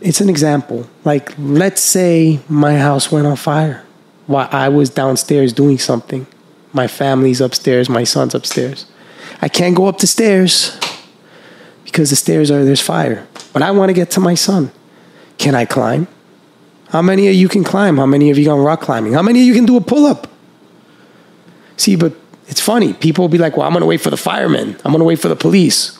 it's 0.00 0.20
an 0.20 0.28
example. 0.28 0.86
Like, 1.04 1.32
let's 1.38 1.80
say 1.80 2.40
my 2.48 2.76
house 2.78 3.10
went 3.10 3.26
on 3.26 3.36
fire 3.36 3.84
while 4.26 4.48
I 4.52 4.68
was 4.68 4.90
downstairs 4.90 5.52
doing 5.52 5.78
something. 5.78 6.26
My 6.72 6.86
family's 6.86 7.40
upstairs, 7.40 7.88
my 7.88 8.04
son's 8.04 8.34
upstairs. 8.34 8.86
I 9.40 9.48
can't 9.48 9.76
go 9.76 9.86
up 9.86 9.98
the 9.98 10.06
stairs 10.06 10.78
because 11.84 12.10
the 12.10 12.16
stairs 12.16 12.50
are 12.50 12.64
there's 12.64 12.80
fire. 12.80 13.26
But 13.52 13.62
I 13.62 13.70
want 13.70 13.90
to 13.90 13.94
get 13.94 14.10
to 14.12 14.20
my 14.20 14.34
son. 14.34 14.72
Can 15.38 15.54
I 15.54 15.64
climb? 15.64 16.08
How 16.94 17.02
many 17.02 17.26
of 17.26 17.34
you 17.34 17.48
can 17.48 17.64
climb? 17.64 17.96
How 17.96 18.06
many 18.06 18.30
of 18.30 18.38
you 18.38 18.44
gone 18.44 18.60
rock 18.60 18.82
climbing? 18.82 19.14
How 19.14 19.22
many 19.22 19.40
of 19.40 19.46
you 19.46 19.52
can 19.52 19.64
do 19.64 19.76
a 19.76 19.80
pull 19.80 20.06
up? 20.06 20.28
See, 21.76 21.96
but 21.96 22.14
it's 22.46 22.60
funny. 22.60 22.92
People 22.92 23.24
will 23.24 23.30
be 23.30 23.36
like, 23.36 23.56
well, 23.56 23.66
I'm 23.66 23.72
going 23.72 23.80
to 23.80 23.86
wait 23.86 24.00
for 24.00 24.10
the 24.10 24.16
firemen. 24.16 24.76
I'm 24.84 24.92
going 24.92 25.00
to 25.00 25.04
wait 25.04 25.18
for 25.18 25.26
the 25.26 25.34
police. 25.34 25.96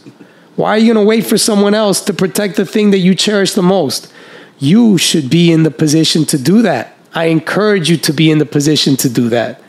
Why 0.54 0.68
are 0.70 0.78
you 0.78 0.94
going 0.94 1.04
to 1.04 1.08
wait 1.08 1.26
for 1.26 1.36
someone 1.36 1.74
else 1.74 2.00
to 2.02 2.14
protect 2.14 2.54
the 2.54 2.64
thing 2.64 2.92
that 2.92 2.98
you 2.98 3.16
cherish 3.16 3.54
the 3.54 3.62
most? 3.62 4.12
You 4.60 4.96
should 4.96 5.28
be 5.28 5.50
in 5.50 5.64
the 5.64 5.70
position 5.72 6.26
to 6.26 6.38
do 6.38 6.62
that. 6.62 6.96
I 7.12 7.24
encourage 7.24 7.90
you 7.90 7.96
to 7.96 8.12
be 8.12 8.30
in 8.30 8.38
the 8.38 8.46
position 8.46 8.94
to 8.98 9.08
do 9.08 9.28
that. 9.30 9.60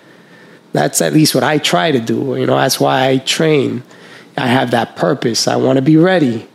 That's 0.73 1.01
at 1.01 1.13
least 1.13 1.33
what 1.33 1.43
I 1.43 1.57
try 1.57 1.91
to 1.91 1.99
do. 1.99 2.35
You 2.35 2.45
know, 2.45 2.55
that's 2.55 2.79
why 2.79 3.07
I 3.07 3.17
train. 3.17 3.81
I 4.37 4.45
have 4.45 4.69
that 4.71 4.95
purpose. 4.95 5.47
I 5.47 5.55
want 5.55 5.77
to 5.77 5.81
be 5.81 5.97
ready. 5.97 6.47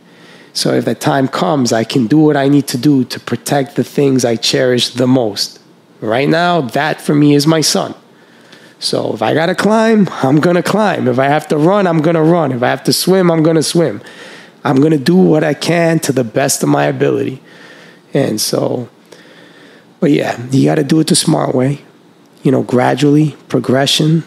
So 0.53 0.73
if 0.73 0.85
the 0.85 0.95
time 0.95 1.27
comes, 1.27 1.71
I 1.71 1.83
can 1.83 2.07
do 2.07 2.17
what 2.17 2.35
I 2.35 2.47
need 2.49 2.67
to 2.67 2.77
do 2.77 3.03
to 3.05 3.19
protect 3.19 3.75
the 3.75 3.83
things 3.83 4.25
I 4.25 4.35
cherish 4.35 4.89
the 4.89 5.07
most. 5.07 5.59
Right 6.01 6.27
now, 6.27 6.61
that 6.61 6.99
for 6.99 7.15
me 7.15 7.35
is 7.35 7.47
my 7.47 7.61
son. 7.61 7.95
So 8.79 9.13
if 9.13 9.21
I 9.21 9.33
got 9.33 9.45
to 9.45 9.55
climb, 9.55 10.09
I'm 10.23 10.41
to 10.55 10.63
climb. 10.63 11.07
If 11.07 11.19
I 11.19 11.25
have 11.25 11.47
to 11.49 11.57
run, 11.57 11.85
I'm 11.85 12.01
to 12.15 12.23
run. 12.23 12.51
If 12.51 12.63
I 12.63 12.69
have 12.69 12.83
to 12.85 12.93
swim, 12.93 13.29
I'm 13.29 13.43
to 13.55 13.63
swim. 13.63 14.01
I'm 14.63 14.77
to 14.91 14.97
do 14.97 15.15
what 15.15 15.43
I 15.43 15.53
can 15.53 15.99
to 15.99 16.11
the 16.11 16.23
best 16.23 16.63
of 16.63 16.69
my 16.69 16.85
ability. 16.85 17.41
And 18.13 18.41
so, 18.41 18.89
but 19.99 20.11
yeah, 20.11 20.43
you 20.49 20.65
got 20.65 20.75
to 20.75 20.83
do 20.83 20.99
it 20.99 21.07
the 21.07 21.15
smart 21.15 21.53
way, 21.55 21.81
you 22.43 22.51
know, 22.51 22.63
gradually, 22.63 23.37
progression. 23.47 24.23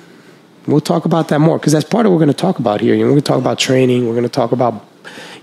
We'll 0.66 0.80
talk 0.80 1.04
about 1.04 1.28
that 1.28 1.40
more 1.40 1.58
because 1.58 1.72
that's 1.72 1.84
part 1.84 2.06
of 2.06 2.12
what 2.12 2.18
we're 2.18 2.26
to 2.34 2.40
talk 2.40 2.58
about 2.60 2.80
here. 2.80 2.94
You 2.94 3.04
know, 3.04 3.12
we're 3.12 3.18
to 3.18 3.22
talk 3.22 3.38
about 3.38 3.58
training. 3.58 4.06
We're 4.06 4.14
to 4.22 4.28
talk 4.28 4.52
about, 4.52 4.86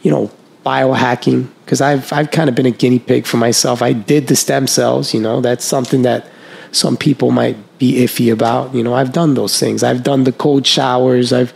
you 0.02 0.10
know, 0.10 0.32
biohacking 0.66 1.48
because 1.66 1.82
I've 1.82 2.12
I've 2.14 2.32
kind 2.32 2.50
of 2.50 2.56
been 2.56 2.66
a 2.66 2.72
guinea 2.72 3.00
pig 3.00 3.26
for 3.26 3.38
myself. 3.38 3.82
I 3.82 3.94
did 3.94 4.28
the 4.28 4.36
stem 4.36 4.68
cells, 4.68 5.14
you 5.14 5.22
know, 5.22 5.42
that's 5.42 5.66
something 5.66 6.04
that 6.04 6.28
some 6.72 6.98
people 6.98 7.32
might 7.32 7.58
be 7.80 7.94
iffy 8.04 8.32
about. 8.32 8.74
You 8.74 8.84
know, 8.84 8.94
I've 8.94 9.12
done 9.12 9.34
those 9.34 9.60
things. 9.60 9.84
I've 9.84 10.04
done 10.04 10.24
the 10.24 10.32
cold 10.32 10.66
showers. 10.66 11.34
I've 11.34 11.54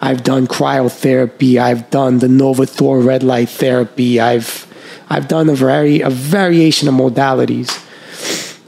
I've 0.00 0.22
done 0.22 0.46
cryotherapy. 0.46 1.60
I've 1.60 1.90
done 1.90 2.20
the 2.20 2.28
Novathor 2.28 3.04
red 3.04 3.22
light 3.22 3.48
therapy. 3.48 4.20
I've 4.20 4.66
I've 5.10 5.28
done 5.28 5.48
a 5.48 5.54
vari 5.54 6.00
a 6.00 6.10
variation 6.10 6.88
of 6.88 6.94
modalities. 6.94 7.84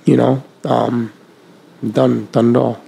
You 0.05 0.17
know, 0.17 0.43
um, 0.65 1.13
done 1.89 2.29
done 2.33 2.51
it 2.51 2.59
all. 2.59 2.83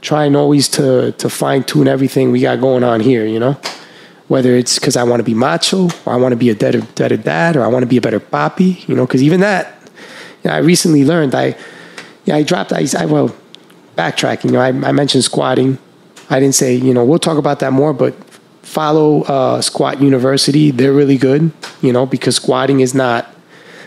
Trying 0.00 0.36
always 0.36 0.68
to 0.70 1.12
to 1.12 1.28
fine 1.28 1.64
tune 1.64 1.88
everything 1.88 2.30
we 2.30 2.40
got 2.40 2.60
going 2.60 2.84
on 2.84 3.00
here. 3.00 3.26
You 3.26 3.38
know 3.38 3.60
whether 4.30 4.54
it's 4.54 4.78
because 4.78 4.96
I 4.96 5.02
want 5.02 5.18
to 5.18 5.24
be 5.24 5.34
macho 5.34 5.88
or 6.06 6.12
I 6.12 6.16
want 6.16 6.30
to 6.30 6.36
be 6.36 6.50
a 6.50 6.54
better, 6.54 6.82
better 6.94 7.16
dad 7.16 7.56
or 7.56 7.64
I 7.64 7.66
want 7.66 7.82
to 7.82 7.88
be 7.88 7.96
a 7.96 8.00
better 8.00 8.20
papi, 8.20 8.86
you 8.86 8.94
know, 8.94 9.04
because 9.04 9.24
even 9.24 9.40
that, 9.40 9.76
you 10.44 10.50
know, 10.50 10.54
I 10.54 10.58
recently 10.58 11.04
learned 11.04 11.34
I, 11.34 11.56
yeah, 12.26 12.36
I 12.36 12.44
dropped, 12.44 12.72
I, 12.72 12.86
I 12.96 13.06
well, 13.06 13.34
backtracking, 13.96 14.44
you 14.44 14.50
know, 14.52 14.60
I, 14.60 14.68
I 14.68 14.92
mentioned 14.92 15.24
squatting. 15.24 15.78
I 16.30 16.38
didn't 16.38 16.54
say, 16.54 16.76
you 16.76 16.94
know, 16.94 17.04
we'll 17.04 17.18
talk 17.18 17.38
about 17.38 17.58
that 17.58 17.72
more, 17.72 17.92
but 17.92 18.14
follow 18.62 19.22
uh, 19.22 19.60
Squat 19.62 20.00
University. 20.00 20.70
They're 20.70 20.92
really 20.92 21.18
good, 21.18 21.50
you 21.82 21.92
know, 21.92 22.06
because 22.06 22.36
squatting 22.36 22.78
is 22.78 22.94
not 22.94 23.34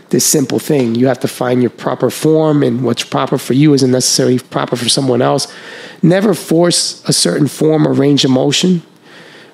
this 0.10 0.26
simple 0.26 0.60
thing. 0.60 0.94
You 0.94 1.08
have 1.08 1.22
to 1.22 1.30
find 1.30 1.62
your 1.64 1.70
proper 1.70 2.10
form, 2.10 2.64
and 2.64 2.84
what's 2.84 3.06
proper 3.06 3.38
for 3.38 3.54
you 3.54 3.74
isn't 3.74 3.92
necessarily 3.92 4.40
proper 4.40 4.76
for 4.76 4.90
someone 4.90 5.22
else. 5.22 5.48
Never 6.02 6.34
force 6.34 7.02
a 7.08 7.14
certain 7.14 7.48
form 7.48 7.88
or 7.88 7.94
range 7.94 8.26
of 8.26 8.32
motion 8.32 8.84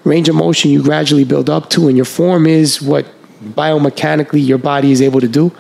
range 0.03 0.29
of 0.29 0.35
motion 0.35 0.71
you 0.71 0.81
gradually 0.81 1.23
build 1.23 1.49
up 1.49 1.69
to, 1.71 1.87
and 1.87 1.97
your 1.97 2.05
form 2.05 2.45
is 2.45 2.81
what 2.81 3.05
biomechanically 3.43 4.45
your 4.45 4.57
body 4.57 4.91
is 4.91 5.01
able 5.01 5.21
to 5.21 5.27
do. 5.27 5.51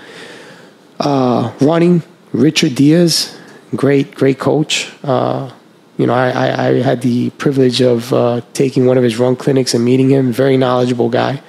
Uh, 0.99 1.53
running, 1.61 2.03
Richard 2.33 2.75
Diaz, 2.75 3.37
great, 3.75 4.13
great 4.15 4.39
coach. 4.39 4.91
Uh, 5.03 5.51
you 5.97 6.07
know, 6.07 6.13
I, 6.13 6.29
I, 6.29 6.67
I, 6.67 6.73
had 6.81 7.01
the 7.01 7.29
privilege 7.31 7.81
of 7.81 8.13
uh, 8.13 8.41
taking 8.53 8.85
one 8.85 8.97
of 8.97 9.03
his 9.03 9.17
run 9.19 9.35
clinics 9.35 9.73
and 9.73 9.83
meeting 9.83 10.09
him. 10.09 10.31
Very 10.31 10.55
knowledgeable 10.55 11.09
guy. 11.09 11.41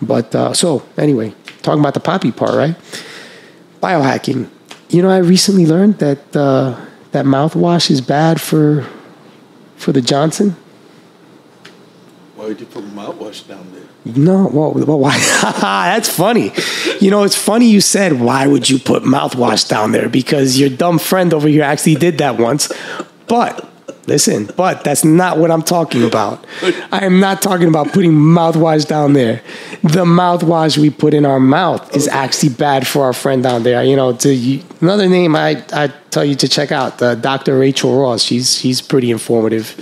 But 0.00 0.34
uh, 0.34 0.54
so 0.54 0.86
anyway, 0.96 1.34
talking 1.62 1.80
about 1.80 1.94
the 1.94 2.00
poppy 2.00 2.32
part, 2.32 2.54
right? 2.54 2.76
Biohacking. 3.82 4.48
You 4.88 5.02
know, 5.02 5.10
I 5.10 5.18
recently 5.18 5.66
learned 5.66 5.98
that 5.98 6.36
uh, 6.36 6.78
that 7.12 7.24
mouthwash 7.24 7.90
is 7.90 8.00
bad 8.00 8.40
for 8.40 8.86
for 9.76 9.92
the 9.92 10.00
Johnson. 10.00 10.56
You 12.58 12.66
put 12.66 12.84
mouthwash 12.84 13.46
down 13.46 13.70
there? 13.72 14.14
No, 14.16 14.48
well, 14.52 14.72
well 14.72 14.98
why? 14.98 15.18
That's 15.60 16.08
funny. 16.08 16.52
You 17.00 17.10
know, 17.10 17.22
it's 17.22 17.36
funny 17.36 17.68
you 17.68 17.80
said, 17.80 18.20
why 18.20 18.46
would 18.46 18.68
you 18.68 18.78
put 18.78 19.02
mouthwash 19.04 19.68
down 19.68 19.92
there? 19.92 20.08
Because 20.08 20.58
your 20.58 20.70
dumb 20.70 20.98
friend 20.98 21.32
over 21.32 21.48
here 21.48 21.62
actually 21.62 21.96
did 21.96 22.18
that 22.18 22.38
once. 22.38 22.72
But 23.28 23.70
listen, 24.06 24.46
but 24.56 24.82
that's 24.82 25.04
not 25.04 25.38
what 25.38 25.50
I'm 25.50 25.62
talking 25.62 26.02
about. 26.02 26.44
I 26.92 27.04
am 27.04 27.20
not 27.20 27.42
talking 27.42 27.68
about 27.68 27.92
putting 27.92 28.12
mouthwash 28.12 28.86
down 28.88 29.12
there. 29.12 29.42
The 29.82 30.04
mouthwash 30.04 30.78
we 30.78 30.90
put 30.90 31.14
in 31.14 31.24
our 31.24 31.38
mouth 31.38 31.94
is 31.94 32.08
actually 32.08 32.50
bad 32.50 32.86
for 32.86 33.04
our 33.04 33.12
friend 33.12 33.42
down 33.42 33.62
there. 33.62 33.84
You 33.84 33.96
know, 33.96 34.14
to 34.16 34.60
another 34.80 35.08
name 35.08 35.36
I, 35.36 35.62
I 35.72 35.88
tell 36.10 36.24
you 36.24 36.34
to 36.36 36.48
check 36.48 36.72
out, 36.72 37.00
uh, 37.00 37.14
Dr. 37.14 37.58
Rachel 37.58 38.00
Ross. 38.00 38.22
She's 38.22 38.58
she's 38.58 38.80
pretty 38.80 39.10
informative. 39.10 39.78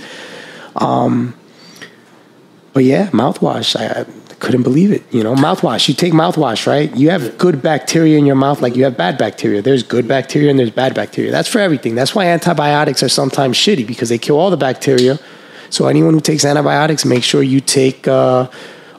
Um, 0.75 1.38
but 2.73 2.83
yeah, 2.83 3.07
mouthwash. 3.09 3.75
I, 3.75 4.01
I 4.01 4.33
couldn't 4.35 4.63
believe 4.63 4.91
it. 4.91 5.03
You 5.11 5.23
know, 5.23 5.35
mouthwash. 5.35 5.87
You 5.87 5.93
take 5.93 6.13
mouthwash, 6.13 6.65
right? 6.65 6.95
You 6.95 7.09
have 7.09 7.37
good 7.37 7.61
bacteria 7.61 8.17
in 8.17 8.25
your 8.25 8.35
mouth, 8.35 8.61
like 8.61 8.75
you 8.75 8.83
have 8.85 8.95
bad 8.95 9.17
bacteria. 9.17 9.61
There's 9.61 9.83
good 9.83 10.07
bacteria 10.07 10.49
and 10.49 10.57
there's 10.57 10.71
bad 10.71 10.93
bacteria. 10.93 11.31
That's 11.31 11.49
for 11.49 11.59
everything. 11.59 11.95
That's 11.95 12.15
why 12.15 12.25
antibiotics 12.27 13.03
are 13.03 13.09
sometimes 13.09 13.57
shitty 13.57 13.85
because 13.85 14.09
they 14.09 14.17
kill 14.17 14.37
all 14.37 14.49
the 14.49 14.57
bacteria. 14.57 15.19
So 15.69 15.87
anyone 15.87 16.13
who 16.13 16.21
takes 16.21 16.45
antibiotics, 16.45 17.05
make 17.05 17.23
sure 17.23 17.43
you 17.43 17.59
take 17.59 18.07
uh, 18.07 18.49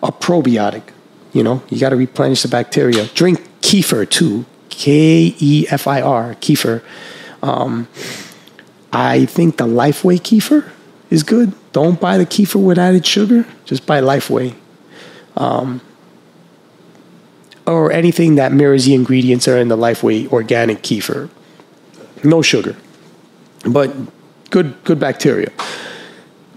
a 0.03 0.13
probiotic. 0.13 0.83
You 1.33 1.43
know, 1.43 1.63
you 1.69 1.79
got 1.79 1.91
to 1.91 1.97
replenish 1.97 2.43
the 2.43 2.49
bacteria. 2.49 3.07
Drink 3.07 3.41
kefir 3.61 4.09
too. 4.09 4.45
K 4.69 5.35
E 5.39 5.67
F 5.69 5.87
I 5.87 6.01
R, 6.01 6.35
kefir. 6.37 6.83
Um, 7.43 7.89
I 8.93 9.27
think 9.27 9.57
the 9.57 9.67
Lifeway 9.67 10.19
kefir 10.19 10.69
is 11.11 11.23
good. 11.23 11.53
Don't 11.73 12.01
buy 12.01 12.19
the 12.19 12.27
kefir 12.27 12.63
with 12.63 12.79
added 12.79 13.07
sugar. 13.07 13.47
Just 13.65 13.87
buy 13.87 14.01
Lifeway. 14.01 14.55
Um, 15.37 15.81
or 17.67 17.93
anything 17.93 18.35
that 18.35 18.53
mirrors 18.53 18.85
the 18.85 18.95
ingredients 18.95 19.47
are 19.47 19.57
in 19.57 19.69
the 19.69 19.77
Lifeway 19.77 20.31
organic 20.33 20.83
kefir. 20.83 21.31
No 22.25 22.43
sugar, 22.43 22.77
but 23.65 23.95
good 24.51 24.83
good 24.85 24.99
bacteria. 24.99 25.51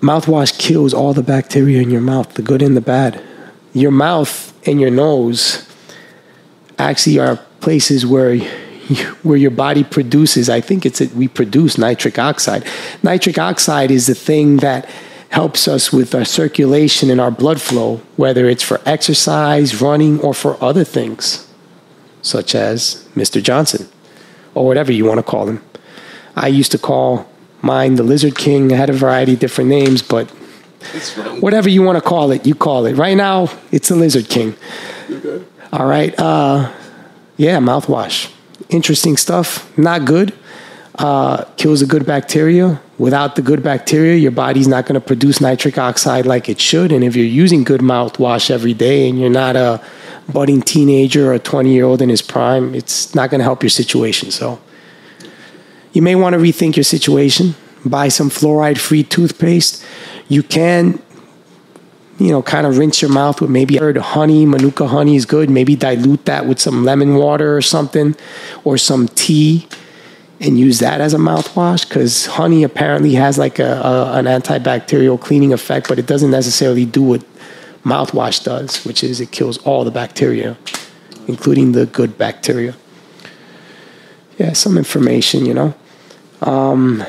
Mouthwash 0.01 0.57
kills 0.59 0.93
all 0.93 1.14
the 1.14 1.24
bacteria 1.24 1.82
in 1.82 1.89
your 1.89 2.01
mouth, 2.01 2.34
the 2.34 2.41
good 2.41 2.61
and 2.61 2.76
the 2.76 2.82
bad. 2.82 3.24
Your 3.72 3.91
mouth 3.91 4.51
and 4.68 4.82
your 4.82 4.91
nose 4.91 5.66
actually 6.78 7.20
are 7.20 7.38
places 7.61 8.05
where 8.05 8.36
where 9.23 9.37
your 9.37 9.51
body 9.51 9.83
produces. 9.83 10.49
I 10.49 10.61
think 10.61 10.85
it's 10.85 10.99
that 10.99 11.13
we 11.13 11.27
produce 11.27 11.77
nitric 11.77 12.19
oxide. 12.19 12.65
Nitric 13.01 13.37
oxide 13.37 13.91
is 13.91 14.07
the 14.07 14.15
thing 14.15 14.57
that 14.57 14.87
helps 15.29 15.67
us 15.67 15.91
with 15.91 16.13
our 16.13 16.25
circulation 16.25 17.09
and 17.09 17.19
our 17.19 17.31
blood 17.31 17.59
flow, 17.59 17.97
whether 18.17 18.47
it's 18.47 18.61
for 18.61 18.79
exercise, 18.85 19.81
running, 19.81 20.19
or 20.19 20.33
for 20.33 20.63
other 20.63 20.83
things, 20.83 21.47
such 22.21 22.53
as 22.53 23.07
Mr. 23.15 23.41
Johnson, 23.41 23.89
or 24.53 24.67
whatever 24.67 24.91
you 24.91 25.05
want 25.05 25.17
to 25.17 25.23
call 25.23 25.47
him. 25.47 25.63
I 26.35 26.47
used 26.47 26.71
to 26.73 26.77
call 26.77 27.27
mine 27.63 27.95
the 27.95 28.03
Lizard 28.03 28.37
King. 28.37 28.71
I 28.71 28.75
had 28.75 28.91
a 28.91 28.93
variety 28.93 29.33
of 29.33 29.39
different 29.39 29.69
names, 29.71 30.03
but 30.03 30.29
whatever 31.39 31.69
you 31.69 31.81
want 31.81 31.97
to 31.97 32.07
call 32.07 32.31
it, 32.31 32.45
you 32.45 32.53
call 32.53 32.85
it. 32.85 32.93
Right 32.93 33.17
now, 33.17 33.49
it's 33.71 33.89
the 33.89 33.95
Lizard 33.95 34.29
King. 34.29 34.55
All 35.71 35.87
right. 35.87 36.13
Uh, 36.19 36.71
yeah, 37.37 37.57
mouthwash. 37.57 38.31
Interesting 38.70 39.18
stuff. 39.18 39.76
Not 39.78 40.05
good 40.05 40.34
uh, 40.95 41.45
kills 41.57 41.82
a 41.82 41.86
good 41.86 42.05
bacteria. 42.05 42.82
Without 42.97 43.36
the 43.36 43.41
good 43.41 43.64
bacteria, 43.64 44.16
your 44.16 44.32
body's 44.32 44.68
not 44.68 44.86
going 44.86 44.99
to 44.99 45.05
produce 45.05 45.41
nitric 45.41 45.78
oxide 45.78 46.26
like 46.26 46.47
it 46.47 46.59
should. 46.59 46.91
And 46.91 47.03
if 47.03 47.16
you're 47.16 47.26
using 47.26 47.64
good 47.64 47.82
mouthwash 47.82 48.51
every 48.51 48.74
day 48.74 49.09
and 49.09 49.20
you're 49.20 49.30
not 49.30 49.55
a 49.55 49.84
budding 50.32 50.61
teenager 50.61 51.32
or 51.32 51.34
a 51.34 51.39
20 51.39 51.74
year 51.74 51.86
old 51.86 52.01
in 52.01 52.09
his 52.09 52.22
prime, 52.22 52.76
it's 52.76 53.16
not 53.16 53.30
going 53.30 53.39
to 53.39 53.43
help 53.43 53.64
your 53.64 53.72
situation. 53.72 54.32
So 54.32 54.61
you 55.91 56.01
may 56.01 56.16
want 56.16 56.34
to 56.34 56.39
rethink 56.39 56.76
your 56.76 56.84
situation. 56.84 57.55
Buy 57.86 58.07
some 58.07 58.30
fluoride 58.30 58.78
free 58.78 59.03
toothpaste. 59.03 59.84
You 60.30 60.43
can, 60.43 61.01
you 62.20 62.30
know, 62.30 62.41
kind 62.41 62.68
of 62.68 62.78
rinse 62.78 63.01
your 63.01 63.11
mouth 63.11 63.41
with 63.41 63.49
maybe 63.49 63.78
heard 63.78 63.97
honey, 63.97 64.45
manuka 64.45 64.88
honey 64.88 65.16
is 65.16 65.26
good. 65.26 65.49
Maybe 65.49 65.76
dilute 65.76 66.26
that 66.26 66.45
with 66.45 66.59
some 66.59 66.84
lemon 66.84 67.16
water 67.16 67.57
or 67.57 67.61
something 67.61 68.16
or 68.64 68.78
some 68.78 69.07
tea 69.07 69.68
and 70.39 70.59
use 70.59 70.80
that 70.80 71.01
as 71.01 71.14
a 71.14 71.18
mouthwash 71.18 71.88
because 71.88 72.26
honey 72.26 72.64
apparently 72.64 73.14
has 73.16 73.38
like 73.38 73.59
a, 73.59 73.82
a, 73.82 74.14
an 74.14 74.26
antibacterial 74.26 75.20
cleaning 75.20 75.53
effect, 75.53 75.88
but 75.88 75.97
it 75.97 76.05
doesn't 76.05 76.32
necessarily 76.32 76.86
do 76.86 77.01
what 77.01 77.24
mouthwash 77.84 78.43
does, 78.43 78.84
which 78.86 79.03
is 79.03 79.20
it 79.20 79.32
kills 79.32 79.57
all 79.59 79.84
the 79.84 79.91
bacteria, 79.91 80.57
including 81.28 81.72
the 81.72 81.86
good 81.86 82.18
bacteria. 82.18 82.76
Yeah, 84.38 84.53
some 84.53 84.78
information, 84.78 85.45
you 85.45 85.53
know. 85.53 85.74
Um, 86.41 87.03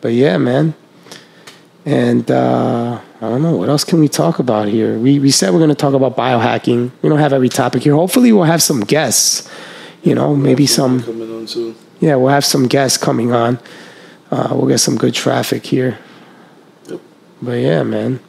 but 0.00 0.12
yeah, 0.12 0.38
man. 0.38 0.74
And 1.84 2.30
uh, 2.30 3.00
I 3.20 3.28
don't 3.28 3.42
know 3.42 3.56
what 3.56 3.68
else 3.68 3.82
can 3.82 3.98
we 3.98 4.08
talk 4.08 4.38
about 4.38 4.68
here. 4.68 4.96
We 4.98 5.18
we 5.18 5.30
said 5.32 5.50
we're 5.52 5.58
going 5.58 5.70
to 5.70 5.74
talk 5.74 5.92
about 5.94 6.16
biohacking. 6.16 6.92
We 7.02 7.08
don't 7.08 7.18
have 7.18 7.32
every 7.32 7.48
topic 7.48 7.82
here. 7.82 7.94
Hopefully, 7.94 8.32
we'll 8.32 8.44
have 8.44 8.62
some 8.62 8.80
guests. 8.80 9.50
You 10.02 10.14
know, 10.14 10.36
maybe 10.36 10.66
some 10.66 11.02
Coming 11.02 11.30
on 11.34 11.46
soon. 11.48 11.74
yeah, 11.98 12.14
we'll 12.14 12.28
have 12.28 12.44
some 12.44 12.68
guests 12.68 12.96
coming 12.96 13.32
on. 13.32 13.58
Uh, 14.30 14.50
we'll 14.52 14.68
get 14.68 14.78
some 14.78 14.96
good 14.96 15.14
traffic 15.14 15.66
here. 15.66 15.98
Yep. 16.88 17.00
But 17.42 17.52
yeah, 17.58 17.82
man. 17.82 18.20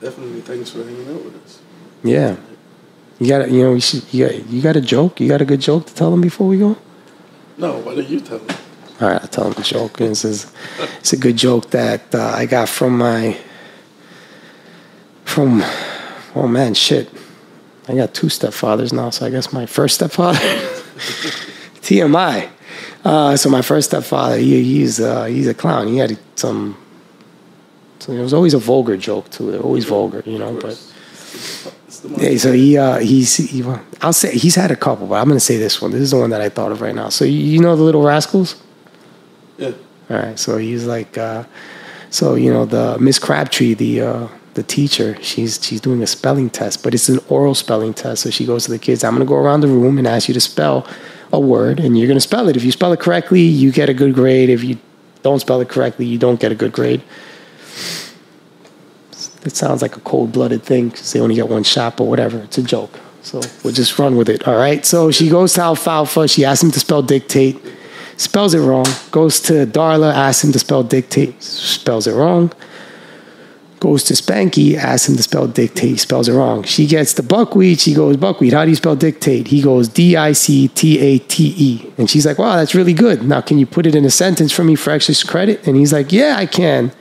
Definitely, 0.00 0.42
thanks 0.42 0.70
for 0.70 0.84
hanging 0.84 1.08
out 1.08 1.24
with 1.24 1.42
us. 1.42 1.60
Yeah, 2.04 2.36
you 3.18 3.28
got 3.28 3.50
you 3.50 3.62
know 3.62 3.74
you, 3.74 3.80
should, 3.80 4.12
you 4.12 4.26
got 4.26 4.46
you 4.50 4.60
got 4.60 4.76
a 4.76 4.82
joke. 4.82 5.20
You 5.20 5.28
got 5.28 5.40
a 5.40 5.46
good 5.46 5.60
joke 5.62 5.86
to 5.86 5.94
tell 5.94 6.10
them 6.10 6.20
before 6.20 6.46
we 6.46 6.58
go. 6.58 6.76
No, 7.56 7.78
why 7.78 7.94
don't 7.94 8.06
you 8.06 8.20
tell 8.20 8.38
them? 8.38 8.56
All 9.00 9.08
right, 9.08 9.20
I'll 9.20 9.28
tell 9.28 9.46
him 9.46 9.52
the 9.52 9.62
joke. 9.62 10.00
It's, 10.00 10.24
it's 10.24 11.12
a 11.12 11.18
good 11.18 11.36
joke 11.36 11.70
that 11.70 12.14
uh, 12.14 12.32
I 12.34 12.46
got 12.46 12.68
from 12.68 12.96
my 12.96 13.38
from 15.24 15.62
oh 16.34 16.48
man 16.48 16.72
shit. 16.72 17.10
I 17.88 17.94
got 17.94 18.14
two 18.14 18.28
stepfathers 18.28 18.92
now, 18.94 19.10
so 19.10 19.26
I 19.26 19.30
guess 19.30 19.52
my 19.52 19.66
first 19.66 19.96
stepfather. 19.96 20.38
TMI. 21.82 22.48
Uh, 23.04 23.36
so 23.36 23.50
my 23.50 23.62
first 23.62 23.90
stepfather, 23.90 24.38
he, 24.38 24.62
he's 24.64 24.98
uh, 24.98 25.24
he's 25.26 25.46
a 25.46 25.54
clown. 25.54 25.88
He 25.88 25.98
had 25.98 26.18
some. 26.34 26.76
So 27.98 28.12
it 28.12 28.20
was 28.20 28.32
always 28.32 28.54
a 28.54 28.58
vulgar 28.58 28.96
joke 28.96 29.30
too. 29.30 29.52
They're 29.52 29.60
always 29.60 29.84
vulgar, 29.84 30.22
you 30.24 30.38
know. 30.38 30.54
But 30.54 30.82
yeah, 32.16 32.36
so 32.38 32.52
he 32.52 32.78
uh, 32.78 32.98
he's 32.98 33.36
he, 33.36 33.62
I'll 34.00 34.14
say 34.14 34.36
he's 34.36 34.54
had 34.54 34.70
a 34.70 34.76
couple, 34.76 35.06
but 35.06 35.16
I'm 35.16 35.28
gonna 35.28 35.38
say 35.38 35.58
this 35.58 35.82
one. 35.82 35.90
This 35.90 36.00
is 36.00 36.12
the 36.12 36.18
one 36.18 36.30
that 36.30 36.40
I 36.40 36.48
thought 36.48 36.72
of 36.72 36.80
right 36.80 36.94
now. 36.94 37.10
So 37.10 37.26
you 37.26 37.60
know 37.60 37.76
the 37.76 37.82
Little 37.82 38.02
Rascals? 38.02 38.56
All 40.08 40.16
right. 40.16 40.38
So 40.38 40.58
he's 40.58 40.86
like, 40.86 41.18
uh, 41.18 41.44
so 42.10 42.34
you 42.34 42.52
know 42.52 42.64
the 42.64 42.98
Miss 42.98 43.18
Crabtree, 43.18 43.74
the 43.74 44.00
uh, 44.00 44.28
the 44.54 44.62
teacher, 44.62 45.16
she's 45.22 45.64
she's 45.64 45.80
doing 45.80 46.02
a 46.02 46.06
spelling 46.06 46.50
test, 46.50 46.82
but 46.82 46.94
it's 46.94 47.08
an 47.08 47.20
oral 47.28 47.54
spelling 47.54 47.94
test. 47.94 48.22
So 48.22 48.30
she 48.30 48.46
goes 48.46 48.64
to 48.64 48.70
the 48.70 48.78
kids, 48.78 49.04
I'm 49.04 49.12
gonna 49.12 49.24
go 49.24 49.36
around 49.36 49.60
the 49.60 49.68
room 49.68 49.98
and 49.98 50.06
ask 50.06 50.28
you 50.28 50.34
to 50.34 50.40
spell 50.40 50.86
a 51.32 51.38
word 51.38 51.78
and 51.78 51.98
you're 51.98 52.08
gonna 52.08 52.20
spell 52.20 52.48
it. 52.48 52.56
If 52.56 52.64
you 52.64 52.72
spell 52.72 52.92
it 52.92 53.00
correctly, 53.00 53.42
you 53.42 53.70
get 53.70 53.88
a 53.88 53.94
good 53.94 54.14
grade. 54.14 54.48
If 54.48 54.64
you 54.64 54.78
don't 55.22 55.40
spell 55.40 55.60
it 55.60 55.68
correctly, 55.68 56.06
you 56.06 56.18
don't 56.18 56.40
get 56.40 56.52
a 56.52 56.54
good 56.54 56.72
grade. 56.72 57.02
It 59.44 59.54
sounds 59.54 59.82
like 59.82 59.96
a 59.96 60.00
cold 60.00 60.32
blooded 60.32 60.62
thing 60.62 60.88
because 60.88 61.12
they 61.12 61.20
only 61.20 61.36
get 61.36 61.48
one 61.48 61.62
shot, 61.62 61.96
but 61.96 62.04
whatever. 62.04 62.38
It's 62.38 62.58
a 62.58 62.62
joke. 62.62 62.98
So 63.22 63.40
we'll 63.62 63.72
just 63.72 63.98
run 63.98 64.16
with 64.16 64.28
it. 64.28 64.46
All 64.48 64.56
right. 64.56 64.84
So 64.86 65.10
she 65.10 65.28
goes 65.28 65.52
to 65.54 65.62
Alfalfa. 65.62 66.28
She 66.28 66.44
asks 66.44 66.62
him 66.62 66.70
to 66.70 66.80
spell 66.80 67.02
dictate. 67.02 67.60
Spells 68.16 68.54
it 68.54 68.60
wrong. 68.60 68.86
Goes 69.10 69.40
to 69.40 69.66
Darla, 69.66 70.14
asks 70.14 70.44
him 70.44 70.52
to 70.52 70.58
spell 70.58 70.82
dictate. 70.82 71.42
Spells 71.42 72.06
it 72.06 72.14
wrong 72.14 72.52
goes 73.80 74.02
to 74.04 74.14
Spanky, 74.14 74.76
asks 74.76 75.08
him 75.08 75.16
to 75.16 75.22
spell 75.22 75.46
dictate. 75.46 76.00
Spells 76.00 76.28
it 76.28 76.32
wrong. 76.32 76.64
She 76.64 76.86
gets 76.86 77.12
the 77.12 77.22
Buckwheat. 77.22 77.80
She 77.80 77.94
goes, 77.94 78.16
Buckwheat, 78.16 78.52
how 78.52 78.64
do 78.64 78.70
you 78.70 78.76
spell 78.76 78.96
dictate? 78.96 79.48
He 79.48 79.62
goes, 79.62 79.88
D 79.88 80.16
I 80.16 80.32
C 80.32 80.68
T 80.68 80.98
A 80.98 81.18
T 81.18 81.54
E. 81.56 81.92
And 81.98 82.10
she's 82.10 82.26
like, 82.26 82.38
wow, 82.38 82.56
that's 82.56 82.74
really 82.74 82.94
good. 82.94 83.22
Now, 83.22 83.40
can 83.40 83.58
you 83.58 83.66
put 83.66 83.86
it 83.86 83.94
in 83.94 84.04
a 84.04 84.10
sentence 84.10 84.52
for 84.52 84.64
me 84.64 84.74
for 84.74 84.90
extra 84.90 85.14
credit? 85.28 85.66
And 85.66 85.76
he's 85.76 85.92
like, 85.92 86.12
yeah, 86.12 86.34
I 86.36 86.46
can. 86.46 86.92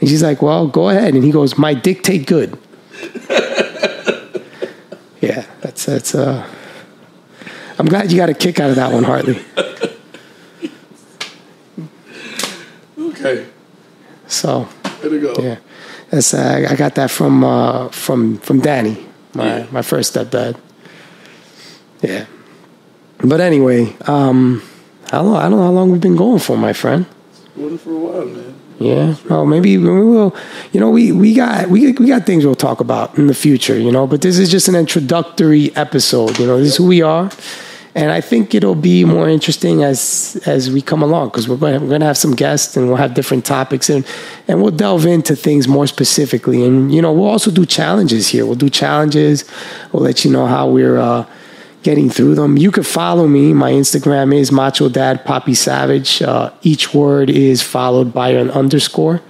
And 0.00 0.08
she's 0.08 0.22
like, 0.22 0.42
well, 0.42 0.68
go 0.68 0.90
ahead. 0.90 1.14
And 1.14 1.24
he 1.24 1.32
goes, 1.32 1.58
my 1.58 1.74
dictate 1.74 2.26
good. 2.26 2.56
yeah, 5.20 5.44
that's, 5.60 5.86
that's, 5.86 6.14
uh, 6.14 6.48
I'm 7.78 7.86
glad 7.86 8.12
you 8.12 8.16
got 8.16 8.28
a 8.28 8.34
kick 8.34 8.60
out 8.60 8.70
of 8.70 8.76
that 8.76 8.92
one, 8.92 9.02
Hartley. 9.04 9.44
Okay. 13.20 13.46
So, 14.26 14.68
way 15.02 15.08
to 15.08 15.20
go. 15.20 15.34
Yeah. 15.42 15.58
That's 16.10 16.32
uh, 16.32 16.66
I 16.68 16.74
got 16.74 16.94
that 16.94 17.10
from 17.10 17.44
uh, 17.44 17.88
from 17.88 18.38
from 18.38 18.60
Danny, 18.60 19.06
my 19.34 19.58
yeah. 19.58 19.66
my 19.70 19.82
first 19.82 20.14
stepdad. 20.14 20.58
Yeah. 22.00 22.26
But 23.18 23.40
anyway, 23.40 23.96
um, 24.06 24.62
I 25.06 25.18
don't 25.18 25.26
know. 25.26 25.36
I 25.36 25.42
don't 25.42 25.58
know 25.58 25.64
how 25.64 25.70
long 25.70 25.90
we've 25.90 26.00
been 26.00 26.16
going 26.16 26.38
for, 26.38 26.56
my 26.56 26.72
friend. 26.72 27.04
Going 27.56 27.76
for 27.78 27.90
a 27.90 27.98
while, 27.98 28.26
man. 28.26 28.54
Yeah. 28.78 29.16
Oh, 29.28 29.44
maybe 29.44 29.76
we 29.76 29.88
will. 29.88 30.34
You 30.72 30.80
know, 30.80 30.90
we 30.90 31.12
we 31.12 31.34
got 31.34 31.68
we 31.68 31.92
we 31.92 32.06
got 32.06 32.24
things 32.24 32.46
we'll 32.46 32.54
talk 32.54 32.80
about 32.80 33.18
in 33.18 33.26
the 33.26 33.34
future. 33.34 33.78
You 33.78 33.90
know, 33.90 34.06
but 34.06 34.22
this 34.22 34.38
is 34.38 34.50
just 34.50 34.68
an 34.68 34.76
introductory 34.76 35.74
episode. 35.76 36.38
You 36.38 36.46
know, 36.46 36.58
this 36.58 36.68
is 36.68 36.76
who 36.76 36.86
we 36.86 37.02
are, 37.02 37.30
and 37.94 38.10
I 38.10 38.20
think 38.20 38.54
it'll 38.54 38.74
be 38.74 39.04
more 39.04 39.28
interesting 39.28 39.82
as 39.82 40.40
as 40.46 40.70
we 40.70 40.80
come 40.80 41.02
along 41.02 41.28
because 41.28 41.48
we're 41.48 41.56
going 41.56 41.88
we're 41.88 41.98
to 41.98 42.04
have 42.04 42.18
some 42.18 42.34
guests 42.34 42.76
and 42.76 42.88
we'll 42.88 42.96
have 42.96 43.14
different 43.14 43.44
topics 43.44 43.88
and 43.90 44.06
and 44.46 44.62
we'll 44.62 44.72
delve 44.72 45.06
into 45.06 45.34
things 45.34 45.66
more 45.66 45.86
specifically. 45.86 46.64
And 46.64 46.92
you 46.94 47.02
know, 47.02 47.12
we'll 47.12 47.28
also 47.28 47.50
do 47.50 47.64
challenges 47.66 48.28
here. 48.28 48.46
We'll 48.46 48.54
do 48.56 48.70
challenges. 48.70 49.44
We'll 49.92 50.02
let 50.02 50.24
you 50.24 50.30
know 50.30 50.46
how 50.46 50.68
we're. 50.68 50.98
Uh, 50.98 51.26
getting 51.84 52.10
through 52.10 52.34
them. 52.34 52.58
You 52.58 52.70
can 52.72 52.82
follow 52.82 53.26
me. 53.28 53.54
My 53.54 53.70
Instagram 53.70 54.36
is 54.36 54.50
Macho 54.50 54.88
Dad 54.88 55.24
Poppy 55.24 55.54
Savage. 55.54 56.20
Uh, 56.20 56.50
each 56.62 56.92
word 56.92 57.30
is 57.30 57.62
followed 57.62 58.12
by 58.12 58.30
an 58.30 58.50
underscore. 58.50 59.22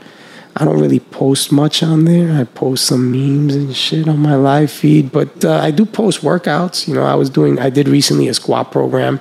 I 0.60 0.64
don't 0.64 0.80
really 0.80 0.98
post 0.98 1.52
much 1.52 1.84
on 1.84 2.04
there. 2.04 2.32
I 2.32 2.42
post 2.42 2.86
some 2.86 3.12
memes 3.12 3.54
and 3.54 3.76
shit 3.76 4.08
on 4.08 4.18
my 4.18 4.34
live 4.34 4.72
feed, 4.72 5.12
but 5.12 5.44
uh, 5.44 5.58
I 5.58 5.70
do 5.70 5.86
post 5.86 6.22
workouts. 6.22 6.88
You 6.88 6.94
know, 6.94 7.04
I 7.04 7.14
was 7.14 7.30
doing, 7.30 7.60
I 7.60 7.70
did 7.70 7.86
recently 7.86 8.26
a 8.26 8.34
squat 8.34 8.72
program, 8.72 9.20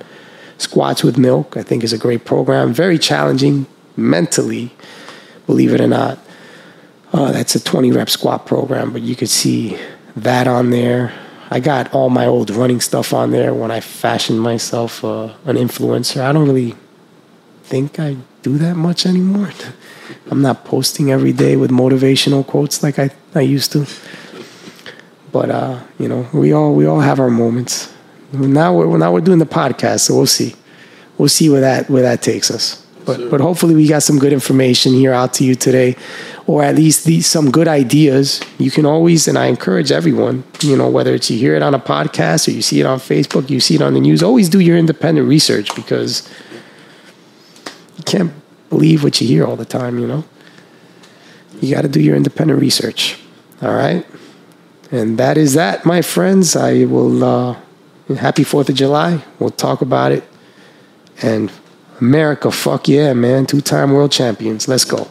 Squats 0.56 1.04
with 1.04 1.16
Milk. 1.16 1.56
I 1.56 1.62
think 1.62 1.84
is 1.84 1.92
a 1.92 1.98
great 1.98 2.24
program. 2.24 2.72
Very 2.72 2.98
challenging 2.98 3.66
mentally, 3.96 4.72
believe 5.46 5.72
it 5.72 5.80
or 5.80 5.86
not. 5.86 6.18
Uh, 7.12 7.30
that's 7.30 7.54
a 7.54 7.62
20 7.62 7.92
rep 7.92 8.10
squat 8.10 8.44
program, 8.44 8.92
but 8.92 9.02
you 9.02 9.14
could 9.14 9.30
see 9.30 9.78
that 10.16 10.48
on 10.48 10.70
there. 10.70 11.12
I 11.50 11.60
got 11.60 11.94
all 11.94 12.10
my 12.10 12.26
old 12.26 12.50
running 12.50 12.80
stuff 12.80 13.14
on 13.14 13.30
there 13.30 13.54
when 13.54 13.70
I 13.70 13.78
fashioned 13.78 14.40
myself 14.40 15.04
uh, 15.04 15.34
an 15.44 15.56
influencer. 15.56 16.20
I 16.20 16.32
don't 16.32 16.48
really 16.48 16.74
think 17.62 18.00
I 18.00 18.16
do 18.42 18.58
that 18.58 18.74
much 18.74 19.06
anymore. 19.06 19.52
I'm 20.30 20.42
not 20.42 20.64
posting 20.64 21.10
every 21.10 21.32
day 21.32 21.56
with 21.56 21.70
motivational 21.70 22.46
quotes 22.46 22.82
like 22.82 22.98
I, 22.98 23.10
I 23.34 23.40
used 23.40 23.72
to. 23.72 23.86
But 25.32 25.50
uh, 25.50 25.80
you 25.98 26.08
know, 26.08 26.26
we 26.32 26.52
all 26.52 26.74
we 26.74 26.86
all 26.86 27.00
have 27.00 27.20
our 27.20 27.30
moments. 27.30 27.92
Now 28.32 28.74
we're 28.74 28.98
now 28.98 29.12
we're 29.12 29.20
doing 29.20 29.38
the 29.38 29.46
podcast, 29.46 30.00
so 30.00 30.16
we'll 30.16 30.26
see. 30.26 30.54
We'll 31.16 31.28
see 31.28 31.48
where 31.50 31.60
that 31.60 31.90
where 31.90 32.02
that 32.02 32.22
takes 32.22 32.50
us. 32.50 32.84
But 33.04 33.30
but 33.30 33.40
hopefully 33.40 33.74
we 33.74 33.86
got 33.86 34.02
some 34.02 34.18
good 34.18 34.32
information 34.32 34.92
here 34.92 35.12
out 35.12 35.32
to 35.34 35.44
you 35.44 35.54
today, 35.54 35.96
or 36.46 36.62
at 36.62 36.74
least 36.74 37.04
these 37.06 37.26
some 37.26 37.50
good 37.50 37.66
ideas. 37.66 38.40
You 38.58 38.70
can 38.70 38.84
always, 38.84 39.26
and 39.26 39.38
I 39.38 39.46
encourage 39.46 39.90
everyone, 39.90 40.44
you 40.60 40.76
know, 40.76 40.90
whether 40.90 41.14
it's 41.14 41.30
you 41.30 41.38
hear 41.38 41.54
it 41.54 41.62
on 41.62 41.74
a 41.74 41.78
podcast 41.78 42.48
or 42.48 42.50
you 42.50 42.60
see 42.60 42.80
it 42.80 42.86
on 42.86 42.98
Facebook, 42.98 43.48
you 43.48 43.60
see 43.60 43.76
it 43.76 43.82
on 43.82 43.94
the 43.94 44.00
news. 44.00 44.22
Always 44.22 44.48
do 44.50 44.60
your 44.60 44.76
independent 44.76 45.26
research 45.26 45.74
because 45.74 46.28
you 47.96 48.04
can't 48.04 48.32
believe 48.68 49.02
what 49.02 49.20
you 49.20 49.28
hear 49.28 49.44
all 49.44 49.56
the 49.56 49.64
time. 49.64 49.98
You 49.98 50.06
know, 50.06 50.24
you 51.60 51.74
got 51.74 51.82
to 51.82 51.88
do 51.88 52.00
your 52.00 52.16
independent 52.16 52.60
research. 52.60 53.18
All 53.62 53.74
right, 53.74 54.06
and 54.90 55.18
that 55.18 55.36
is 55.36 55.54
that, 55.54 55.84
my 55.84 56.02
friends. 56.02 56.56
I 56.56 56.84
will. 56.84 57.24
Uh, 57.24 57.56
happy 58.16 58.44
Fourth 58.44 58.68
of 58.68 58.74
July. 58.74 59.22
We'll 59.38 59.50
talk 59.50 59.82
about 59.82 60.12
it 60.12 60.24
and 61.22 61.50
America, 62.00 62.50
fuck 62.50 62.88
yeah, 62.88 63.12
man. 63.12 63.46
Two 63.46 63.60
time 63.60 63.92
world 63.92 64.12
champions. 64.12 64.68
Let's 64.68 64.84
go. 64.84 65.08